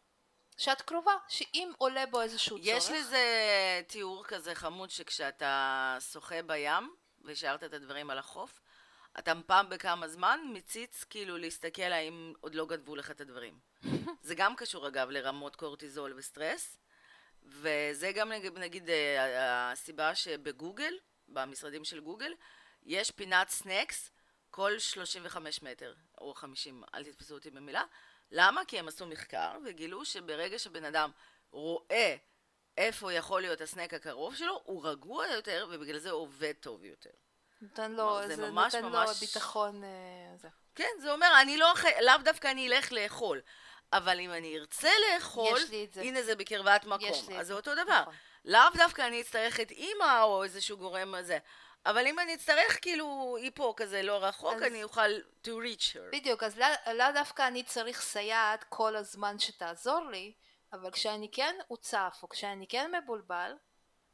שאת 0.63 0.83
קרובה, 0.83 1.13
שאם 1.29 1.73
עולה 1.79 2.07
בו 2.07 2.21
איזשהו 2.21 2.57
צורך... 2.57 2.69
יש 2.69 2.91
לזה 2.91 3.25
תיאור 3.87 4.25
כזה 4.25 4.55
חמוד 4.55 4.91
שכשאתה 4.91 5.97
שוחה 6.13 6.43
בים 6.43 6.95
והשארת 7.21 7.65
את 7.65 7.75
הדברים 7.75 8.11
על 8.11 8.19
החוף, 8.19 8.61
אתה 9.19 9.33
פעם 9.47 9.69
בכמה 9.69 10.09
זמן 10.09 10.41
מציץ 10.53 11.05
כאילו 11.05 11.39
להסתכל 11.39 11.83
האם 11.83 12.33
עוד 12.41 12.55
לא 12.55 12.67
גנבו 12.67 12.97
לך 12.97 13.11
את 13.11 13.21
הדברים. 13.21 13.59
זה 14.23 14.35
גם 14.35 14.57
קשור 14.57 14.89
אגב 14.89 15.11
לרמות 15.11 15.57
קורטיזול 15.57 16.15
וסטרס, 16.17 16.79
וזה 17.43 18.13
גם 18.15 18.33
נגיד, 18.33 18.59
נגיד 18.59 18.91
אה, 18.91 19.71
הסיבה 19.73 20.15
שבגוגל, 20.15 20.95
במשרדים 21.29 21.85
של 21.85 22.01
גוגל, 22.01 22.33
יש 22.83 23.11
פינת 23.11 23.49
snacks 23.49 24.11
כל 24.51 24.79
35 24.79 25.63
מטר, 25.63 25.95
או 26.19 26.35
50, 26.35 26.83
אל 26.95 27.05
תתפסו 27.05 27.35
אותי 27.35 27.51
במילה, 27.51 27.85
למה? 28.33 28.65
כי 28.65 28.79
הם 28.79 28.89
עשו 28.89 29.07
מחקר 29.07 29.59
וגילו 29.65 30.05
שברגע 30.05 30.59
שבן 30.59 30.85
אדם 30.85 31.11
רואה 31.51 32.17
איפה 32.77 33.13
יכול 33.13 33.41
להיות 33.41 33.61
ה 33.61 33.66
snack 33.66 33.95
הקרוב 33.95 34.35
שלו, 34.35 34.61
הוא 34.65 34.89
רגוע 34.89 35.27
יותר 35.27 35.67
ובגלל 35.71 35.99
זה 35.99 36.11
הוא 36.11 36.23
עובד 36.23 36.53
טוב 36.61 36.85
יותר. 36.85 37.11
נותן 37.61 37.93
לו, 37.93 38.21
זה, 38.27 38.37
זה 38.37 38.51
ממש, 38.51 38.75
נותן 38.75 38.87
ממש... 38.87 39.09
לו 39.09 39.15
ביטחון... 39.15 39.85
אה, 39.85 40.37
זה. 40.37 40.49
כן, 40.75 40.91
זה 40.99 41.13
אומר, 41.13 41.33
אני 41.41 41.57
לא, 41.57 41.73
לאו 42.01 42.15
דווקא 42.25 42.51
אני 42.51 42.69
אלך 42.69 42.93
לאכול, 42.93 43.41
אבל 43.93 44.21
אם 44.21 44.33
אני 44.33 44.59
ארצה 44.59 44.91
לאכול, 45.09 45.59
זה. 45.93 46.01
הנה 46.01 46.23
זה 46.23 46.35
בקרבת 46.35 46.85
מקום, 46.85 47.37
אז 47.39 47.47
זה 47.47 47.55
אותו 47.55 47.75
דבר. 47.75 48.01
נכון. 48.01 48.15
לאו 48.45 48.71
דווקא 48.75 49.07
אני 49.07 49.21
אצטרך 49.21 49.61
את 49.61 49.71
אימא 49.71 50.23
או 50.23 50.45
איזשהו 50.45 50.77
גורם 50.77 51.15
הזה. 51.15 51.39
אבל 51.87 52.07
אם 52.07 52.19
אני 52.19 52.35
אצטרך 52.35 52.79
כאילו 52.83 53.37
היא 53.41 53.51
פה 53.55 53.75
כזה 53.77 54.03
לא 54.03 54.25
רחוק, 54.25 54.55
אז... 54.55 54.63
אני 54.63 54.83
אוכל 54.83 55.19
to 55.45 55.49
reach 55.49 55.95
her. 55.95 56.13
בדיוק, 56.13 56.43
אז 56.43 56.59
לא, 56.59 56.67
לא 56.95 57.11
דווקא 57.11 57.47
אני 57.49 57.63
צריך 57.63 58.01
סייעת 58.01 58.65
כל 58.69 58.97
הזמן 58.97 59.39
שתעזור 59.39 60.11
לי, 60.11 60.33
אבל 60.73 60.91
כשאני 60.91 61.29
כן 61.33 61.57
הוצף, 61.69 62.19
או 62.23 62.29
כשאני 62.29 62.67
כן 62.67 62.91
מבולבל, 62.95 63.53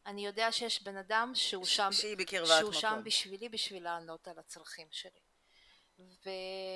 אני 0.06 0.26
יודע 0.26 0.52
שיש 0.52 0.82
בן 0.82 0.96
אדם 0.96 1.32
שהוא 1.34 1.64
ש- 1.64 1.76
שם, 1.76 1.92
שהיא 1.92 2.16
בקרבת 2.16 2.48
שהוא 2.48 2.70
מקום. 2.70 2.80
שם 2.80 3.00
בשבילי, 3.04 3.48
בשביל 3.48 3.84
לענות 3.84 4.28
על 4.28 4.38
הצרכים 4.38 4.86
שלי. 4.90 5.20
ו... 5.98 6.30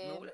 מעולה. 0.09 0.33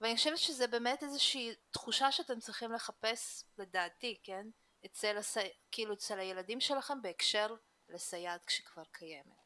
ואני 0.00 0.16
חושבת 0.16 0.38
שזה 0.38 0.66
באמת 0.66 1.02
איזושהי 1.02 1.54
תחושה 1.70 2.12
שאתם 2.12 2.40
צריכים 2.40 2.72
לחפש, 2.72 3.44
לדעתי, 3.58 4.20
כן? 4.22 4.46
אצל, 4.86 5.16
הסי... 5.16 5.40
כאילו 5.70 5.94
אצל 5.94 6.18
הילדים 6.18 6.60
שלכם 6.60 7.02
בהקשר 7.02 7.54
לסייעת 7.88 8.44
כשכבר 8.44 8.84
קיימת. 8.92 9.41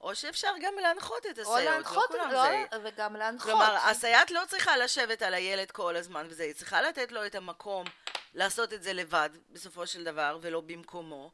או 0.00 0.14
שאפשר 0.14 0.52
גם 0.60 0.74
להנחות 0.82 1.26
את 1.26 1.38
הסייעות, 1.38 1.60
או 1.60 1.64
להנחות, 1.64 2.10
לא, 2.10 2.28
לא 2.32 2.42
זה... 2.42 2.64
וגם 2.84 3.16
להנחות. 3.16 3.46
כלומר, 3.50 3.76
הסייעת 3.76 4.30
לא 4.30 4.40
צריכה 4.48 4.76
לשבת 4.76 5.22
על 5.22 5.34
הילד 5.34 5.70
כל 5.70 5.96
הזמן 5.96 6.26
וזה, 6.30 6.42
היא 6.42 6.54
צריכה 6.54 6.82
לתת 6.82 7.12
לו 7.12 7.26
את 7.26 7.34
המקום 7.34 7.86
לעשות 8.34 8.72
את 8.72 8.82
זה 8.82 8.92
לבד, 8.92 9.30
בסופו 9.50 9.86
של 9.86 10.04
דבר, 10.04 10.38
ולא 10.40 10.60
במקומו, 10.60 11.30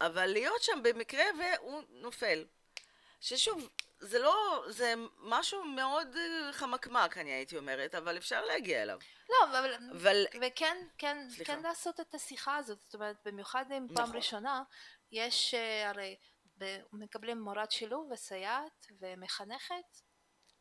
אבל 0.00 0.26
להיות 0.26 0.62
שם 0.62 0.80
במקרה 0.82 1.24
והוא 1.38 1.82
נופל. 1.90 2.44
ששוב, 3.20 3.68
זה 4.00 4.18
לא, 4.18 4.64
זה 4.68 4.94
משהו 5.18 5.64
מאוד 5.64 6.16
אה, 6.16 6.52
חמקמק, 6.52 7.18
אני 7.18 7.32
הייתי 7.32 7.56
אומרת, 7.56 7.94
אבל 7.94 8.16
אפשר 8.16 8.44
להגיע 8.44 8.82
אליו. 8.82 8.98
לא, 9.28 9.36
אבל, 9.50 9.74
אבל... 9.92 10.26
וכן, 10.40 10.76
כן, 10.98 11.28
כן 11.44 11.62
לעשות 11.62 12.00
את 12.00 12.14
השיחה 12.14 12.56
הזאת, 12.56 12.80
זאת 12.80 12.94
אומרת, 12.94 13.16
במיוחד 13.24 13.64
אם 13.70 13.86
נכון. 13.90 13.96
פעם 13.96 14.16
ראשונה, 14.16 14.62
יש 15.12 15.54
אה, 15.54 15.90
הרי 15.90 16.16
מקבלים 16.92 17.40
מורת 17.40 17.70
שילוב 17.70 18.10
וסייעת 18.12 18.86
ומחנכת 19.00 20.00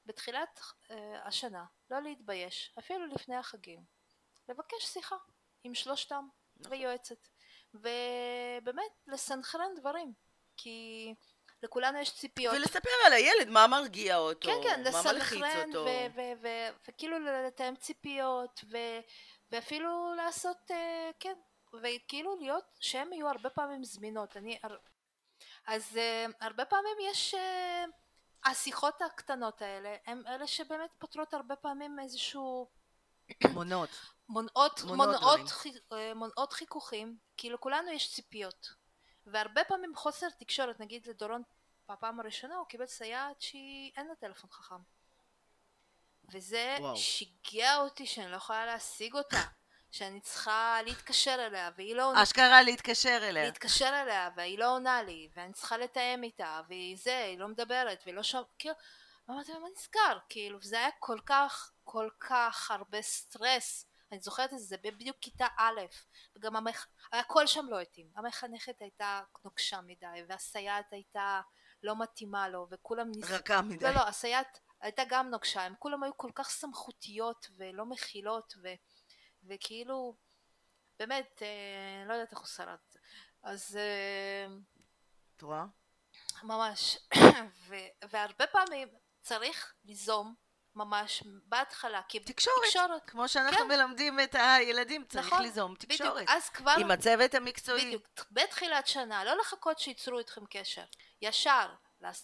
בתחילת 0.05 0.59
uh, 0.59 0.93
השנה, 1.23 1.63
לא 1.91 2.01
להתבייש, 2.01 2.73
אפילו 2.79 3.05
לפני 3.05 3.35
החגים, 3.35 3.83
לבקש 4.49 4.83
שיחה 4.83 5.15
עם 5.63 5.75
שלושתם 5.75 6.27
נכון. 6.57 6.71
ויועצת, 6.71 7.27
ובאמת 7.73 8.91
לסנכרן 9.07 9.75
דברים, 9.75 10.13
כי 10.57 11.13
לכולנו 11.63 11.97
יש 11.99 12.15
ציפיות. 12.15 12.55
ולספר 12.55 12.89
על 13.05 13.13
הילד, 13.13 13.49
מה 13.49 13.67
מרגיע 13.67 14.17
אותו, 14.17 14.47
כן, 14.47 14.57
כן, 14.63 14.83
מה 14.93 15.13
מלחיץ 15.13 15.43
אותו. 15.67 15.85
וכאילו 16.87 17.19
לתאם 17.19 17.75
ציפיות, 17.75 18.63
ואפילו 19.51 20.13
לעשות, 20.17 20.71
uh, 20.71 20.73
כן, 21.19 21.33
וכאילו 21.83 22.35
להיות, 22.35 22.65
שהן 22.79 23.13
יהיו 23.13 23.27
הרבה 23.27 23.49
פעמים 23.49 23.83
זמינות. 23.83 24.37
אני 24.37 24.59
אז 25.67 25.97
uh, 25.97 26.33
הרבה 26.41 26.65
פעמים 26.65 26.97
יש... 27.11 27.33
Uh, 27.33 27.37
השיחות 28.45 29.01
הקטנות 29.01 29.61
האלה 29.61 29.95
הם 30.05 30.23
אלה 30.27 30.47
שבאמת 30.47 30.89
פותרות 30.97 31.33
הרבה 31.33 31.55
פעמים 31.55 31.99
איזשהו... 31.99 32.67
מונעות. 33.53 33.89
מונעות, 34.29 34.81
מונעות, 34.83 35.39
אה, 35.91 36.13
מונעות 36.13 36.53
חיכוכים, 36.53 37.17
כי 37.37 37.49
לכולנו 37.49 37.91
יש 37.91 38.15
ציפיות. 38.15 38.73
והרבה 39.25 39.63
פעמים 39.63 39.95
חוסר 39.95 40.29
תקשורת, 40.29 40.79
נגיד 40.79 41.07
לדורון 41.07 41.41
בפעם 41.89 42.19
הראשונה 42.19 42.55
הוא 42.55 42.65
קיבל 42.65 42.85
סייעת 42.85 43.41
שאין 43.41 44.07
לה 44.07 44.15
טלפון 44.19 44.49
חכם. 44.49 44.75
וזה 46.33 46.77
וואו. 46.79 46.97
שיגע 46.97 47.77
אותי 47.77 48.05
שאני 48.05 48.31
לא 48.31 48.35
יכולה 48.35 48.65
להשיג 48.65 49.15
אותה. 49.15 49.37
שאני 49.91 50.21
צריכה 50.21 50.79
להתקשר 50.85 51.45
אליה 51.47 51.69
והיא 51.75 51.95
לא 51.95 52.09
עונה. 52.09 52.23
אשכרה 52.23 52.61
להתקשר 52.61 53.19
אליה. 53.21 53.43
להתקשר 53.43 54.01
אליה 54.01 54.29
והיא 54.35 54.59
לא 54.59 54.75
עונה 54.75 55.03
לי 55.03 55.29
ואני 55.35 55.53
צריכה 55.53 55.77
לתאם 55.77 56.23
איתה 56.23 56.61
והיא 56.67 56.97
זה, 56.97 57.17
היא 57.17 57.39
לא 57.39 57.47
מדברת 57.47 58.01
והיא 58.05 58.15
לא 58.15 58.23
שם, 58.23 58.41
כאילו, 58.59 58.75
אמרתי 59.29 59.51
לה 59.51 59.59
מה 59.59 59.67
נסגר, 59.75 60.17
כאילו, 60.29 60.61
זה 60.61 60.77
היה 60.77 60.89
כל 60.99 61.19
כך, 61.25 61.71
כל 61.83 62.09
כך 62.19 62.71
הרבה 62.71 63.01
סטרס. 63.01 63.85
אני 64.11 64.19
זוכרת 64.19 64.53
את 64.53 64.59
זה, 64.59 64.65
זה 64.65 64.77
בדיוק 64.77 65.17
כיתה 65.21 65.47
א', 65.57 65.81
וגם 66.35 66.55
המח... 66.55 66.87
הכל 67.13 67.47
שם 67.47 67.65
לא 67.69 67.79
התאים. 67.79 68.07
המחנכת 68.15 68.81
הייתה 68.81 69.21
נוקשה 69.45 69.81
מדי, 69.81 70.23
והסייעת 70.27 70.93
הייתה 70.93 71.41
לא 71.83 71.99
מתאימה 71.99 72.49
לו, 72.49 72.67
וכולם 72.71 73.11
ניסו... 73.11 73.33
רכה 73.33 73.61
מדי. 73.61 73.85
לא, 73.85 73.91
לא, 73.91 74.07
הסייעת 74.07 74.59
הייתה 74.81 75.03
גם 75.09 75.29
נוקשה, 75.29 75.61
הם 75.61 75.73
כולם 75.79 76.03
היו 76.03 76.17
כל 76.17 76.31
כך 76.35 76.49
סמכותיות 76.49 77.47
ולא 77.57 77.85
מכילות, 77.85 78.53
ו... 78.63 78.67
וכאילו, 79.43 80.15
באמת, 80.99 81.41
אה, 81.41 82.05
לא 82.07 82.13
יודעת 82.13 82.31
איך 82.31 82.39
הוא 82.39 82.47
שרד. 82.47 82.77
אז... 83.43 83.77
אה, 83.77 84.55
את 85.35 85.41
רואה? 85.41 85.65
ממש. 86.43 86.97
ו- 87.67 88.07
והרבה 88.09 88.47
פעמים 88.47 88.87
צריך 89.21 89.73
ליזום 89.85 90.35
ממש 90.75 91.23
בהתחלה, 91.45 92.01
כי 92.09 92.19
תקשורת, 92.19 92.57
תקשורת. 92.65 93.09
כמו 93.09 93.27
שאנחנו 93.27 93.57
כן. 93.57 93.67
מלמדים 93.67 94.19
את 94.19 94.35
הילדים, 94.35 95.05
צריך 95.05 95.27
נכון, 95.27 95.41
ליזום 95.41 95.75
תקשורת. 95.75 96.13
בדיוק, 96.13 96.29
אז 96.29 96.49
כבר, 96.49 96.75
עם 96.79 96.91
הצוות 96.91 97.35
המקצועי. 97.35 97.85
בדיוק, 97.85 98.07
בתחילת 98.31 98.87
שנה, 98.87 99.23
לא 99.23 99.37
לחכות 99.37 99.79
שייצרו 99.79 100.19
איתכם 100.19 100.41
קשר, 100.49 100.83
ישר, 101.21 101.69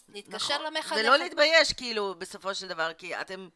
להתקשר 0.08 0.54
נכון. 0.54 0.66
למחנכת. 0.66 0.96
ולא 1.00 1.16
להתבייש, 1.16 1.72
כאילו, 1.72 2.14
בסופו 2.18 2.54
של 2.54 2.68
דבר, 2.68 2.92
כי 2.94 3.20
אתם 3.20 3.48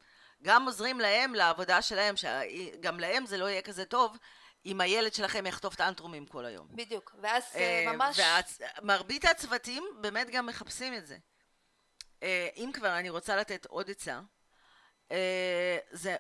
גם 0.43 0.67
עוזרים 0.67 1.01
להם 1.01 1.35
לעבודה 1.35 1.83
שלהם, 1.83 2.15
שגם 2.17 3.01
להם 3.01 3.27
זה 3.27 3.39
לא 3.39 3.45
יהיה 3.49 3.63
כזה 3.63 3.85
טוב, 3.85 4.17
אם 4.67 4.81
הילד 4.81 5.15
שלכם 5.15 5.47
יחטוף 5.47 5.75
טנטרומים 5.75 6.27
כל 6.27 6.45
היום. 6.45 6.69
בדיוק, 6.71 7.15
ואז 7.23 7.43
אה, 7.55 7.87
אה, 7.87 7.93
ממש, 7.93 8.21
ומרבית 8.83 9.25
הצוותים 9.25 9.85
באמת 10.01 10.31
גם 10.31 10.47
מחפשים 10.47 10.95
את 10.95 11.07
זה. 11.07 11.19
אה, 12.23 12.49
אם 12.57 12.71
כבר 12.73 12.99
אני 12.99 13.11
רוצה 13.11 13.37
לתת 13.37 13.67
עוד 13.67 13.91
עצה, 13.91 14.21
זה 15.91 16.17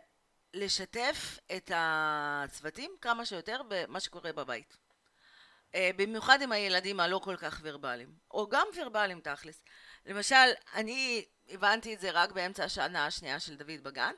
לשתף 0.55 1.39
את 1.57 1.71
הצוותים 1.75 2.97
כמה 3.01 3.27
שיותר 3.27 3.61
במה 3.68 4.01
שקורה 4.01 4.33
בבית. 4.33 4.77
במיוחד 5.97 6.43
עם 6.43 6.53
הילדים 6.53 7.01
הלא 7.01 7.21
כל 7.25 7.37
כך 7.37 7.61
ורבליים, 7.62 8.14
או 8.31 8.49
גם 8.49 8.66
ורבליים 8.77 9.21
תכלס. 9.21 9.62
למשל, 10.07 10.46
אני 10.74 11.24
הבנתי 11.48 11.94
את 11.94 12.01
זה 12.01 12.11
רק 12.11 12.32
באמצע 12.32 12.64
השנה 12.64 13.07
השנייה 13.07 13.40
של 13.40 13.57
דוד 13.57 13.82
בגן, 13.82 14.14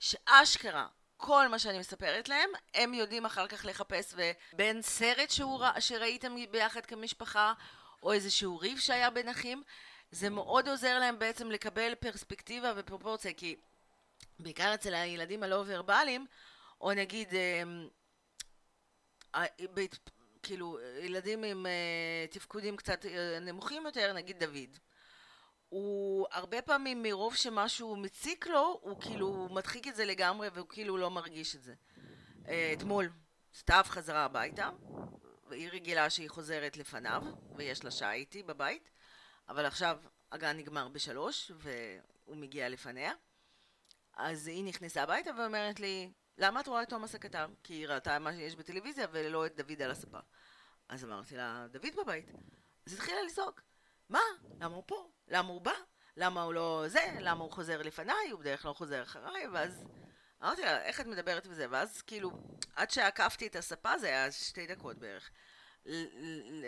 שאשכרה 0.00 0.86
כל 1.16 1.48
מה 1.48 1.58
שאני 1.58 1.78
מספרת 1.78 2.28
להם, 2.28 2.50
הם 2.74 2.94
יודעים 2.94 3.26
אחר 3.26 3.46
כך 3.46 3.64
לחפש 3.64 4.14
ובין 4.52 4.82
סרט 4.82 5.30
שהוא, 5.30 5.60
רא- 5.60 5.80
שראיתם 5.80 6.34
ביחד 6.50 6.86
כמשפחה, 6.86 7.52
או 8.02 8.12
איזשהו 8.12 8.58
ריב 8.58 8.78
שהיה 8.78 9.10
בין 9.10 9.28
אחים, 9.28 9.62
זה 10.10 10.30
מאוד 10.30 10.68
עוזר 10.68 10.98
להם 10.98 11.18
בעצם 11.18 11.50
לקבל 11.50 11.94
פרספקטיבה 11.94 12.72
ופרופורציה, 12.76 13.32
כי 13.32 13.56
בעיקר 14.38 14.74
אצל 14.74 14.94
הילדים 14.94 15.42
הלא 15.42 15.64
ורבליים, 15.66 16.26
או 16.80 16.92
נגיד, 16.92 17.28
אמ, 17.34 17.88
ה- 19.34 19.64
בית- 19.74 19.98
כאילו, 20.42 20.78
ילדים 21.02 21.44
עם 21.44 21.66
אה, 21.66 22.26
תפקודים 22.30 22.76
קצת 22.76 23.06
אה, 23.06 23.38
נמוכים 23.40 23.86
יותר, 23.86 24.12
נגיד 24.12 24.44
דוד. 24.44 24.78
הוא 25.68 26.26
הרבה 26.30 26.62
פעמים 26.62 27.02
מרוב 27.02 27.34
שמשהו 27.34 27.96
מציק 27.96 28.46
לו, 28.46 28.80
הוא 28.82 29.00
כאילו 29.00 29.48
מדחיק 29.50 29.88
את 29.88 29.96
זה 29.96 30.04
לגמרי 30.04 30.48
והוא 30.48 30.68
כאילו 30.68 30.96
לא 30.96 31.10
מרגיש 31.10 31.56
את 31.56 31.62
זה. 31.62 31.74
אה, 32.48 32.74
אתמול 32.78 33.08
סתיו 33.54 33.84
חזרה 33.88 34.24
הביתה, 34.24 34.70
והיא 35.48 35.68
רגילה 35.72 36.10
שהיא 36.10 36.30
חוזרת 36.30 36.76
לפניו, 36.76 37.22
ויש 37.56 37.84
לה 37.84 37.90
שעה 37.90 38.12
איתי 38.12 38.42
בבית, 38.42 38.90
אבל 39.48 39.66
עכשיו 39.66 39.98
הגן 40.32 40.56
נגמר 40.56 40.88
בשלוש, 40.88 41.52
והוא 41.58 42.36
מגיע 42.36 42.68
לפניה. 42.68 43.12
אז 44.16 44.46
היא 44.46 44.64
נכנסה 44.64 45.02
הביתה 45.02 45.30
ואומרת 45.38 45.80
לי, 45.80 46.12
למה 46.38 46.60
את 46.60 46.66
רואה 46.66 46.82
את 46.82 46.88
תומאס 46.88 47.14
הקטן? 47.14 47.50
כי 47.62 47.74
היא 47.74 47.88
ראתה 47.88 48.18
מה 48.18 48.32
שיש 48.32 48.56
בטלוויזיה 48.56 49.06
ולא 49.10 49.46
את 49.46 49.56
דוד 49.56 49.82
על 49.82 49.90
הספה. 49.90 50.18
אז 50.88 51.04
אמרתי 51.04 51.36
לה, 51.36 51.66
דוד 51.70 51.96
בבית. 51.96 52.26
אז 52.86 52.92
התחילה 52.94 53.22
לזעוק. 53.22 53.67
מה? 54.08 54.20
למה 54.60 54.74
הוא 54.74 54.82
פה? 54.86 55.10
למה 55.28 55.48
הוא 55.48 55.60
בא? 55.60 55.72
למה 56.16 56.42
הוא 56.42 56.54
לא 56.54 56.84
זה? 56.86 57.00
למה 57.20 57.44
הוא 57.44 57.52
חוזר 57.52 57.82
לפניי? 57.82 58.30
הוא 58.30 58.40
בדרך 58.40 58.62
כלל 58.62 58.72
חוזר 58.72 59.02
אחריי? 59.02 59.46
ואז 59.46 59.84
אמרתי 60.42 60.62
לה, 60.62 60.82
איך 60.82 61.00
את 61.00 61.06
מדברת 61.06 61.46
בזה? 61.46 61.66
ואז 61.70 62.02
כאילו, 62.02 62.30
עד 62.76 62.90
שעקפתי 62.90 63.46
את 63.46 63.56
הספה 63.56 63.98
זה 63.98 64.06
היה 64.06 64.32
שתי 64.32 64.66
דקות 64.66 64.98
בערך. 64.98 65.30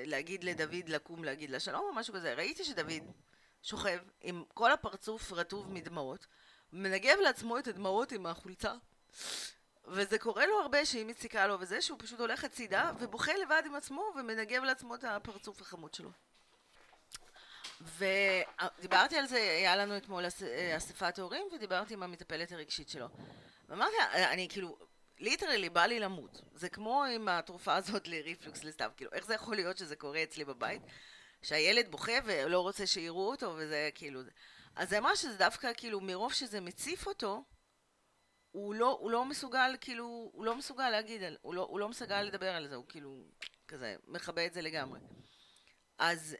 להגיד 0.07 0.45
לדוד 0.45 0.89
לקום 0.89 1.25
להגיד 1.25 1.51
לה 1.51 1.61
שלום 1.61 1.85
או 1.85 1.93
משהו 1.93 2.15
כזה. 2.15 2.35
ראיתי 2.35 2.65
שדוד 2.65 3.13
שוכב 3.63 3.99
עם 4.21 4.45
כל 4.55 4.73
הפרצוף 4.73 5.33
רטוב 5.33 5.73
מדמעות, 5.73 6.27
מנגב 6.73 7.19
לעצמו 7.19 7.59
את 7.59 7.69
הדמעות 7.69 8.13
עם 8.13 8.27
החולצה. 8.27 8.75
וזה 9.87 10.19
קורה 10.19 10.47
לו 10.47 10.61
הרבה 10.61 10.85
שהיא 10.85 11.07
מציקה 11.07 11.47
לו 11.47 11.61
וזה, 11.61 11.83
שהוא 11.83 11.99
פשוט 12.03 12.21
הולך 12.21 12.45
הצידה 12.45 12.93
ובוכה 12.99 13.33
לבד 13.33 13.63
עם 13.67 13.75
עצמו 13.75 14.13
ומנגב 14.17 14.63
לעצמו 14.63 14.95
את 14.95 15.05
הפרצוף 15.05 15.61
החמוד 15.61 15.95
שלו. 15.95 16.11
ודיברתי 17.81 19.17
על 19.17 19.27
זה, 19.27 19.37
היה 19.37 19.77
לנו 19.77 19.97
אתמול 19.97 20.27
אס- 20.27 20.43
אספת 20.77 21.19
הורים 21.19 21.47
ודיברתי 21.53 21.95
עם 21.95 22.03
המטפלת 22.03 22.53
הרגשית 22.53 22.89
שלו. 22.89 23.07
ואמרתי 23.69 23.97
לה, 23.99 24.33
אני 24.33 24.49
כאילו, 24.49 24.79
literally 25.19 25.71
בא 25.71 25.87
לי 25.87 26.01
למות. 26.01 26.43
זה 26.55 26.69
כמו 26.69 27.05
עם 27.05 27.29
התרופה 27.29 27.75
הזאת 27.75 28.09
לריפלוקס 28.09 28.65
לסתיו, 28.65 28.91
כאילו, 28.97 29.13
איך 29.13 29.27
זה 29.27 29.35
יכול 29.35 29.57
להיות 29.57 29.79
שזה 29.79 29.97
קורה 29.97 30.23
אצלי 30.23 30.45
בבית? 30.45 30.83
שהילד 31.43 31.91
בוכה 31.91 32.13
ולא 32.25 32.61
רוצה 32.61 32.87
שיראו 32.87 33.31
אותו 33.31 33.55
וזה 33.57 33.91
כאילו... 33.95 34.21
אז 34.77 34.91
זה 34.91 34.99
אמר 34.99 35.15
שזה 35.15 35.37
דווקא 35.37 35.73
כאילו, 35.77 36.01
מרוב 36.01 36.33
שזה 36.33 36.61
מציף 36.61 37.07
אותו, 37.07 37.45
הוא 38.51 38.75
לא, 38.75 38.99
הוא 39.01 39.11
לא 39.11 39.25
מסוגל, 39.25 39.77
כאילו, 39.81 40.31
הוא 40.33 40.45
לא 40.45 40.57
מסוגל 40.57 40.91
להגיד, 40.91 41.23
הוא 41.43 41.55
לא, 41.55 41.63
הוא 41.63 41.81
לא 41.81 41.89
מסוגל 41.89 42.23
לדבר 42.23 42.55
על 42.55 42.69
זה, 42.69 42.75
הוא 42.75 42.85
כאילו, 42.89 43.25
כזה, 43.69 43.97
מכבה 44.07 44.47
את 44.47 44.53
זה 44.53 44.63
לגמרי. 44.63 45.01
אז 45.99 46.37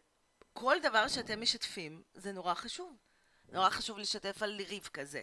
כל 0.53 0.77
דבר 0.83 1.09
שאתם 1.09 1.41
משתפים, 1.41 2.03
זה 2.15 2.33
נורא 2.33 2.55
חשוב. 2.55 2.97
נורא 3.53 3.71
חשוב 3.71 3.99
לשתף 3.99 4.43
על 4.43 4.61
ריב 4.69 4.89
כזה, 4.93 5.23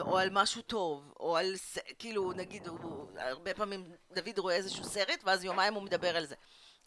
או 0.00 0.18
על 0.18 0.28
משהו 0.30 0.62
טוב, 0.62 1.12
או 1.20 1.36
על, 1.36 1.54
כאילו, 1.98 2.32
נגיד, 2.32 2.66
הוא, 2.66 3.10
הרבה 3.18 3.54
פעמים 3.54 3.96
דוד 4.12 4.38
רואה 4.38 4.54
איזשהו 4.54 4.84
סרט, 4.84 5.20
ואז 5.24 5.44
יומיים 5.44 5.74
הוא 5.74 5.82
מדבר 5.82 6.16
על 6.16 6.26
זה. 6.26 6.34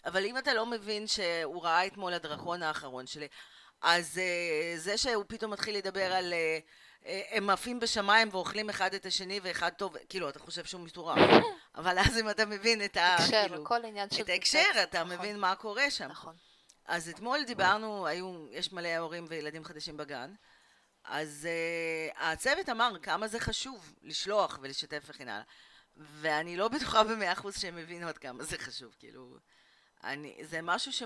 אבל 0.06 0.26
אם 0.26 0.38
אתה 0.38 0.54
לא 0.54 0.66
מבין 0.66 1.08
שהוא 1.08 1.64
ראה 1.64 1.86
אתמול 1.86 2.14
הדרקון 2.14 2.64
האחרון 2.64 3.08
שלי, 3.08 3.28
אז 3.82 4.18
uh, 4.18 4.80
זה 4.80 4.98
שהוא 4.98 5.24
פתאום 5.28 5.52
מתחיל 5.54 5.78
לדבר 5.78 6.14
על... 6.14 6.34
Uh, 6.34 7.08
הם 7.30 7.50
עפים 7.50 7.80
בשמיים 7.80 8.30
ואוכלים 8.32 8.70
אחד 8.70 8.94
את 8.94 9.06
השני 9.06 9.40
ואחד 9.44 9.70
טוב, 9.70 9.96
כאילו, 10.10 10.30
אתה 10.30 10.40
חושב 10.40 10.66
שהוא 10.66 10.82
מטורף. 10.82 11.18
אבל 11.76 12.00
אז 12.00 12.18
אם 12.18 12.30
אתה 12.30 12.46
מבין 12.46 12.86
את 12.86 12.98
ה... 12.98 13.16
הקשר, 13.16 13.46
כאילו, 13.48 13.66
כל 13.66 13.86
עניין 13.86 14.10
של... 14.10 14.24
את 14.24 14.30
ההקשר, 14.30 14.84
אתה 14.84 15.04
נכון, 15.04 15.18
מבין 15.18 15.40
מה 15.40 15.56
קורה 15.56 15.92
שם. 15.92 16.08
נכון. 16.08 16.36
אז 16.86 17.10
אתמול 17.10 17.44
דיברנו, 17.44 18.08
היו, 18.08 18.46
יש 18.52 18.74
מלא 18.74 18.98
הורים 18.98 19.26
וילדים 19.30 19.64
חדשים 19.64 19.98
בגן, 19.98 20.34
אז 21.04 21.48
uh, 22.12 22.18
הצוות 22.20 22.70
אמר 22.70 23.00
כמה 23.02 23.28
זה 23.28 23.40
חשוב 23.40 23.94
לשלוח 24.02 24.60
ולשתף 24.62 25.04
וכן 25.06 25.28
הלאה. 25.28 25.44
ואני 25.98 26.58
לא 26.58 26.68
בטוחה 26.68 27.04
במאה 27.04 27.34
אחוז 27.34 27.58
שהם 27.58 27.78
הבינו 27.78 28.08
עד 28.08 28.18
כמה 28.18 28.44
זה 28.44 28.58
חשוב, 28.58 28.96
כאילו... 29.00 29.38
אני, 30.04 30.38
זה 30.42 30.62
משהו 30.62 30.94
ש... 30.94 31.04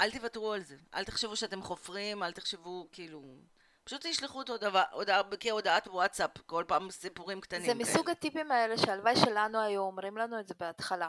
אל 0.00 0.10
תוותרו 0.10 0.52
על 0.52 0.62
זה. 0.62 0.76
אל 0.94 1.04
תחשבו 1.04 1.36
שאתם 1.36 1.62
חופרים, 1.62 2.22
אל 2.22 2.32
תחשבו, 2.32 2.88
כאילו... 2.92 3.22
פשוט 3.84 4.06
תשלחו 4.06 4.42
את 4.42 4.48
הודעה, 4.48 4.82
הודעה, 4.92 5.22
כהודעת 5.40 5.88
וואטסאפ, 5.88 6.30
כל 6.46 6.64
פעם 6.68 6.90
סיפורים 6.90 7.40
קטנים. 7.40 7.66
זה 7.66 7.74
מסוג 7.74 8.10
הטיפים 8.10 8.52
האלה 8.52 8.78
שהלוואי 8.78 9.16
שלנו 9.16 9.60
היו 9.60 9.80
אומרים 9.80 10.18
לנו 10.18 10.40
את 10.40 10.48
זה 10.48 10.54
בהתחלה. 10.60 11.08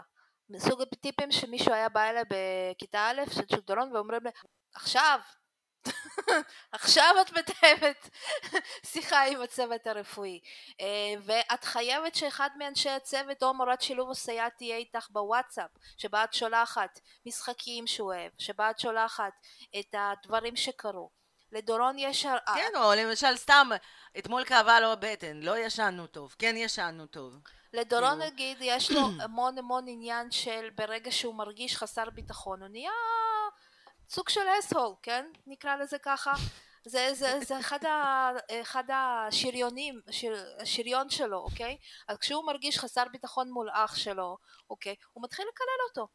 מסוג 0.50 0.82
הטיפים 0.82 1.32
שמישהו 1.32 1.74
היה 1.74 1.90
בא 1.90 2.10
אליי 2.10 2.24
בכיתה 2.30 3.08
א' 3.10 3.34
של 3.34 3.46
צ'ודרון 3.46 3.96
ואומרים 3.96 4.24
לי 4.24 4.30
עכשיו 4.76 5.20
עכשיו 6.72 7.16
את 7.22 7.32
מתאמת 7.32 8.10
שיחה 8.86 9.24
עם 9.24 9.42
הצוות 9.42 9.88
הרפואי 9.88 10.40
אה, 10.82 11.14
ואת 11.26 11.64
חייבת 11.64 12.16
שאחד 12.16 12.50
מאנשי 12.58 12.90
הצוות 12.90 13.44
או 13.44 13.54
מורת 13.54 13.82
שילוב 13.82 14.10
או 14.10 14.16
סייעת 14.16 14.54
תהיה 14.58 14.78
איתך 14.78 15.08
בוואטסאפ 15.10 15.70
שבה 15.98 16.24
את 16.24 16.34
שולחת 16.34 17.00
משחקים 17.26 17.88
שהוא 17.88 18.14
אוהב 18.14 18.32
שבה 18.38 18.70
את 18.70 18.80
שולחת 18.80 19.34
את 19.80 19.96
הדברים 19.98 20.56
שקרו 20.56 21.10
לדורון 21.52 22.00
יש... 22.00 22.26
כן, 22.56 22.72
או 22.76 22.94
למשל 22.98 23.36
סתם, 23.36 23.70
אתמול 24.18 24.46
כאבה 24.46 24.80
לו 24.80 24.92
הבטן, 24.92 25.40
לא 25.40 25.58
ישנו 25.58 26.08
טוב, 26.08 26.36
כן 26.40 26.58
ישנו 26.58 27.06
טוב. 27.06 27.34
לדורון 27.74 28.20
כאילו. 28.20 28.26
נגיד 28.26 28.58
יש 28.62 28.92
לו 28.92 29.02
המון 29.24 29.58
המון 29.58 29.86
עניין 29.88 30.32
של 30.32 30.70
ברגע 30.76 31.12
שהוא 31.12 31.36
מרגיש 31.36 31.78
חסר 31.78 32.10
ביטחון 32.10 32.62
הוא 32.62 32.70
נהיה 32.70 32.92
סוג 34.10 34.30
של 34.30 34.42
אס-הול, 34.60 34.96
כן? 35.04 35.26
נקרא 35.48 35.76
לזה 35.76 35.98
ככה. 35.98 36.34
זה, 36.86 37.10
זה, 37.14 37.40
זה 37.46 37.60
אחד, 37.60 37.86
ה, 37.86 38.32
אחד 38.62 38.84
השריונים, 38.94 40.02
שיר, 40.12 40.56
השריון 40.60 41.10
שלו, 41.10 41.38
אוקיי? 41.38 41.78
אז 42.08 42.18
כשהוא 42.18 42.46
מרגיש 42.46 42.80
חסר 42.80 43.04
ביטחון 43.12 43.52
מול 43.52 43.70
אח 43.72 43.96
שלו, 43.96 44.38
אוקיי? 44.70 44.96
הוא 45.14 45.24
מתחיל 45.24 45.46
לקלל 45.54 45.88
אותו. 45.90 46.08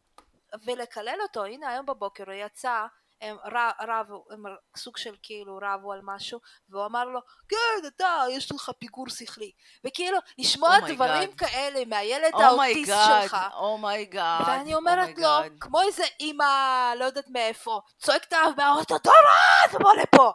ולקלל 0.64 1.18
אותו, 1.22 1.44
הנה 1.44 1.68
היום 1.68 1.86
בבוקר 1.86 2.24
הוא 2.24 2.32
יצא, 2.32 2.86
הם 3.20 3.36
רב, 3.44 3.72
רבו, 3.88 4.24
הם 4.30 4.42
סוג 4.76 4.96
של 4.96 5.14
כאילו 5.22 5.58
רבו 5.62 5.92
על 5.92 6.00
משהו, 6.02 6.40
והוא 6.68 6.86
אמר 6.86 7.04
לו, 7.04 7.20
כן, 7.48 7.86
אתה, 7.86 8.24
יש 8.30 8.52
לך 8.52 8.70
פיגור 8.78 9.08
שכלי. 9.08 9.52
וכאילו, 9.84 10.18
לשמוע 10.38 10.78
Oh 10.78 10.92
דברים 10.94 11.30
God. 11.30 11.36
כאלה 11.38 11.84
מהילד 11.84 12.34
oh 12.34 12.50
my 12.50 12.66
god, 12.66 12.98
האוטיסט 12.98 13.30
שלך, 13.30 13.36
אומייגאד. 13.54 14.44
ואני 14.46 14.74
אומרת 14.74 15.18
לו, 15.18 15.28
oh 15.28 15.36
my 15.36 15.43
god. 15.43 15.58
כמו 15.60 15.82
איזה 15.82 16.04
אימא, 16.20 16.92
לא 16.98 17.04
יודעת 17.04 17.28
מאיפה, 17.28 17.80
צועקת 17.98 18.32
עליו 18.32 18.52
מהאוטו, 18.56 18.98
דורון, 18.98 19.82
בוא 19.82 19.94
לפה. 19.94 20.32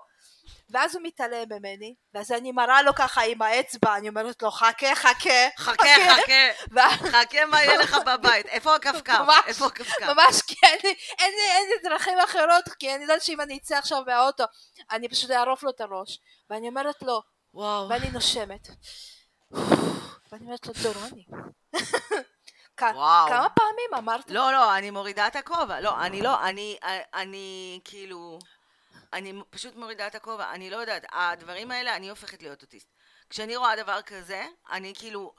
ואז 0.69 0.95
הוא 0.95 1.03
מתעלם 1.03 1.45
ממני, 1.49 1.95
ואז 2.13 2.31
אני 2.31 2.51
מראה 2.51 2.81
לו 2.81 2.95
ככה 2.95 3.21
עם 3.21 3.41
האצבע, 3.41 3.97
אני 3.97 4.09
אומרת 4.09 4.41
לו, 4.41 4.51
חכה, 4.51 4.95
חכה, 4.95 5.49
חכה, 5.57 5.87
חכה, 6.09 6.65
ואז 6.71 6.93
חכה 6.93 7.45
מה 7.45 7.63
יהיה 7.63 7.77
לך 7.77 7.97
בבית. 8.05 8.45
איפה? 8.45 8.75
ממש, 9.07 9.39
איפה 9.47 9.65
הכפכף? 9.65 10.01
ממש 10.01 10.41
כי 10.41 10.55
אין 11.19 11.33
לי, 11.69 11.89
דרכים 11.89 12.19
אחרות, 12.19 12.69
כי 12.79 12.95
אני 12.95 13.01
יודעת 13.01 13.21
שאם 13.21 13.41
אני 13.41 13.57
אצא 13.57 13.77
עכשיו 13.77 14.03
מהאוטו, 14.07 14.43
אני 14.91 15.09
פשוט 15.09 15.31
אערוף 15.31 15.63
לו 15.63 15.69
את 15.69 15.81
הראש. 15.81 16.19
ואני 16.49 16.67
אומרת 16.67 17.01
לו, 17.01 17.21
וואו. 17.53 17.89
ואני 17.89 18.09
נושמת. 18.09 18.67
ואני 20.31 20.45
אומרת 20.45 20.67
לו, 20.67 20.73
דורוני. 20.83 21.25
וואו. 22.81 23.27
כמה 23.27 23.49
פעמים 23.49 23.93
אמרת? 23.97 24.29
לא, 24.29 24.51
לא, 24.51 24.77
אני 24.77 24.91
מורידה 24.91 25.27
את 25.27 25.35
הכובע. 25.35 25.79
לא, 25.79 26.01
אני 26.01 26.21
לא, 26.21 26.43
אני, 26.43 26.77
אני 27.13 27.79
כאילו... 27.83 28.39
אני 29.13 29.33
פשוט 29.49 29.75
מורידה 29.75 30.07
את 30.07 30.15
הכובע. 30.15 30.51
אני 30.51 30.69
לא 30.69 30.77
יודעת, 30.77 31.05
הדברים 31.11 31.71
האלה, 31.71 31.95
אני 31.95 32.09
הופכת 32.09 32.41
להיות 32.41 32.61
אוטיסט. 32.61 32.93
כשאני 33.29 33.55
רואה 33.55 33.75
דבר 33.75 34.01
כזה, 34.01 34.45
אני 34.71 34.93
כאילו... 34.95 35.33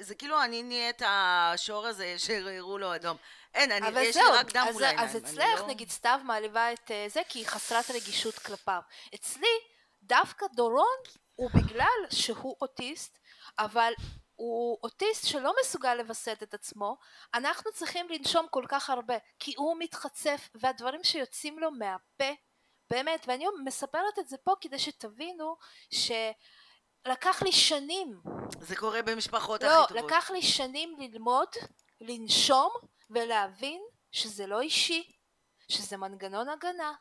זה 0.00 0.14
כאילו 0.14 0.42
אני 0.44 0.62
נהיית 0.62 1.02
השור 1.06 1.86
הזה 1.86 2.14
שהראו 2.18 2.78
לו 2.78 2.94
אדום. 2.94 3.16
אין, 3.54 3.72
אני, 3.72 4.00
יש 4.00 4.16
לי 4.16 4.22
רק 4.32 4.52
דם 4.52 4.66
מול 4.72 4.84
העיניים. 4.84 5.08
אז 5.08 5.16
אצלך 5.16 5.60
לא- 5.60 5.68
נגיד 5.68 5.90
סתיו 5.90 6.20
מעליבה 6.24 6.72
את 6.72 6.90
אה, 6.90 7.06
זה 7.08 7.22
כי 7.28 7.38
היא 7.38 7.46
חסרת 7.46 7.90
רגישות 7.90 8.38
כלפיו. 8.38 8.80
אצלי 9.14 9.58
דווקא 10.02 10.46
דורון 10.54 10.96
הוא 11.34 11.50
בגלל 11.54 12.00
שהוא 12.10 12.56
אוטיסט, 12.60 13.18
אבל 13.58 13.92
הוא 14.34 14.78
אוטיסט 14.82 15.26
שלא 15.26 15.54
מסוגל 15.60 15.94
לווסת 15.94 16.38
את 16.42 16.54
עצמו, 16.54 16.96
אנחנו 17.34 17.72
צריכים 17.72 18.08
לנשום 18.08 18.46
כל 18.50 18.64
כך 18.68 18.90
הרבה, 18.90 19.14
כי 19.38 19.54
הוא 19.56 19.76
מתחצף 19.78 20.48
והדברים 20.54 21.04
שיוצאים 21.04 21.58
לו 21.58 21.70
מהפה, 21.70 22.34
באמת, 22.90 23.24
ואני 23.28 23.44
מספרת 23.64 24.18
את 24.18 24.28
זה 24.28 24.36
פה 24.36 24.52
כדי 24.60 24.78
שתבינו 24.78 25.56
שלקח 25.90 27.42
לי 27.42 27.52
שנים 27.52 28.20
זה 28.60 28.76
קורה 28.76 29.02
במשפחות 29.02 29.62
לא, 29.62 29.82
הכי 29.82 29.94
טובות. 29.94 30.04
לקח 30.04 30.30
לי 30.30 30.42
שנים 30.42 30.96
ללמוד, 30.98 31.48
לנשום 32.00 32.70
ולהבין 33.10 33.82
שזה 34.12 34.46
לא 34.46 34.60
אישי, 34.60 35.12
שזה 35.68 35.96
מנגנון 35.96 36.48
הגנה, 36.48 36.92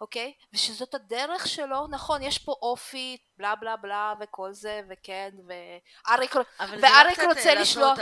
אוקיי? 0.00 0.32
ושזאת 0.52 0.94
הדרך 0.94 1.48
שלו, 1.48 1.86
נכון, 1.86 2.22
יש 2.22 2.38
פה 2.38 2.52
אופי, 2.62 3.16
בלה 3.36 3.54
בלה 3.54 3.76
בלה 3.76 4.14
וכל 4.20 4.52
זה, 4.52 4.80
וכן, 4.90 5.30
ואריק, 5.48 6.36
אבל 6.60 6.78
ואריק 6.82 7.18
לא 7.18 7.28
רוצה 7.28 7.54
לשלוח-. 7.54 7.98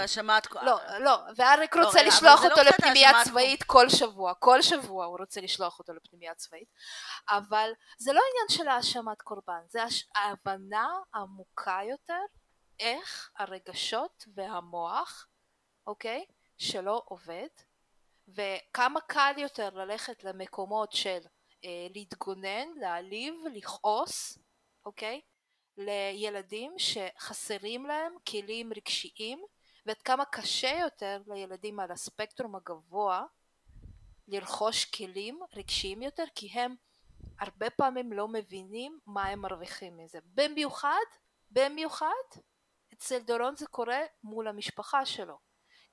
כ- 0.47 0.57
לא, 0.63 0.79
לא, 0.99 1.19
ואריק 1.37 1.77
לא, 1.77 1.85
רוצה 1.87 1.99
רגע, 2.01 2.09
לשלוח 2.09 2.41
לא 2.43 2.49
אותו 2.49 2.61
קצת 2.61 2.79
לפנימייה 2.79 3.11
צבאית 3.25 3.63
כל 3.63 3.89
שבוע, 3.89 4.35
כל 4.35 4.63
שבוע 4.63 5.05
הוא 5.07 5.19
רוצה 5.19 5.41
לשלוח 5.41 5.79
אותו 5.79 5.93
לפנימייה 5.93 6.35
צבאית, 6.35 6.69
אבל 7.29 7.71
זה 7.99 8.13
לא 8.13 8.21
עניין 8.33 8.49
של 8.49 8.69
האשמת 8.69 9.23
קורבן, 9.23 9.61
זה 9.69 9.83
הש- 9.83 10.05
ההבנה 10.15 10.89
עמוקה 11.15 11.79
יותר 11.91 12.21
איך 12.81 13.31
הרגשות 13.39 14.25
והמוח, 14.35 15.27
אוקיי, 15.87 16.25
שלא 16.59 17.03
עובד, 17.05 17.49
וכמה 18.29 19.01
קל 19.01 19.33
יותר 19.37 19.69
ללכת 19.71 20.25
למקומות 20.25 20.93
של 20.93 21.19
להתגונן, 21.95 22.69
להעליב, 22.77 23.35
לכעוס, 23.53 24.39
אוקיי? 24.85 25.21
לילדים 25.77 26.73
שחסרים 26.79 27.87
להם 27.87 28.13
כלים 28.29 28.73
רגשיים 28.73 29.45
ועד 29.87 30.03
כמה 30.03 30.25
קשה 30.25 30.79
יותר 30.81 31.23
לילדים 31.27 31.81
על 31.81 31.91
הספקטרום 31.91 32.57
הגבוה 32.57 33.25
לרכוש 34.29 34.85
כלים 34.85 35.41
רגשיים 35.57 36.03
יותר 36.03 36.25
כי 36.35 36.49
הם 36.49 36.75
הרבה 37.41 37.71
פעמים 37.71 38.13
לא 38.13 38.29
מבינים 38.29 38.99
מה 39.07 39.27
הם 39.27 39.41
מרוויחים 39.41 39.97
מזה. 39.97 40.19
במיוחד, 40.35 41.07
במיוחד 41.51 42.27
אצל 42.93 43.19
דורון 43.19 43.57
זה 43.57 43.67
קורה 43.67 44.01
מול 44.25 44.49
המשפחה 44.49 45.07
שלו. 45.07 45.39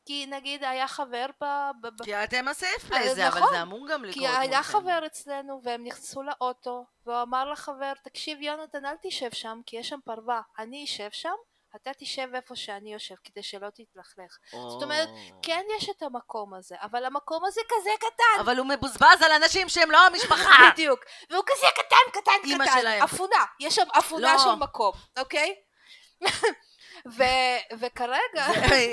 כי 0.05 0.25
נגיד 0.25 0.63
היה 0.63 0.87
חבר 0.87 1.25
ב... 1.41 1.45
ב, 1.81 1.87
ב 1.87 2.03
כי 2.03 2.15
אתם 2.15 2.47
הסייף 2.47 2.91
אה, 2.91 3.27
אבל 3.27 3.39
נכון. 3.39 3.53
זה 3.53 3.61
אמור 3.61 3.87
גם 3.89 4.03
לקרות 4.05 4.13
כי 4.13 4.27
היה 4.27 4.57
מולכם. 4.57 4.63
חבר 4.63 5.05
אצלנו 5.05 5.61
והם 5.63 5.83
נכנסו 5.83 6.23
לאוטו 6.23 6.85
והוא 7.05 7.21
אמר 7.21 7.51
לחבר 7.51 7.93
תקשיב 8.03 8.41
יונתן 8.41 8.85
אל 8.85 8.95
תשב 9.01 9.31
שם 9.33 9.59
כי 9.65 9.77
יש 9.77 9.89
שם 9.89 9.99
פרווה 10.05 10.41
אני 10.59 10.83
אשב 10.83 11.09
שם 11.11 11.33
אתה 11.75 11.91
תשב 11.97 12.27
איפה 12.35 12.55
שאני 12.55 12.93
יושב 12.93 13.15
כדי 13.23 13.43
שלא 13.43 13.67
תתלכלך 13.69 14.37
זאת 14.51 14.83
אומרת, 14.83 15.07
או. 15.09 15.41
כן 15.41 15.65
יש 15.77 15.89
את 15.89 16.03
המקום 16.03 16.53
הזה 16.53 16.75
אבל 16.81 17.05
המקום 17.05 17.45
הזה 17.45 17.61
כזה 17.69 17.89
קטן 17.99 18.39
אבל 18.39 18.57
הוא 18.57 18.67
מבוזבז 18.67 19.21
על 19.21 19.31
אנשים 19.31 19.69
שהם 19.69 19.91
לא 19.91 20.05
המשפחה. 20.07 20.51
בדיוק 20.73 20.99
והוא 21.29 21.43
כזה 21.45 21.67
קטן 21.75 22.21
קטן 22.21 22.55
קטן 22.55 22.79
שלהם. 22.79 23.03
אפונה 23.03 23.45
יש 23.59 23.75
שם 23.75 23.87
אפונה 23.99 24.33
לא. 24.33 24.39
של 24.39 24.55
מקום 24.55 24.93
אוקיי 25.17 25.55
ו- 27.07 27.75
וכרגע 27.79 28.47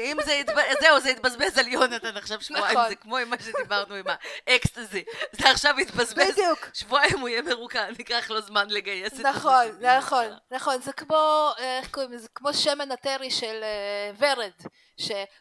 אם 0.04 0.16
זה 0.24 0.32
יתבזבז, 0.32 0.76
זהו, 0.80 1.00
זה 1.00 1.10
יתבזבז 1.10 1.58
על 1.58 1.68
יונתן 1.68 2.16
עכשיו 2.16 2.40
שבועיים, 2.40 2.78
נכון. 2.78 2.88
זה 2.88 2.94
כמו 2.96 3.16
עם 3.16 3.30
מה 3.30 3.36
שדיברנו 3.38 3.94
עם 3.94 4.04
האקסטזי. 4.46 5.04
זה 5.32 5.50
עכשיו 5.50 5.80
יתבזבז, 5.80 6.40
שבועיים 6.74 7.18
הוא 7.20 7.28
יהיה 7.28 7.42
מרוקן, 7.42 7.92
ייקח 7.98 8.30
לו 8.30 8.40
זמן 8.40 8.66
לגייס 8.70 9.20
את 9.20 9.26
נכון, 9.26 9.52
המשאבים 9.52 9.90
נכון, 9.98 10.24
שלו. 10.24 10.36
נכון, 10.50 10.80
זה 10.80 10.92
כמו, 10.92 11.50
איך 11.58 11.90
קוראים 11.90 12.12
לזה, 12.12 12.28
כמו 12.34 12.54
שמן 12.54 12.92
הטרי 12.92 13.30
של 13.30 13.60
אה, 13.62 14.10
ורד, 14.18 14.52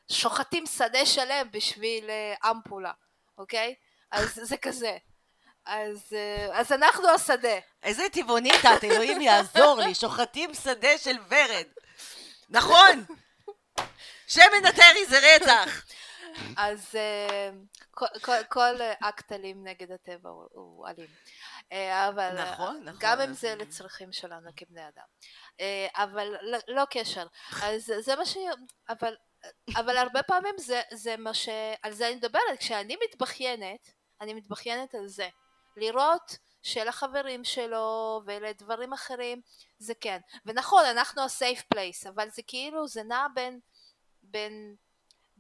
ששוחטים 0.10 0.66
שדה 0.66 1.06
שלם 1.06 1.48
בשביל 1.52 2.10
אה, 2.10 2.52
אמפולה, 2.52 2.92
אוקיי? 3.38 3.76
אז 4.12 4.40
זה 4.44 4.58
כזה. 4.58 4.98
אז, 5.66 6.14
אה, 6.14 6.60
אז 6.60 6.72
אנחנו 6.72 7.10
השדה. 7.10 7.58
איזה 7.84 8.04
טבעונית 8.12 8.66
את, 8.78 8.84
אלוהים 8.84 9.22
יעזור 9.22 9.80
לי, 9.80 9.96
שוחטים 9.96 10.54
שדה 10.54 10.98
של 10.98 11.18
ורד. 11.30 11.66
נכון! 12.50 13.06
שמן 14.28 14.66
הטרי 14.70 15.06
זה 15.06 15.20
רצח! 15.36 15.86
אז 16.58 16.96
אה, 16.96 17.50
כל, 17.92 18.06
כל, 18.22 18.44
כל 18.50 18.76
אקט 19.00 19.32
אלים 19.32 19.68
נגד 19.68 19.92
הטבע 19.92 20.30
הוא, 20.30 20.48
הוא 20.52 20.88
אלים. 20.88 21.10
אה, 21.72 22.10
אבל 22.10 22.38
אה, 22.38 22.52
נכון, 22.52 22.84
נכון, 22.84 23.00
גם 23.00 23.22
אם 23.22 23.34
זה 23.34 23.56
לצרכים 23.56 24.12
שלנו 24.12 24.50
כבני 24.56 24.82
אדם. 24.88 25.06
אבל 25.96 26.36
לא, 26.42 26.58
לא 26.68 26.84
קשר. 26.90 27.28
אז 27.64 27.94
זה 28.00 28.16
מה 28.16 28.26
ש... 28.26 28.38
אבל, 28.90 29.16
אבל 29.76 29.98
הרבה 29.98 30.24
פעמים 30.24 30.56
זה, 30.58 30.82
זה 30.94 31.18
מה 31.18 31.34
ש... 31.34 31.50
על 31.84 31.94
זה 31.94 32.08
אני 32.08 32.16
מדברת. 32.16 32.60
כשאני 32.60 32.98
מתבכיינת, 33.04 33.92
אני 34.22 34.34
מתבכיינת 34.34 34.96
על 34.96 35.08
זה. 35.08 35.30
לראות 35.78 36.38
שלחברים 36.62 37.44
שלו 37.44 38.22
ולדברים 38.26 38.94
אחרים 38.94 39.42
זה 39.80 39.94
כן. 40.02 40.20
ונכון, 40.46 40.86
אנחנו 40.86 41.22
ה-safe 41.22 41.76
place, 41.76 42.10
אבל 42.10 42.30
זה 42.30 42.42
כאילו, 42.48 42.88
זה 42.88 43.04
נע 43.04 43.28
בין... 43.34 43.60
בין 44.24 44.76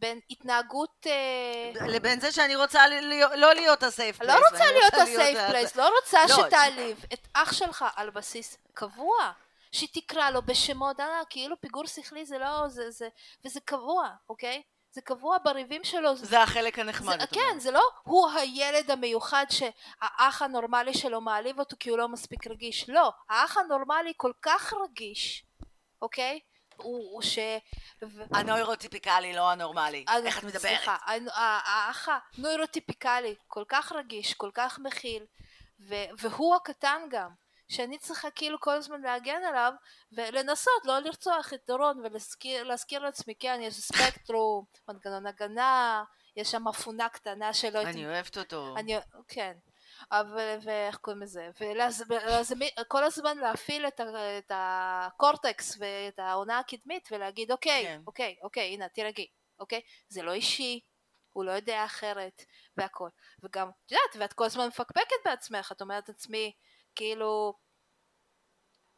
בין 0.01 0.19
התנהגות 0.29 1.07
אה, 1.07 1.87
לבין 1.87 2.19
זה 2.19 2.31
שאני 2.31 2.55
רוצה 2.55 2.87
להיות- 2.87 3.31
לא 3.35 3.53
להיות 3.53 3.83
ה 3.83 3.90
safe 3.90 4.17
place. 4.17 4.33
לא 4.33 4.45
רוצה 4.51 4.71
להיות 4.71 4.93
ה-safe 4.93 5.37
ה- 5.39 5.49
place, 5.51 5.71
לא 5.77 5.91
רוצה 6.01 6.19
לא, 6.29 6.47
שתעליב 6.47 7.05
את 7.13 7.27
אח 7.33 7.53
שלך 7.53 7.85
על 7.95 8.09
בסיס 8.09 8.57
קבוע, 8.73 9.31
שתקרא 9.71 10.29
לו 10.29 10.41
בשמות, 10.41 10.99
אה, 10.99 11.21
כאילו 11.29 11.61
פיגור 11.61 11.85
שכלי 11.87 12.25
זה 12.25 12.37
לא, 12.37 12.67
זה, 12.67 12.91
זה, 12.91 13.09
וזה 13.45 13.59
קבוע, 13.65 14.09
אוקיי? 14.29 14.61
זה 14.91 15.01
קבוע 15.01 15.37
בריבים 15.43 15.83
שלו, 15.83 16.15
זה, 16.15 16.25
זה 16.25 16.43
החלק 16.43 16.79
הנחמד. 16.79 17.19
זה, 17.19 17.27
כן, 17.27 17.39
אומרת. 17.47 17.61
זה 17.61 17.71
לא 17.71 17.83
הוא 18.03 18.29
הילד 18.29 18.91
המיוחד 18.91 19.45
שהאח 19.49 20.41
הנורמלי 20.41 20.93
שלו 20.93 21.21
מעליב 21.21 21.59
אותו 21.59 21.75
כי 21.79 21.89
הוא 21.89 21.97
לא 21.97 22.07
מספיק 22.07 22.47
רגיש, 22.47 22.89
לא, 22.89 23.11
האח 23.29 23.57
הנורמלי 23.57 24.13
כל 24.17 24.31
כך 24.41 24.73
רגיש, 24.83 25.45
אוקיי? 26.01 26.39
הוא, 26.77 27.11
הוא 27.11 27.21
ש... 27.21 27.39
הנוירוטיפיקלי, 28.33 29.33
לא 29.33 29.51
הנורמלי. 29.51 30.05
איך 30.25 30.37
את 30.37 30.43
מדברת? 30.43 30.61
סליחה, 30.61 30.97
האח 31.35 32.07
הנוירוטיפיקלי, 32.37 33.35
כל 33.47 33.63
כך 33.67 33.91
רגיש, 33.91 34.33
כל 34.33 34.51
כך 34.53 34.79
מכיל, 34.79 35.23
ו- 35.79 36.05
והוא 36.17 36.55
הקטן 36.55 37.01
גם, 37.09 37.29
שאני 37.69 37.97
צריכה 37.97 38.31
כאילו 38.31 38.59
כל 38.59 38.73
הזמן 38.73 39.01
להגן 39.01 39.41
עליו, 39.43 39.73
ולנסות 40.11 40.85
לא 40.85 40.99
לרצוח 40.99 41.53
את 41.53 41.61
דורון, 41.67 41.99
ולהזכיר 41.99 42.63
להזכיר 42.63 42.99
לעצמי, 42.99 43.35
כן, 43.35 43.59
יש 43.63 43.73
ספקטרום, 43.73 44.65
מנגנון 44.87 45.27
הגנה, 45.27 46.03
יש 46.35 46.51
שם 46.51 46.67
אפונה 46.67 47.09
קטנה 47.09 47.53
שלא... 47.53 47.81
אני 47.81 48.05
אוהבת 48.05 48.37
אותו. 48.37 48.75
אני, 48.77 48.95
כן. 49.27 49.53
אבל, 50.11 50.57
ואיך 50.63 50.97
קוראים 50.97 51.21
לזה? 51.21 51.49
וכל 52.79 53.03
הזמן 53.03 53.37
להפעיל 53.37 53.87
את, 53.87 53.99
ה, 53.99 54.37
את 54.37 54.51
הקורטקס 54.55 55.77
ואת 55.79 56.19
העונה 56.19 56.59
הקדמית 56.59 57.09
ולהגיד 57.11 57.51
אוקיי, 57.51 57.85
כן. 57.85 58.01
אוקיי, 58.07 58.35
אוקיי, 58.43 58.73
הנה 58.73 58.89
תירגעי, 58.89 59.27
אוקיי? 59.59 59.81
זה 60.09 60.21
לא 60.21 60.33
אישי, 60.33 60.79
הוא 61.33 61.45
לא 61.45 61.51
יודע 61.51 61.85
אחרת, 61.85 62.45
והכל. 62.77 63.09
וגם, 63.43 63.69
את 63.69 63.91
יודעת, 63.91 64.15
ואת 64.19 64.33
כל 64.33 64.45
הזמן 64.45 64.67
מפקפקת 64.67 65.15
בעצמך, 65.25 65.71
את 65.71 65.81
אומרת 65.81 66.09
לעצמי, 66.09 66.53
כאילו, 66.95 67.53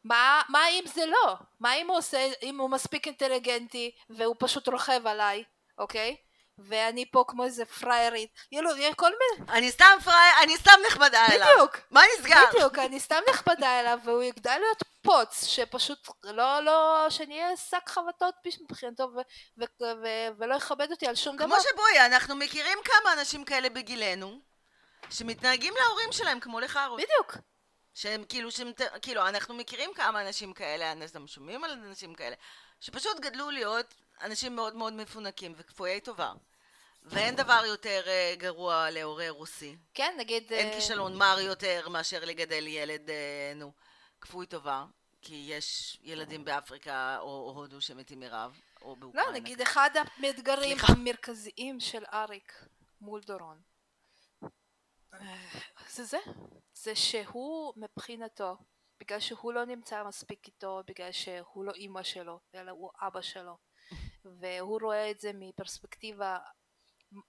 מה, 0.04 0.42
מה 0.48 0.68
אם 0.68 0.84
זה 0.94 1.06
לא? 1.06 1.36
מה 1.60 1.74
אם 1.74 1.88
הוא 1.88 1.96
עושה, 1.96 2.28
אם 2.42 2.60
הוא 2.60 2.70
מספיק 2.70 3.06
אינטליגנטי 3.06 3.90
והוא 4.10 4.36
פשוט 4.38 4.68
רוכב 4.68 5.06
עליי, 5.06 5.44
אוקיי? 5.78 6.16
ואני 6.58 7.10
פה 7.10 7.24
כמו 7.28 7.44
איזה 7.44 7.64
פריירית, 7.64 8.30
כאילו, 8.48 8.76
יש 8.76 8.94
כל 8.94 9.10
מיני, 9.10 9.52
אני 9.52 9.70
סתם 9.70 9.98
פראייר, 10.04 10.34
אני 10.42 10.56
סתם 10.56 10.72
נחמדה 10.86 11.26
אליו. 11.26 11.48
בדיוק, 11.54 11.78
מה 11.90 12.02
נסגר? 12.18 12.44
בדיוק, 12.54 12.78
אני 12.78 13.00
סתם 13.00 13.20
נכבדה 13.30 13.80
אליו 13.80 13.98
והוא 14.04 14.22
יגדל 14.22 14.58
להיות 14.58 14.82
פוץ 15.02 15.44
שפשוט 15.44 16.08
לא, 16.24 16.60
לא, 16.60 17.06
שאני 17.10 17.42
אהיה 17.42 17.56
שק 17.56 17.88
חבטות 17.88 18.34
מבחינתו 18.60 19.02
ו- 19.02 19.20
ו- 19.58 19.84
ו- 20.02 20.28
ולא 20.38 20.54
יכבד 20.54 20.90
אותי 20.90 21.06
על 21.06 21.14
שום 21.14 21.36
דבר. 21.36 21.46
כמו 21.46 21.56
שבואי, 21.60 22.06
אנחנו 22.06 22.36
מכירים 22.36 22.78
כמה 22.84 23.12
אנשים 23.12 23.44
כאלה 23.44 23.68
בגילנו, 23.68 24.40
שמתנהגים 25.10 25.74
להורים 25.80 26.12
שלהם 26.12 26.40
כמו 26.40 26.60
לחארות. 26.60 27.00
בדיוק, 27.00 27.36
שהם 27.94 28.24
כאילו, 28.28 28.50
שהם, 28.50 28.72
כאילו, 29.02 29.28
אנחנו 29.28 29.54
מכירים 29.54 29.90
כמה 29.94 30.22
אנשים 30.22 30.52
כאלה, 30.52 30.92
אנחנו 30.92 31.28
שומעים 31.28 31.64
על 31.64 31.70
אנשים 31.70 32.14
כאלה, 32.14 32.36
שפשוט 32.80 33.20
גדלו 33.20 33.50
להיות 33.50 33.94
אנשים 34.22 34.56
מאוד 34.56 34.76
מאוד 34.76 34.92
מפונקים 34.92 35.54
וכפויי 35.56 36.00
טובה. 36.00 36.32
ואין 37.04 37.36
דבר 37.36 37.62
יותר 37.66 38.02
uh, 38.04 38.40
גרוע 38.40 38.90
להורה 38.90 39.30
רוסי. 39.30 39.76
כן, 39.94 40.14
נגיד... 40.18 40.52
אין 40.52 40.70
uh... 40.70 40.74
כישלון 40.74 41.16
מר 41.16 41.36
יותר 41.40 41.88
מאשר 41.88 42.24
לגדל 42.24 42.66
ילד, 42.66 43.08
uh, 43.08 43.56
נו, 43.56 43.72
כפוי 44.20 44.46
טובה, 44.46 44.84
כי 45.22 45.46
יש 45.48 45.98
ילדים 46.02 46.44
באפריקה 46.44 47.18
או, 47.20 47.26
או 47.26 47.52
הודו 47.56 47.80
שמתים 47.80 48.20
מרעב, 48.20 48.60
או 48.82 48.96
באוקראינה. 48.96 49.30
לא, 49.30 49.34
נגיד 49.34 49.60
אחד 49.60 49.90
האתגרים 50.22 50.76
המרכזיים 50.88 51.80
של 51.80 52.02
אריק 52.12 52.64
מול 53.00 53.20
דורון. 53.20 53.71
זה 55.88 56.04
זה, 56.04 56.18
זה 56.74 56.94
שהוא 56.94 57.72
מבחינתו, 57.76 58.56
בגלל 59.00 59.20
שהוא 59.20 59.52
לא 59.52 59.64
נמצא 59.64 60.04
מספיק 60.04 60.46
איתו, 60.46 60.82
בגלל 60.86 61.12
שהוא 61.12 61.64
לא 61.64 61.72
אימא 61.72 62.02
שלו, 62.02 62.40
אלא 62.54 62.70
הוא 62.70 62.90
אבא 63.00 63.20
שלו, 63.20 63.56
והוא 64.24 64.80
רואה 64.82 65.10
את 65.10 65.20
זה 65.20 65.30
מפרספקטיבה 65.34 66.38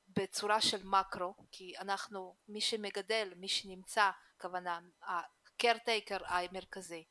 בצורה 0.07 0.61
של 0.61 0.83
מקרו, 0.83 1.35
כי 1.51 1.73
אנחנו, 1.79 2.35
מי 2.47 2.61
שמגדל, 2.61 3.33
מי 3.35 3.47
שנמצא, 3.47 4.11
כוונה, 4.41 4.79
הקרטייקר 5.01 6.17
המרכזי, 6.25 7.03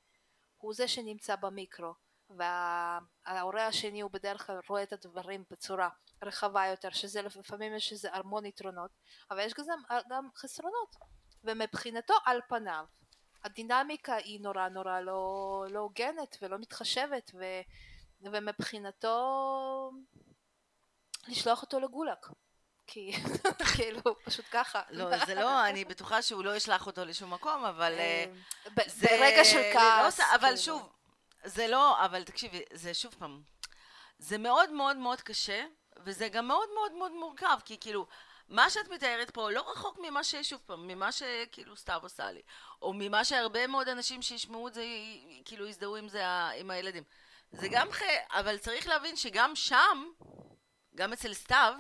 הוא 0.58 0.74
זה 0.74 0.88
שנמצא 0.88 1.36
במיקרו, 1.36 1.94
וההורה 2.30 3.66
השני 3.66 4.00
הוא 4.00 4.10
בדרך 4.10 4.46
כלל 4.46 4.60
רואה 4.68 4.82
את 4.82 4.92
הדברים 4.92 5.44
בצורה 5.50 5.88
רחבה 6.22 6.66
יותר, 6.66 6.90
שזה 6.90 7.22
לפעמים 7.22 7.74
יש 7.74 7.92
איזה 7.92 8.08
המון 8.12 8.46
יתרונות, 8.46 8.90
אבל 9.30 9.40
יש 9.40 9.54
גם, 9.54 9.82
גם 10.08 10.28
חסרונות, 10.36 10.96
ומבחינתו 11.44 12.14
על 12.24 12.40
פניו 12.48 12.84
הדינמיקה 13.44 14.14
היא 14.14 14.40
נורא 14.40 14.68
נורא 14.68 15.00
לא, 15.00 15.64
לא 15.70 15.78
הוגנת 15.78 16.36
ולא 16.42 16.58
מתחשבת 16.58 17.30
ו, 17.34 17.44
ומבחינתו 18.20 19.90
לשלוח 21.28 21.62
אותו 21.62 21.80
לגולק 21.80 22.26
כי 22.86 23.12
כאילו 23.76 24.02
פשוט 24.24 24.44
ככה. 24.50 24.82
לא, 24.90 25.24
זה 25.26 25.34
לא, 25.34 25.66
אני 25.66 25.84
בטוחה 25.84 26.22
שהוא 26.22 26.44
לא 26.44 26.56
ישלח 26.56 26.86
אותו 26.86 27.04
לשום 27.04 27.32
מקום, 27.32 27.64
אבל 27.64 27.92
אה, 27.98 28.24
זה... 28.86 29.06
ברגע 29.10 29.44
של 29.44 29.58
לא 29.58 29.72
כעס. 29.72 30.20
אבל 30.20 30.40
כאילו. 30.40 30.56
שוב, 30.56 30.92
זה 31.44 31.68
לא, 31.68 32.04
אבל 32.04 32.24
תקשיבי, 32.24 32.62
זה 32.72 32.94
שוב 32.94 33.14
פעם, 33.18 33.42
זה 34.18 34.38
מאוד 34.38 34.70
מאוד 34.70 34.96
מאוד 34.96 35.20
קשה, 35.20 35.64
וזה 36.04 36.28
גם 36.28 36.48
מאוד 36.48 36.68
מאוד 36.74 36.92
מאוד 36.92 37.12
מורכב, 37.12 37.58
כי 37.64 37.76
כאילו, 37.80 38.06
מה 38.48 38.70
שאת 38.70 38.88
מתארת 38.88 39.30
פה 39.30 39.50
לא 39.50 39.70
רחוק 39.70 39.98
ממה 40.02 40.24
ששוב 40.24 40.60
פעם, 40.66 40.86
ממה 40.86 41.12
שכאילו 41.12 41.76
סתיו 41.76 42.00
עושה 42.02 42.32
לי, 42.32 42.42
או 42.82 42.92
ממה 42.94 43.24
שהרבה 43.24 43.66
מאוד 43.66 43.88
אנשים 43.88 44.22
שישמעו 44.22 44.68
את 44.68 44.74
זה, 44.74 44.84
כאילו 45.44 45.66
יזדהו 45.66 45.96
עם 45.96 46.08
זה, 46.08 46.26
עם 46.26 46.70
הילדים. 46.70 47.02
זה 47.52 47.68
גם 47.70 47.92
ח... 47.92 48.02
אבל 48.30 48.58
צריך 48.58 48.86
להבין 48.86 49.16
שגם 49.16 49.56
שם, 49.56 50.04
גם 50.94 51.12
אצל 51.12 51.34
סתיו, 51.34 51.74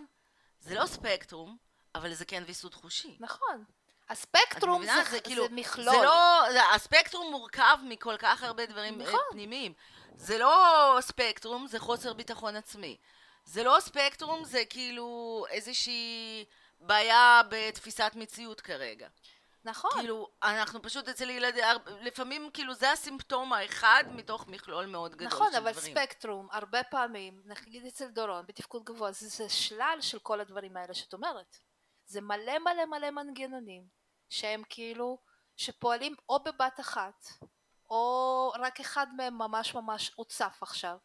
זה 0.60 0.74
לא 0.74 0.86
ספקטרום, 0.86 1.56
אבל 1.94 2.14
זה 2.14 2.24
כן 2.24 2.42
ויסות 2.46 2.74
חושי. 2.74 3.16
נכון. 3.20 3.64
הספקטרום 4.08 4.84
זה, 4.86 4.92
זה, 5.10 5.20
כאילו, 5.20 5.48
זה 5.48 5.54
מכלול. 5.54 5.96
זה 5.96 6.02
לא, 6.02 6.42
זה, 6.52 6.68
הספקטרום 6.74 7.30
מורכב 7.30 7.78
מכל 7.82 8.16
כך 8.18 8.42
הרבה 8.42 8.66
דברים 8.66 8.98
נכון. 8.98 9.20
פנימיים. 9.30 9.72
זה 10.14 10.38
לא 10.38 10.96
ספקטרום, 11.00 11.66
זה 11.66 11.78
חוסר 11.78 12.12
ביטחון 12.12 12.56
עצמי. 12.56 12.96
זה 13.44 13.62
לא 13.62 13.76
ספקטרום, 13.80 14.44
זה 14.44 14.64
כאילו 14.70 15.44
איזושהי 15.50 16.44
בעיה 16.80 17.40
בתפיסת 17.50 18.12
מציאות 18.14 18.60
כרגע. 18.60 19.08
נכון. 19.64 19.90
כאילו, 19.90 20.28
אנחנו 20.42 20.82
פשוט 20.82 21.08
אצל 21.08 21.30
ילדים, 21.30 21.64
לפעמים 22.00 22.50
כאילו 22.54 22.74
זה 22.74 22.92
הסימפטום 22.92 23.52
האחד 23.52 24.04
מתוך 24.12 24.48
מכלול 24.48 24.86
מאוד 24.86 25.14
גדול 25.14 25.26
נכון, 25.26 25.46
של 25.52 25.58
דברים. 25.58 25.74
נכון, 25.76 25.88
אבל 25.88 26.02
ספקטרום, 26.02 26.48
הרבה 26.52 26.84
פעמים, 26.84 27.42
נגיד 27.44 27.86
אצל 27.86 28.08
דורון, 28.08 28.46
בתפקוד 28.46 28.84
גבוה, 28.84 29.12
זה, 29.12 29.28
זה 29.28 29.48
שלל 29.48 29.98
של 30.00 30.18
כל 30.18 30.40
הדברים 30.40 30.76
האלה 30.76 30.94
שאת 30.94 31.12
אומרת. 31.12 31.56
זה 32.06 32.20
מלא 32.20 32.58
מלא 32.58 32.84
מלא 32.84 33.10
מנגנונים, 33.10 33.82
שהם 34.28 34.62
כאילו, 34.68 35.18
שפועלים 35.56 36.14
או 36.28 36.42
בבת 36.42 36.80
אחת, 36.80 37.26
או 37.90 38.52
רק 38.58 38.80
אחד 38.80 39.06
מהם 39.16 39.38
ממש 39.38 39.74
ממש 39.74 40.12
הוצף 40.14 40.58
עכשיו. 40.62 40.96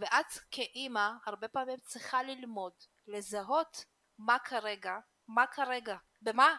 ואת 0.00 0.32
כאימא, 0.50 1.10
הרבה 1.26 1.48
פעמים 1.48 1.76
צריכה 1.84 2.22
ללמוד, 2.22 2.72
לזהות 3.06 3.84
מה 4.18 4.38
כרגע, 4.38 4.98
מה 5.28 5.46
כרגע, 5.46 5.96
במה, 6.22 6.56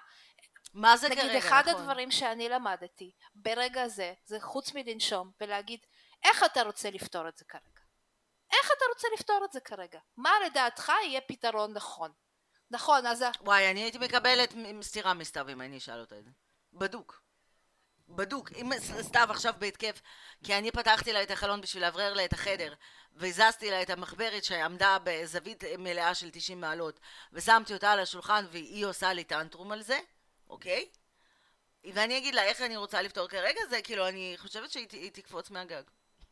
מה 0.73 0.97
זה 0.97 1.09
נגיד, 1.09 1.23
כרגע, 1.23 1.38
אחד 1.38 1.63
נכון. 1.67 1.81
הדברים 1.81 2.11
שאני 2.11 2.49
למדתי 2.49 3.11
ברגע 3.35 3.81
הזה, 3.83 4.13
זה 4.25 4.39
חוץ 4.39 4.73
מלנשום 4.73 5.31
ולהגיד, 5.41 5.79
איך 6.23 6.43
אתה 6.43 6.63
רוצה 6.63 6.89
לפתור 6.89 7.27
את 7.27 7.38
זה 7.38 7.45
כרגע? 7.45 7.81
איך 8.51 8.71
אתה 8.77 8.85
רוצה 8.93 9.07
לפתור 9.13 9.41
את 9.45 9.51
זה 9.51 9.59
כרגע? 9.59 9.99
מה 10.17 10.31
לדעתך 10.45 10.91
יהיה 11.03 11.21
פתרון 11.21 11.73
נכון? 11.73 12.11
נכון, 12.71 13.05
אז... 13.05 13.23
וואי, 13.41 13.71
אני 13.71 13.79
הייתי 13.79 13.97
מקבלת 13.97 14.53
סטירה 14.81 15.13
מסתיו 15.13 15.49
אם 15.49 15.61
אני 15.61 15.77
אשאל 15.77 15.99
אותה 15.99 16.19
את 16.19 16.25
זה. 16.25 16.31
בדוק. 16.73 17.26
בדוק. 18.10 18.51
אם 18.51 18.70
סתיו 19.01 19.28
עכשיו 19.30 19.53
בהתקף, 19.60 20.01
כי 20.43 20.58
אני 20.58 20.72
פתחתי 20.72 21.14
לה 21.14 21.24
את 21.24 21.32
החלון 21.32 21.62
בשביל 21.62 21.84
לאוורר 21.84 22.14
לה 22.14 22.26
את 22.26 22.34
החדר, 22.34 22.74
והזזתי 23.16 23.72
לה 23.72 23.82
את 23.82 23.89
המחברת 23.89 24.43
שעמדה 24.43 24.97
בזווית 25.03 25.64
מלאה 25.78 26.16
של 26.16 26.30
90 26.30 26.62
מעלות, 26.62 26.99
ושמתי 27.34 27.74
אותה 27.74 27.91
על 27.91 27.99
השולחן 27.99 28.45
והיא 28.51 28.86
עושה 28.86 29.14
לי 29.14 29.24
טנטרום 29.24 29.72
על 29.72 29.82
זה, 29.82 29.99
אוקיי? 30.49 30.89
ואני 31.93 32.18
אגיד 32.18 32.36
לה 32.36 32.43
איך 32.43 32.62
אני 32.62 32.78
רוצה 32.78 33.01
לפתור 33.01 33.28
כרגע, 33.28 33.60
זה 33.70 33.82
כאילו, 33.82 34.08
אני 34.08 34.34
חושבת 34.38 34.72
שהיא 34.72 35.12
תקפוץ 35.12 35.49
מהגג. 35.49 35.84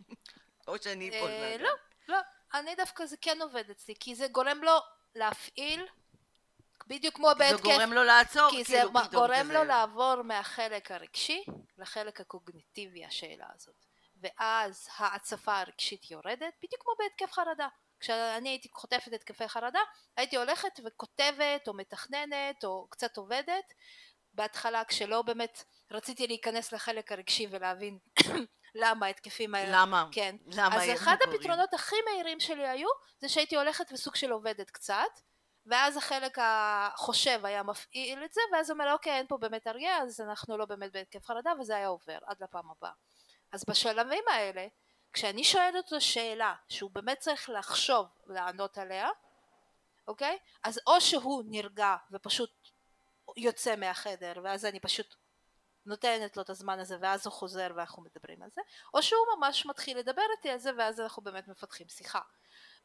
או 0.67 0.77
שאני 0.81 1.09
אפול 1.09 1.29
אה, 1.29 1.49
מהגג. 1.49 1.61
לא, 1.61 1.71
לא. 2.07 2.17
אני 2.53 2.75
דווקא 2.75 3.05
זה 3.05 3.17
כן 3.21 3.41
עובד 3.41 3.69
אצלי, 3.69 3.93
כי 3.99 4.15
זה 4.15 4.27
גורם 4.27 4.63
לו 4.63 4.77
להפעיל 5.15 5.85
בדיוק 6.87 7.15
כמו 7.15 7.27
בהתקף. 7.37 7.63
זה 7.63 7.71
גורם 7.71 7.93
לו 7.93 8.03
לעצור, 8.03 8.49
כי 8.49 8.63
כאילו, 8.65 8.91
זה 8.93 9.09
גורם 9.11 9.51
לו 9.51 9.63
לעבור 9.63 10.21
מהחלק 10.21 10.91
הרגשי 10.91 11.43
לחלק 11.77 12.21
הקוגניטיבי, 12.21 13.05
השאלה 13.05 13.45
הזאת. 13.55 13.85
ואז 14.21 14.87
ההצפה 14.97 15.59
הרגשית 15.59 16.11
יורדת, 16.11 16.53
בדיוק 16.63 16.81
כמו 16.81 16.93
בהתקף 16.99 17.31
חרדה. 17.33 17.67
כשאני 17.99 18.49
הייתי 18.49 18.69
חוטפת 18.73 19.13
התקפי 19.13 19.47
חרדה, 19.47 19.79
הייתי 20.17 20.35
הולכת 20.35 20.79
וכותבת 20.85 21.67
או 21.67 21.73
מתכננת 21.73 22.63
או 22.63 22.87
קצת 22.89 23.17
עובדת. 23.17 23.73
בהתחלה 24.33 24.83
כשלא 24.83 25.21
באמת 25.21 25.63
רציתי 25.91 26.27
להיכנס 26.27 26.73
לחלק 26.73 27.11
הרגשי 27.11 27.47
ולהבין 27.51 27.97
למה 28.81 29.05
ההתקפים 29.05 29.55
האלה. 29.55 29.81
למה? 29.81 30.07
כן. 30.11 30.35
למה 30.45 30.75
אז 30.75 30.89
אחד 30.93 31.15
הפתרונות 31.27 31.73
הכי 31.73 31.95
מהירים 32.05 32.39
שלי 32.39 32.67
היו, 32.67 32.87
זה 33.19 33.29
שהייתי 33.29 33.55
הולכת 33.55 33.91
וסוג 33.91 34.15
של 34.15 34.31
עובדת 34.31 34.69
קצת, 34.69 35.19
ואז 35.65 35.97
החלק 35.97 36.37
החושב 36.41 37.45
היה 37.45 37.63
מפעיל 37.63 38.23
את 38.25 38.33
זה, 38.33 38.41
ואז 38.51 38.69
הוא 38.69 38.79
אומר 38.79 38.93
אוקיי 38.93 39.13
אין 39.13 39.27
פה 39.27 39.37
באמת 39.37 39.67
אריה, 39.67 39.97
אז 39.97 40.21
אנחנו 40.21 40.57
לא 40.57 40.65
באמת 40.65 40.91
בהתקף 40.91 41.25
חרדה, 41.25 41.51
וזה 41.59 41.75
היה 41.75 41.87
עובר 41.87 42.17
עד 42.25 42.43
לפעם 42.43 42.71
הבאה. 42.71 42.91
אז 43.51 43.63
בשלבים 43.69 44.23
האלה 44.27 44.67
כשאני 45.13 45.43
שואלת 45.43 45.75
אותו 45.75 46.01
שאלה 46.01 46.53
שהוא 46.69 46.91
באמת 46.91 47.19
צריך 47.19 47.49
לחשוב 47.49 48.07
לענות 48.25 48.77
עליה, 48.77 49.09
אוקיי? 50.07 50.37
אז 50.63 50.79
או 50.87 51.01
שהוא 51.01 51.43
נרגע 51.47 51.95
ופשוט 52.11 52.51
יוצא 53.37 53.75
מהחדר 53.75 54.33
ואז 54.43 54.65
אני 54.65 54.79
פשוט 54.79 55.15
נותנת 55.85 56.37
לו 56.37 56.43
את 56.43 56.49
הזמן 56.49 56.79
הזה 56.79 56.97
ואז 57.01 57.25
הוא 57.25 57.33
חוזר 57.33 57.67
ואנחנו 57.75 58.03
מדברים 58.03 58.41
על 58.41 58.49
זה, 58.55 58.61
או 58.93 59.03
שהוא 59.03 59.25
ממש 59.37 59.65
מתחיל 59.65 59.97
לדבר 59.97 60.21
איתי 60.37 60.49
על 60.49 60.57
זה 60.57 60.71
ואז 60.77 60.99
אנחנו 60.99 61.23
באמת 61.23 61.47
מפתחים 61.47 61.89
שיחה. 61.89 62.21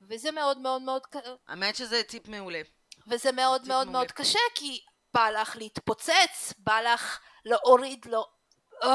וזה 0.00 0.30
מאוד 0.30 0.58
מאוד 0.58 0.82
מאוד... 0.82 1.02
האמת 1.48 1.76
שזה 1.76 2.02
טיפ 2.02 2.28
מעולה. 2.28 2.60
וזה 3.06 3.32
מאוד 3.32 3.68
מאוד 3.68 3.86
מעולה. 3.86 3.90
מאוד 3.90 4.12
קשה 4.12 4.38
כי 4.54 4.84
בא 5.14 5.30
לך 5.30 5.56
להתפוצץ, 5.56 6.54
בא 6.58 6.80
לך 6.80 7.20
להוריד 7.44 8.06
לו... 8.06 8.26
Oh, 8.82 8.86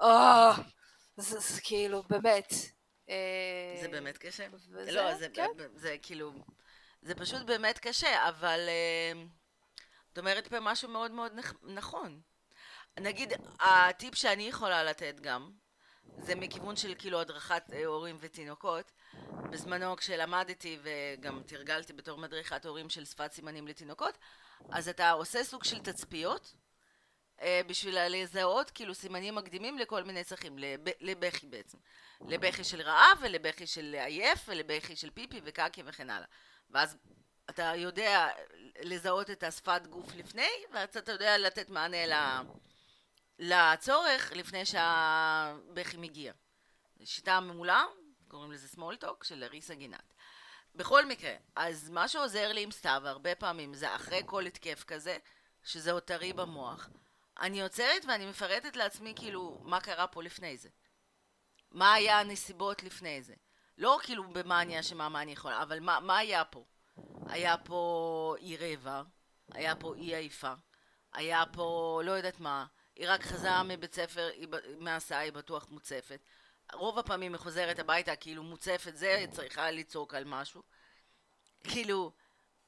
oh, 0.00 0.06
זה, 1.16 1.40
זה 1.40 1.60
כאילו 1.60 2.02
באמת. 2.02 2.52
אה, 3.10 3.78
זה 3.80 3.88
באמת 3.88 4.18
קשה. 4.18 4.46
וזה, 4.52 4.92
לא, 4.92 5.14
זה, 5.14 5.28
כן. 5.34 5.46
זה, 5.56 5.68
זה 5.74 5.96
כאילו, 6.02 6.32
זה 7.02 7.14
פשוט 7.14 7.42
באמת 7.42 7.78
קשה, 7.78 8.28
אבל 8.28 8.60
אה, 8.68 9.22
את 10.12 10.18
אומרת 10.18 10.48
פה 10.48 10.60
משהו 10.60 10.88
מאוד 10.88 11.10
מאוד 11.10 11.32
נכון. 11.62 12.20
נגיד, 13.00 13.32
הטיפ 13.60 14.14
שאני 14.14 14.42
יכולה 14.42 14.84
לתת 14.84 15.20
גם, 15.20 15.50
זה 16.16 16.34
מכיוון 16.34 16.76
של 16.76 16.94
כאילו 16.98 17.20
הדרכת 17.20 17.62
אה, 17.72 17.86
הורים 17.86 18.16
ותינוקות. 18.20 18.92
בזמנו 19.50 19.96
כשלמדתי 19.96 20.78
וגם 20.82 21.42
תרגלתי 21.46 21.92
בתור 21.92 22.18
מדריכת 22.18 22.66
הורים 22.66 22.90
של 22.90 23.04
שפת 23.04 23.32
סימנים 23.32 23.68
לתינוקות, 23.68 24.18
אז 24.72 24.88
אתה 24.88 25.10
עושה 25.10 25.44
סוג 25.44 25.64
של 25.64 25.78
תצפיות, 25.78 26.54
אה, 27.42 27.60
בשביל 27.66 27.98
לזהות 28.08 28.70
כאילו 28.70 28.94
סימנים 28.94 29.34
מקדימים 29.34 29.78
לכל 29.78 30.04
מיני 30.04 30.24
צרכים, 30.24 30.58
לב, 30.58 30.80
לבכי 31.00 31.46
בעצם. 31.46 31.78
לבכי 32.28 32.64
של 32.64 32.80
רעב 32.80 33.18
ולבכי 33.20 33.66
של 33.66 33.96
עייף 33.98 34.44
ולבכי 34.48 34.96
של 34.96 35.10
פיפי 35.10 35.40
וקקי 35.44 35.82
וכן 35.84 36.10
הלאה. 36.10 36.26
ואז 36.70 36.96
אתה 37.50 37.72
יודע 37.76 38.28
לזהות 38.82 39.30
את 39.30 39.42
השפת 39.42 39.86
גוף 39.86 40.14
לפני, 40.14 40.48
ואז 40.72 40.88
אתה 40.96 41.12
יודע 41.12 41.38
לתת 41.38 41.70
מענה 41.70 42.06
ל... 42.06 42.12
לצורך 43.38 44.32
לפני 44.32 44.66
שהבכי 44.66 45.96
מגיע. 45.96 46.32
שיטה 47.04 47.40
מעולה, 47.40 47.84
קוראים 48.28 48.52
לזה 48.52 48.68
small 48.76 49.04
talk 49.04 49.24
של 49.24 49.44
ריסה 49.44 49.74
גינת. 49.74 50.14
בכל 50.74 51.06
מקרה, 51.06 51.32
אז 51.56 51.90
מה 51.90 52.08
שעוזר 52.08 52.52
לי 52.52 52.62
עם 52.62 52.70
סתיו 52.70 53.02
הרבה 53.04 53.34
פעמים 53.34 53.74
זה 53.74 53.96
אחרי 53.96 54.22
כל 54.26 54.46
התקף 54.46 54.84
כזה, 54.84 55.18
שזה 55.64 55.92
עוד 55.92 56.02
טרי 56.02 56.32
במוח, 56.32 56.88
אני 57.40 57.62
עוצרת 57.62 58.04
ואני 58.08 58.26
מפרטת 58.26 58.76
לעצמי 58.76 59.12
כאילו 59.16 59.58
מה 59.62 59.80
קרה 59.80 60.06
פה 60.06 60.22
לפני 60.22 60.56
זה. 60.56 60.68
מה 61.70 61.92
היה 61.92 62.20
הנסיבות 62.20 62.82
לפני 62.82 63.22
זה. 63.22 63.34
לא 63.78 63.98
כאילו 64.02 64.28
במה 64.32 64.62
אני 64.62 64.80
אשמה, 64.80 65.08
מה 65.08 65.22
אני 65.22 65.32
יכולה, 65.32 65.62
אבל 65.62 65.80
מה, 65.80 66.00
מה 66.00 66.18
היה 66.18 66.44
פה? 66.44 66.64
היה 67.26 67.58
פה 67.58 68.34
אי 68.38 68.56
רבע, 68.56 69.02
היה 69.52 69.76
פה 69.76 69.94
אי 69.94 70.14
עייפה, 70.14 70.52
היה 71.12 71.44
פה 71.52 72.00
לא 72.04 72.12
יודעת 72.12 72.40
מה, 72.40 72.66
היא 72.98 73.06
רק 73.08 73.22
חזרה 73.22 73.62
מבית 73.62 73.94
ספר, 73.94 74.30
מהסעה 74.78 75.18
היא 75.18 75.32
בטוח 75.32 75.66
מוצפת. 75.70 76.20
רוב 76.72 76.98
הפעמים 76.98 77.32
היא 77.32 77.38
חוזרת 77.38 77.78
הביתה 77.78 78.16
כאילו 78.16 78.42
מוצפת 78.42 78.96
זה, 78.96 79.24
צריכה 79.30 79.70
לצעוק 79.70 80.14
על 80.14 80.24
משהו. 80.24 80.62
כאילו, 81.64 82.12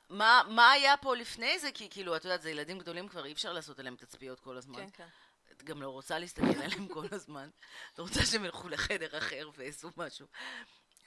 מה, 0.08 0.42
מה 0.48 0.70
היה 0.70 0.96
פה 0.96 1.16
לפני 1.16 1.58
זה? 1.58 1.72
כי 1.72 1.88
כאילו, 1.90 2.16
את 2.16 2.24
יודעת, 2.24 2.42
זה 2.42 2.50
ילדים 2.50 2.78
גדולים 2.78 3.08
כבר, 3.08 3.24
אי 3.24 3.32
אפשר 3.32 3.52
לעשות 3.52 3.78
עליהם 3.78 3.96
תצפיות 3.96 4.40
כל 4.40 4.56
הזמן. 4.56 4.80
כן, 4.80 4.90
כן. 4.92 5.06
את 5.52 5.62
גם 5.62 5.82
לא 5.82 5.88
רוצה 5.88 6.18
להסתכל 6.18 6.62
עליהם 6.62 6.88
כל 6.88 7.06
הזמן. 7.10 7.48
את 7.94 7.98
רוצה 7.98 8.26
שהם 8.26 8.44
ילכו 8.44 8.68
לחדר 8.68 9.18
אחר 9.18 9.50
ויעשו 9.56 9.90
משהו. 9.96 10.26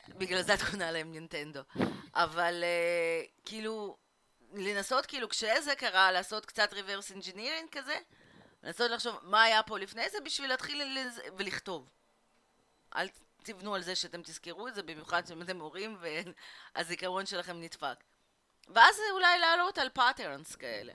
בגלל 0.07 0.41
זה 0.41 0.53
את 0.53 0.61
קונה 0.71 0.91
להם 0.91 1.11
נינטנדו. 1.11 1.61
אבל 2.13 2.63
uh, 2.63 3.45
כאילו, 3.45 3.97
לנסות 4.53 5.05
כאילו, 5.05 5.29
כשזה 5.29 5.75
קרה, 5.77 6.11
לעשות 6.11 6.45
קצת 6.45 6.73
reverse 6.73 7.11
engineering 7.17 7.67
כזה, 7.71 7.97
לנסות 8.63 8.91
לחשוב 8.91 9.19
מה 9.21 9.43
היה 9.43 9.63
פה 9.63 9.79
לפני 9.79 10.09
זה 10.09 10.17
בשביל 10.25 10.49
להתחיל 10.49 10.99
לז... 10.99 11.21
ולכתוב. 11.37 11.89
אל 12.95 13.07
תבנו 13.43 13.75
על 13.75 13.81
זה 13.81 13.95
שאתם 13.95 14.21
תזכרו 14.23 14.67
את 14.67 14.75
זה, 14.75 14.83
במיוחד 14.83 15.25
שאם 15.25 15.41
אתם 15.41 15.59
הורים 15.59 15.97
והזיכרון 16.75 17.25
שלכם 17.31 17.61
נדפק. 17.61 18.03
ואז 18.67 18.99
אולי 19.11 19.39
לעלות 19.39 19.77
על 19.77 19.89
patterns 19.89 20.55
כאלה. 20.55 20.93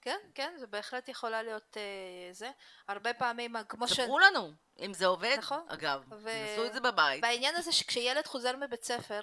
כן, 0.00 0.18
כן, 0.34 0.54
זה 0.58 0.66
בהחלט 0.66 1.08
יכולה 1.08 1.42
להיות 1.42 1.76
אה, 1.76 2.32
זה. 2.32 2.50
הרבה 2.88 3.14
פעמים, 3.14 3.54
כמו 3.68 3.88
ש... 3.88 3.92
ספרו 3.92 4.18
לנו, 4.18 4.52
אם 4.78 4.94
זה 4.94 5.06
עובד, 5.06 5.36
נכון. 5.38 5.66
אגב, 5.68 6.04
ו... 6.10 6.30
תנסו 6.30 6.66
את 6.66 6.72
זה 6.72 6.80
בבית. 6.80 7.22
והעניין 7.22 7.56
הזה 7.56 7.72
שכשילד 7.72 8.26
חוזר 8.26 8.56
מבית 8.56 8.84
ספר, 8.84 9.20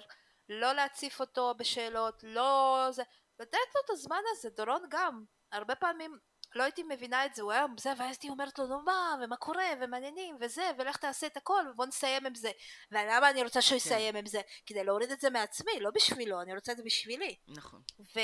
לא 0.48 0.72
להציף 0.72 1.20
אותו 1.20 1.54
בשאלות, 1.56 2.24
לא 2.26 2.86
זה, 2.90 3.02
לתת 3.40 3.58
לו 3.74 3.80
את 3.84 3.90
הזמן 3.90 4.20
הזה, 4.32 4.50
דורון 4.50 4.82
גם. 4.90 5.24
הרבה 5.52 5.74
פעמים 5.74 6.18
לא 6.54 6.62
הייתי 6.62 6.82
מבינה 6.82 7.26
את 7.26 7.34
זה, 7.34 7.42
הוא 7.42 7.52
היה 7.52 7.66
זה, 7.78 7.90
ואז 7.90 8.00
הייתי 8.00 8.28
אומרת 8.28 8.58
לו, 8.58 8.66
נו 8.66 8.82
מה, 8.82 9.14
ומה 9.22 9.36
קורה, 9.36 9.66
ומעניינים, 9.80 10.36
וזה, 10.40 10.70
ולך 10.78 10.96
תעשה 10.96 11.26
את 11.26 11.36
הכל, 11.36 11.64
ובוא 11.70 11.86
נסיים 11.86 12.26
עם 12.26 12.34
זה. 12.34 12.50
ולמה 12.92 13.30
אני 13.30 13.42
רוצה 13.42 13.62
שהוא 13.62 13.70
כן. 13.80 13.86
יסיים 13.86 14.16
עם 14.16 14.26
זה? 14.26 14.40
כדי 14.66 14.84
להוריד 14.84 15.10
את 15.10 15.20
זה 15.20 15.30
מעצמי, 15.30 15.80
לא 15.80 15.90
בשבילו, 15.90 16.40
אני 16.40 16.54
רוצה 16.54 16.72
את 16.72 16.76
זה 16.76 16.82
בשבילי. 16.82 17.36
נכון. 17.48 17.82
ו... 18.00 18.20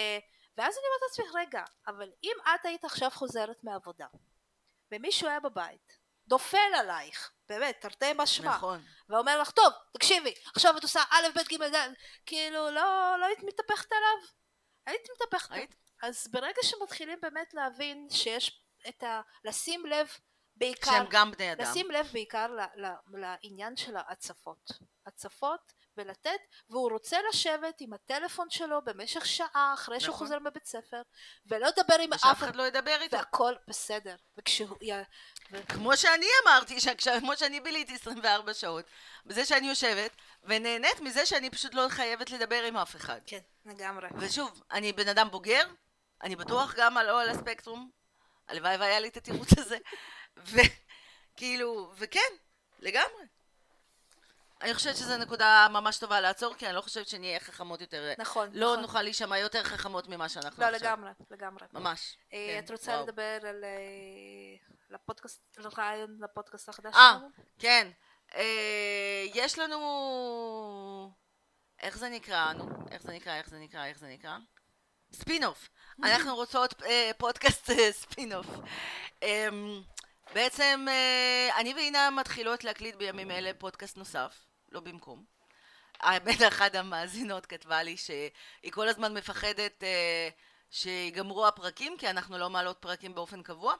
ואז 0.56 0.74
אני 0.74 0.84
אומרת 0.86 1.00
לעצמי, 1.10 1.40
רגע, 1.40 1.64
אבל 1.86 2.10
אם 2.24 2.36
את 2.54 2.66
היית 2.66 2.84
עכשיו 2.84 3.10
חוזרת 3.10 3.64
מעבודה, 3.64 4.06
ומישהו 4.92 5.28
היה 5.28 5.40
בבית, 5.40 5.98
נופל 6.30 6.74
עלייך, 6.78 7.32
באמת, 7.48 7.80
תרתי 7.80 8.12
משמע, 8.16 8.56
נכון. 8.56 8.84
ואומר 9.08 9.40
לך, 9.40 9.50
טוב, 9.50 9.72
תקשיבי, 9.92 10.34
עכשיו 10.54 10.76
את 10.76 10.82
עושה 10.82 11.02
א', 11.10 11.26
ב', 11.34 11.52
ג', 11.52 11.62
ד', 11.62 11.92
כאילו, 12.26 12.70
לא, 12.70 13.16
לא 13.20 13.24
היית 13.24 13.42
מתהפכת 13.42 13.92
עליו? 13.92 14.28
היית 14.86 15.08
מתהפכת. 15.14 15.52
היית. 15.52 15.87
אז 16.02 16.28
ברגע 16.30 16.62
שמתחילים 16.62 17.18
באמת 17.22 17.54
להבין 17.54 18.06
שיש 18.10 18.62
את 18.88 19.02
ה... 19.02 19.20
לשים 19.44 19.86
לב 19.86 20.08
בעיקר... 20.56 20.90
שהם 20.90 21.06
גם 21.10 21.30
בני 21.30 21.52
אדם. 21.52 21.70
לשים 21.70 21.90
לב 21.90 22.08
בעיקר 22.12 22.46
ל, 22.46 22.86
ל, 22.86 22.94
לעניין 23.08 23.76
של 23.76 23.96
ההצפות. 23.96 24.70
הצפות 25.06 25.72
ולתת, 25.96 26.40
והוא 26.70 26.90
רוצה 26.90 27.18
לשבת 27.28 27.80
עם 27.80 27.92
הטלפון 27.92 28.50
שלו 28.50 28.82
במשך 28.84 29.26
שעה 29.26 29.70
אחרי 29.74 29.96
נכון. 29.96 30.04
שהוא 30.04 30.16
חוזר 30.16 30.38
מבית 30.38 30.64
ספר, 30.64 31.02
ולא 31.46 31.68
לדבר 31.68 31.94
עם 32.00 32.12
אף 32.12 32.22
אחד 32.22 32.56
לא 32.56 32.62
ידבר 32.62 32.96
איתו. 33.00 33.16
והכל 33.16 33.54
בסדר. 33.68 34.16
וכשהוא... 34.36 34.76
כמו 35.68 35.96
שאני 35.96 36.26
אמרתי, 36.44 36.76
כמו 37.20 37.36
שאני 37.36 37.60
ביליתי 37.60 37.94
24 37.94 38.54
שעות, 38.54 38.84
בזה 39.26 39.44
שאני 39.44 39.68
יושבת 39.68 40.10
ונהנית 40.44 41.00
מזה 41.00 41.26
שאני 41.26 41.50
פשוט 41.50 41.74
לא 41.74 41.86
חייבת 41.88 42.30
לדבר 42.30 42.62
עם 42.62 42.76
אף 42.76 42.96
אחד. 42.96 43.20
כן, 43.26 43.40
לגמרי. 43.66 44.08
ושוב, 44.18 44.62
אני 44.70 44.92
בן 44.92 45.08
אדם 45.08 45.30
בוגר, 45.30 45.62
אני 46.22 46.36
בטוח 46.36 46.74
גם 46.76 46.96
על 46.96 47.06
לא 47.06 47.22
על 47.22 47.28
הספקטרום, 47.28 47.90
הלוואי 48.48 48.76
והיה 48.76 49.00
לי 49.00 49.08
את 49.08 49.16
התירוץ 49.16 49.58
הזה, 49.58 49.78
וכאילו, 50.36 51.92
וכן, 51.96 52.30
לגמרי. 52.78 53.24
אני 54.62 54.74
חושבת 54.74 54.96
שזו 54.96 55.16
נקודה 55.16 55.66
ממש 55.70 55.98
טובה 55.98 56.20
לעצור, 56.20 56.54
כי 56.54 56.66
אני 56.66 56.74
לא 56.74 56.80
חושבת 56.80 57.08
שנהיה 57.08 57.40
חכמות 57.40 57.80
יותר. 57.80 58.12
נכון. 58.18 58.50
לא 58.52 58.72
נכון. 58.72 58.80
נוכל 58.80 59.02
להישמע 59.02 59.38
יותר 59.38 59.64
חכמות 59.64 60.08
ממה 60.08 60.28
שאנחנו 60.28 60.62
לא, 60.62 60.68
עכשיו. 60.68 60.80
לא, 60.80 60.90
לגמרי, 60.90 61.10
לגמרי. 61.30 61.66
ממש. 61.72 62.16
אה, 62.32 62.46
כן, 62.48 62.64
את 62.64 62.70
רוצה 62.70 62.92
וואו. 62.92 63.02
לדבר 63.02 63.38
על 63.42 63.64
אה, 63.64 64.56
לפודקאסט, 64.90 65.58
לרעיון 65.58 66.18
לפודקאסט 66.20 66.68
החדש 66.68 66.94
אה, 66.94 67.10
שלנו? 67.12 67.26
אה, 67.26 67.42
כן. 67.58 67.90
אה, 68.34 69.24
יש 69.34 69.58
לנו... 69.58 71.12
איך 71.80 71.98
זה 71.98 72.08
נקרא? 72.08 72.52
נו, 72.52 72.68
איך 72.90 73.02
זה 73.02 73.12
נקרא? 73.12 73.34
איך 73.34 73.48
זה 73.48 73.58
נקרא? 73.58 73.86
איך 73.86 73.98
זה 73.98 74.08
נקרא? 74.08 74.38
ספינוף. 75.12 75.68
אנחנו 76.02 76.34
רוצות 76.34 76.82
אה, 76.82 77.10
פודקאסט 77.18 77.70
אה, 77.70 77.92
ספינוף. 77.92 78.46
אה, 79.22 79.48
בעצם 80.34 80.86
אה, 80.88 81.60
אני 81.60 81.74
ואינה 81.74 82.10
מתחילות 82.10 82.64
להקליט 82.64 82.94
בימים 82.94 83.30
אלה 83.30 83.50
פודקאסט 83.58 83.96
נוסף, 83.96 84.34
לא 84.72 84.80
במקום. 84.80 85.24
האמת, 86.00 86.42
אחת 86.48 86.74
המאזינות 86.74 87.46
כתבה 87.46 87.82
לי 87.82 87.96
שהיא 87.96 88.72
כל 88.72 88.88
הזמן 88.88 89.14
מפחדת 89.14 89.82
אה, 89.82 90.28
שיגמרו 90.70 91.46
הפרקים, 91.46 91.96
כי 91.98 92.10
אנחנו 92.10 92.38
לא 92.38 92.50
מעלות 92.50 92.76
פרקים 92.80 93.14
באופן 93.14 93.42
קבוע. 93.42 93.74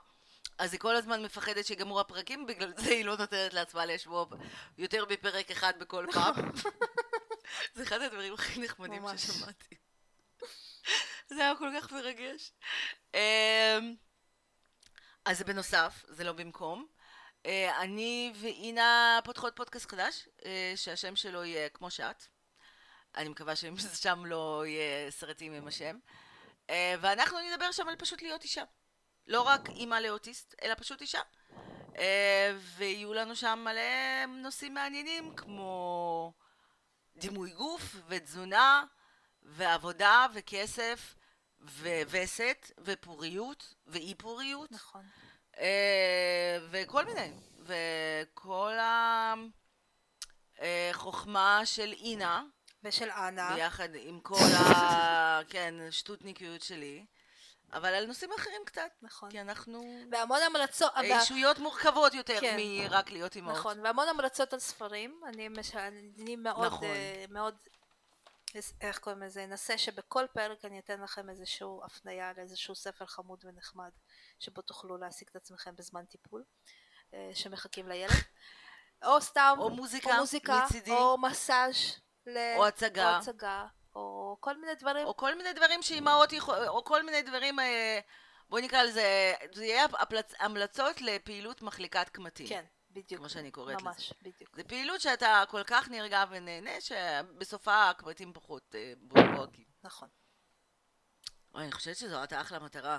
אז 0.58 0.72
היא 0.72 0.80
כל 0.80 0.96
הזמן 0.96 1.22
מפחדת 1.22 1.66
שיגמרו 1.66 2.00
הפרקים, 2.00 2.46
בגלל 2.46 2.72
זה 2.76 2.90
היא 2.90 3.04
לא 3.04 3.16
נותנת 3.16 3.54
לעצמה 3.54 3.86
לשבוע 3.86 4.24
יותר 4.78 5.04
בפרק 5.04 5.50
אחד 5.50 5.72
בכל 5.78 6.06
פעם. 6.12 6.34
זה 7.74 7.82
אחד 7.82 8.02
הדברים 8.02 8.34
הכי 8.34 8.60
נחמדים 8.60 9.02
ששמעתי. 9.16 9.87
זה 11.34 11.42
היה 11.42 11.56
כל 11.56 11.70
כך 11.76 11.92
מרגש. 11.92 12.52
אמ, 13.14 13.94
אז 15.24 15.38
זה 15.38 15.44
בנוסף, 15.44 16.04
זה 16.08 16.24
לא 16.24 16.32
במקום. 16.32 16.86
אה, 17.46 17.82
אני 17.82 18.32
ואינה 18.34 19.20
פותחות 19.24 19.56
פודקאסט 19.56 19.90
חדש, 19.90 20.28
אה, 20.44 20.72
שהשם 20.76 21.16
שלו 21.16 21.44
יהיה 21.44 21.68
כמו 21.68 21.90
שאת. 21.90 22.22
אני 23.16 23.28
מקווה 23.28 23.56
ששם 23.56 24.24
לא 24.32 24.64
יהיה 24.66 25.10
סרטים 25.10 25.52
עם 25.52 25.68
השם. 25.68 25.98
אה, 26.70 26.94
ואנחנו 27.00 27.38
נדבר 27.40 27.72
שם 27.72 27.88
על 27.88 27.96
פשוט 27.96 28.22
להיות 28.22 28.42
אישה. 28.42 28.64
לא 29.26 29.42
רק 29.42 29.68
אימא 29.68 29.94
לאוטיסט, 29.94 30.54
אלא 30.62 30.74
פשוט 30.74 31.00
אישה. 31.00 31.20
ויהיו 32.76 33.14
לנו 33.14 33.36
שם 33.36 33.58
מלא 33.64 34.26
נושאים 34.26 34.74
מעניינים, 34.74 35.36
כמו 35.36 36.32
דימוי 37.16 37.50
גוף 37.50 37.96
ותזונה 38.08 38.84
ועבודה 39.48 40.26
וכסף 40.34 41.14
ווסת, 42.10 42.72
ופוריות, 42.80 43.74
ואי 43.86 44.14
פוריות. 44.14 44.72
נכון. 44.72 45.04
אה, 45.58 46.58
וכל 46.70 47.04
מיני. 47.04 47.32
וכל 47.62 48.72
החוכמה 50.58 51.60
של 51.64 51.92
אינה. 51.92 52.42
ושל 52.82 53.10
אנה. 53.10 53.54
ביחד 53.54 53.88
עם 53.94 54.20
כל 54.20 54.34
ה... 54.34 55.40
כן, 55.48 55.74
שטותניקיות 55.90 56.62
שלי. 56.62 57.06
אבל 57.72 57.94
על 57.94 58.06
נושאים 58.06 58.30
אחרים 58.32 58.62
קצת. 58.66 58.90
נכון. 59.02 59.30
כי 59.30 59.40
אנחנו... 59.40 60.02
והמון 60.12 60.40
המלצות... 60.46 60.92
אישויות 60.96 61.58
מורכבות 61.58 62.14
יותר 62.14 62.40
כן. 62.40 62.56
מרק 62.58 63.10
להיות 63.10 63.36
אימהות. 63.36 63.58
נכון, 63.58 63.80
והמון 63.80 64.08
המלצות 64.08 64.52
על 64.52 64.58
ספרים. 64.58 65.20
אני, 65.26 65.48
מש... 65.48 65.76
אני 65.76 66.36
מאוד, 66.36 66.66
נכון. 66.66 66.88
uh, 66.88 67.32
מאוד 67.32 67.54
איך 68.80 68.98
קוראים 68.98 69.22
לזה, 69.22 69.44
אנסה 69.44 69.78
שבכל 69.78 70.26
פרק 70.32 70.64
אני 70.64 70.78
אתן 70.78 71.00
לכם 71.00 71.30
איזושהי 71.30 71.66
הפנייה 71.84 72.32
לאיזשהו 72.36 72.74
ספר 72.74 73.06
חמוד 73.06 73.44
ונחמד 73.44 73.90
שבו 74.38 74.62
תוכלו 74.62 74.96
להעסיק 74.96 75.30
את 75.30 75.36
עצמכם 75.36 75.76
בזמן 75.76 76.04
טיפול 76.04 76.44
אה, 77.14 77.30
שמחכים 77.34 77.88
לילד. 77.88 78.12
או 79.04 79.20
סתם 79.20 79.56
או 79.58 79.70
מוזיקה, 79.70 80.10
או, 80.14 80.16
מוזיקה, 80.16 80.64
מצידי, 80.64 80.90
או 80.90 81.18
מסאז' 81.18 82.00
ל... 82.26 82.38
או 82.56 82.66
הצגה, 82.66 83.14
או 83.14 83.18
הצגה 83.18 83.66
או 83.94 84.36
כל 84.40 84.56
מיני 84.56 84.74
דברים. 84.74 85.06
או 85.06 85.16
כל 85.16 85.34
מיני 85.34 85.52
דברים 85.52 85.82
שאימהות 85.82 86.32
יכולות 86.32 86.68
או 86.68 86.84
כל 86.84 87.02
מיני 87.02 87.22
דברים 87.22 87.60
אה, 87.60 88.00
בואי 88.48 88.62
נקרא 88.62 88.82
לזה 88.82 89.34
זה 89.52 89.64
יהיה 89.64 89.86
המלצות 90.38 91.00
לפעילות 91.00 91.62
מחליקת 91.62 92.08
קמטים. 92.08 92.46
כן 92.48 92.64
בדיוק. 92.98 93.20
כמו 93.20 93.28
שאני 93.28 93.50
קוראת 93.50 93.82
ממש, 93.82 93.96
לזה. 93.96 94.14
ממש, 94.20 94.34
בדיוק. 94.34 94.56
זו 94.56 94.62
פעילות 94.68 95.00
שאתה 95.00 95.44
כל 95.48 95.62
כך 95.66 95.88
נרגע 95.88 96.24
ונהנה, 96.30 96.80
שבסופה 96.80 97.90
הקבטים 97.90 98.32
פחות 98.32 98.74
אה, 98.74 98.92
בוהקים. 99.00 99.64
נכון. 99.84 100.08
אני 101.54 101.72
חושבת 101.72 101.96
שזו 101.96 102.18
הייתה 102.18 102.40
אחלה 102.40 102.58
מטרה. 102.58 102.98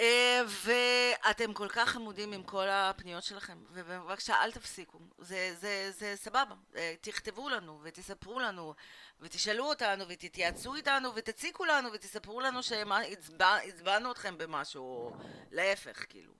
אה, 0.00 0.40
ואתם 0.46 1.52
כל 1.52 1.68
כך 1.68 1.88
חמודים 1.88 2.32
עם 2.32 2.42
כל 2.42 2.68
הפניות 2.68 3.24
שלכם, 3.24 3.58
ובבקשה 3.70 4.42
אל 4.42 4.52
תפסיקו, 4.52 4.98
זה, 5.18 5.54
זה, 5.54 5.90
זה 5.90 6.16
סבבה, 6.16 6.54
אה, 6.76 6.94
תכתבו 7.00 7.48
לנו 7.48 7.80
ותספרו 7.82 8.40
לנו 8.40 8.74
ותשאלו 9.20 9.64
אותנו 9.64 10.04
ותתייעצו 10.08 10.74
איתנו 10.74 11.14
ותציקו 11.14 11.64
לנו 11.64 11.92
ותספרו 11.92 12.40
לנו 12.40 12.62
שהצבענו 12.62 14.12
אתכם 14.12 14.38
במשהו, 14.38 14.82
או 14.82 15.16
להפך, 15.50 16.04
כאילו, 16.08 16.32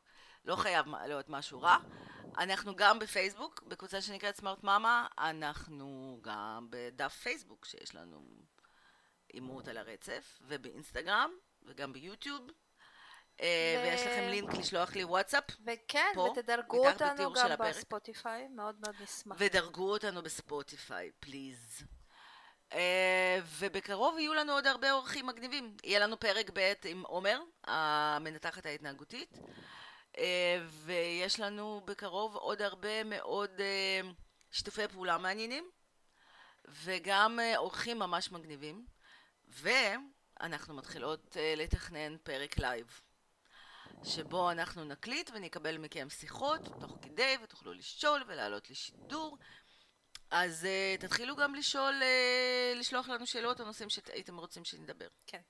לא 0.45 0.57
חייב 0.57 0.87
להיות 1.07 1.29
משהו 1.29 1.61
רע. 1.61 1.77
אנחנו 2.39 2.77
גם 2.77 2.99
בפייסבוק, 2.99 3.63
בקבוצה 3.67 4.01
שנקראת 4.01 4.37
סמארט 4.37 4.65
מאמה, 4.65 5.07
אנחנו 5.19 6.19
גם 6.23 6.67
בדף 6.71 7.15
פייסבוק 7.15 7.65
שיש 7.65 7.95
לנו 7.95 8.27
עימות 9.33 9.69
על 9.69 9.77
הרצף, 9.77 10.39
ובאינסטגרם, 10.43 11.31
וגם 11.63 11.93
ביוטיוב. 11.93 12.51
אה, 13.41 13.83
ויש 13.85 14.01
לכם 14.01 14.29
לינק 14.31 14.55
לשלוח 14.55 14.95
לי 14.95 15.05
וואטסאפ. 15.05 15.45
וכן, 15.67 16.13
פה, 16.15 16.21
ותדרגו 16.21 16.89
אותנו 16.89 17.33
גם 17.33 17.51
בספוטיפיי, 17.59 18.49
מאוד 18.49 18.77
מאוד 18.81 18.95
נשמח. 19.03 19.37
ודרגו 19.41 19.91
אותנו 19.91 20.23
בספוטיפיי, 20.23 21.11
פליז. 21.21 21.83
Uh, 22.73 22.77
ובקרוב 23.59 24.19
יהיו 24.19 24.35
לנו 24.35 24.53
עוד 24.53 24.67
הרבה 24.67 24.93
אורחים 24.93 25.27
מגניבים. 25.27 25.77
יהיה 25.85 25.99
לנו 25.99 26.21
פרק 26.21 26.51
ב' 26.53 26.73
עם 26.85 27.03
עומר, 27.07 27.41
המנתחת 27.65 28.67
ההתנהגותית. 28.67 29.39
Uh, 30.17 30.21
ויש 30.71 31.41
לנו 31.41 31.81
בקרוב 31.85 32.37
עוד 32.37 32.63
הרבה 32.63 33.05
מאוד 33.05 33.51
uh, 33.51 34.07
שיתופי 34.51 34.89
פעולה 34.89 35.19
מעניינים. 35.19 35.71
וגם 36.69 37.39
אה, 37.39 37.57
אורחים 37.57 37.99
ממש 37.99 38.33
מגניבים. 38.33 38.87
ואנחנו 39.49 40.75
מתחילות 40.75 41.37
לתכנן 41.57 42.17
פרק 42.23 42.59
live. 42.59 43.01
שבו 44.05 44.51
אנחנו 44.51 44.85
נקליט 44.85 45.31
ונקבל 45.35 45.79
מכם 45.79 46.11
שיחות 46.11 46.65
תוך 46.81 46.99
כדי 47.03 47.37
ותוכלו 47.43 47.73
לשאול 47.73 48.25
ולעלות 48.27 48.71
לשידור. 48.71 49.39
אז 50.31 50.67
אה, 50.67 51.01
תתחילו 51.01 51.37
גם 51.37 51.55
לשאול, 51.55 51.95
אה, 52.03 52.79
לשלוח 52.79 53.09
לנו 53.09 53.27
שאלות 53.27 53.61
או 53.61 53.67
נושאים 53.67 53.91
שהייתם 53.91 54.39
רוצים 54.39 54.65
שנדבר. 54.65 55.09
כן, 55.27 55.41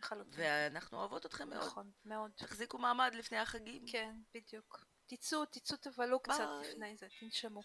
לחלוטין. 0.00 0.32
ואנחנו 0.36 0.98
אוהבות 0.98 1.26
אתכם 1.26 1.48
מאוד. 1.50 1.66
נכון, 1.66 1.90
מאוד. 2.04 2.30
תחזיקו 2.36 2.78
מעמד 2.78 3.14
לפני 3.14 3.38
החגים. 3.38 3.84
כן, 3.86 4.16
בדיוק. 4.34 4.84
תצאו, 5.06 5.44
תצאו 5.44 5.76
תבלו 5.76 6.20
קצת 6.20 6.48
לפני 6.60 6.96
זה, 6.96 7.06
תנשמו. 7.20 7.62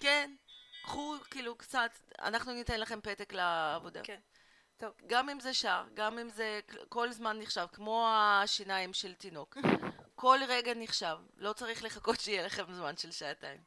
כן, 0.00 0.34
קחו 0.82 1.16
כאילו 1.30 1.56
קצת, 1.56 1.90
אנחנו 2.18 2.52
ניתן 2.52 2.80
לכם 2.80 3.00
פתק 3.00 3.32
לעבודה. 3.32 4.00
כן. 4.04 4.20
טוב. 4.76 4.92
גם 5.06 5.28
אם 5.28 5.40
זה 5.40 5.54
שעה, 5.54 5.84
גם 5.94 6.18
אם 6.18 6.28
זה 6.28 6.60
כל 6.88 7.12
זמן 7.12 7.38
נחשב, 7.38 7.66
כמו 7.72 8.08
השיניים 8.12 8.92
של 8.92 9.14
תינוק. 9.14 9.56
כל 10.14 10.38
רגע 10.48 10.72
נחשב, 10.76 11.16
לא 11.36 11.52
צריך 11.52 11.84
לחכות 11.84 12.20
שיהיה 12.20 12.46
לכם 12.46 12.72
זמן 12.72 12.96
של 12.96 13.10
שעתיים. 13.10 13.60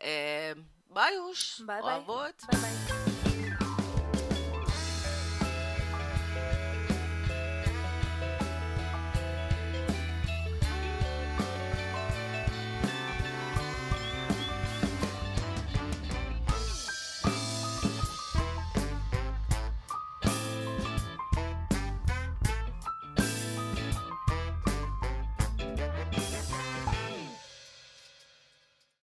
אה, 0.00 0.52
ביי 0.86 1.18
אוש. 1.18 1.60
אוהבות. 1.60 2.42
ביי 2.52 2.60
ביי. 2.60 2.93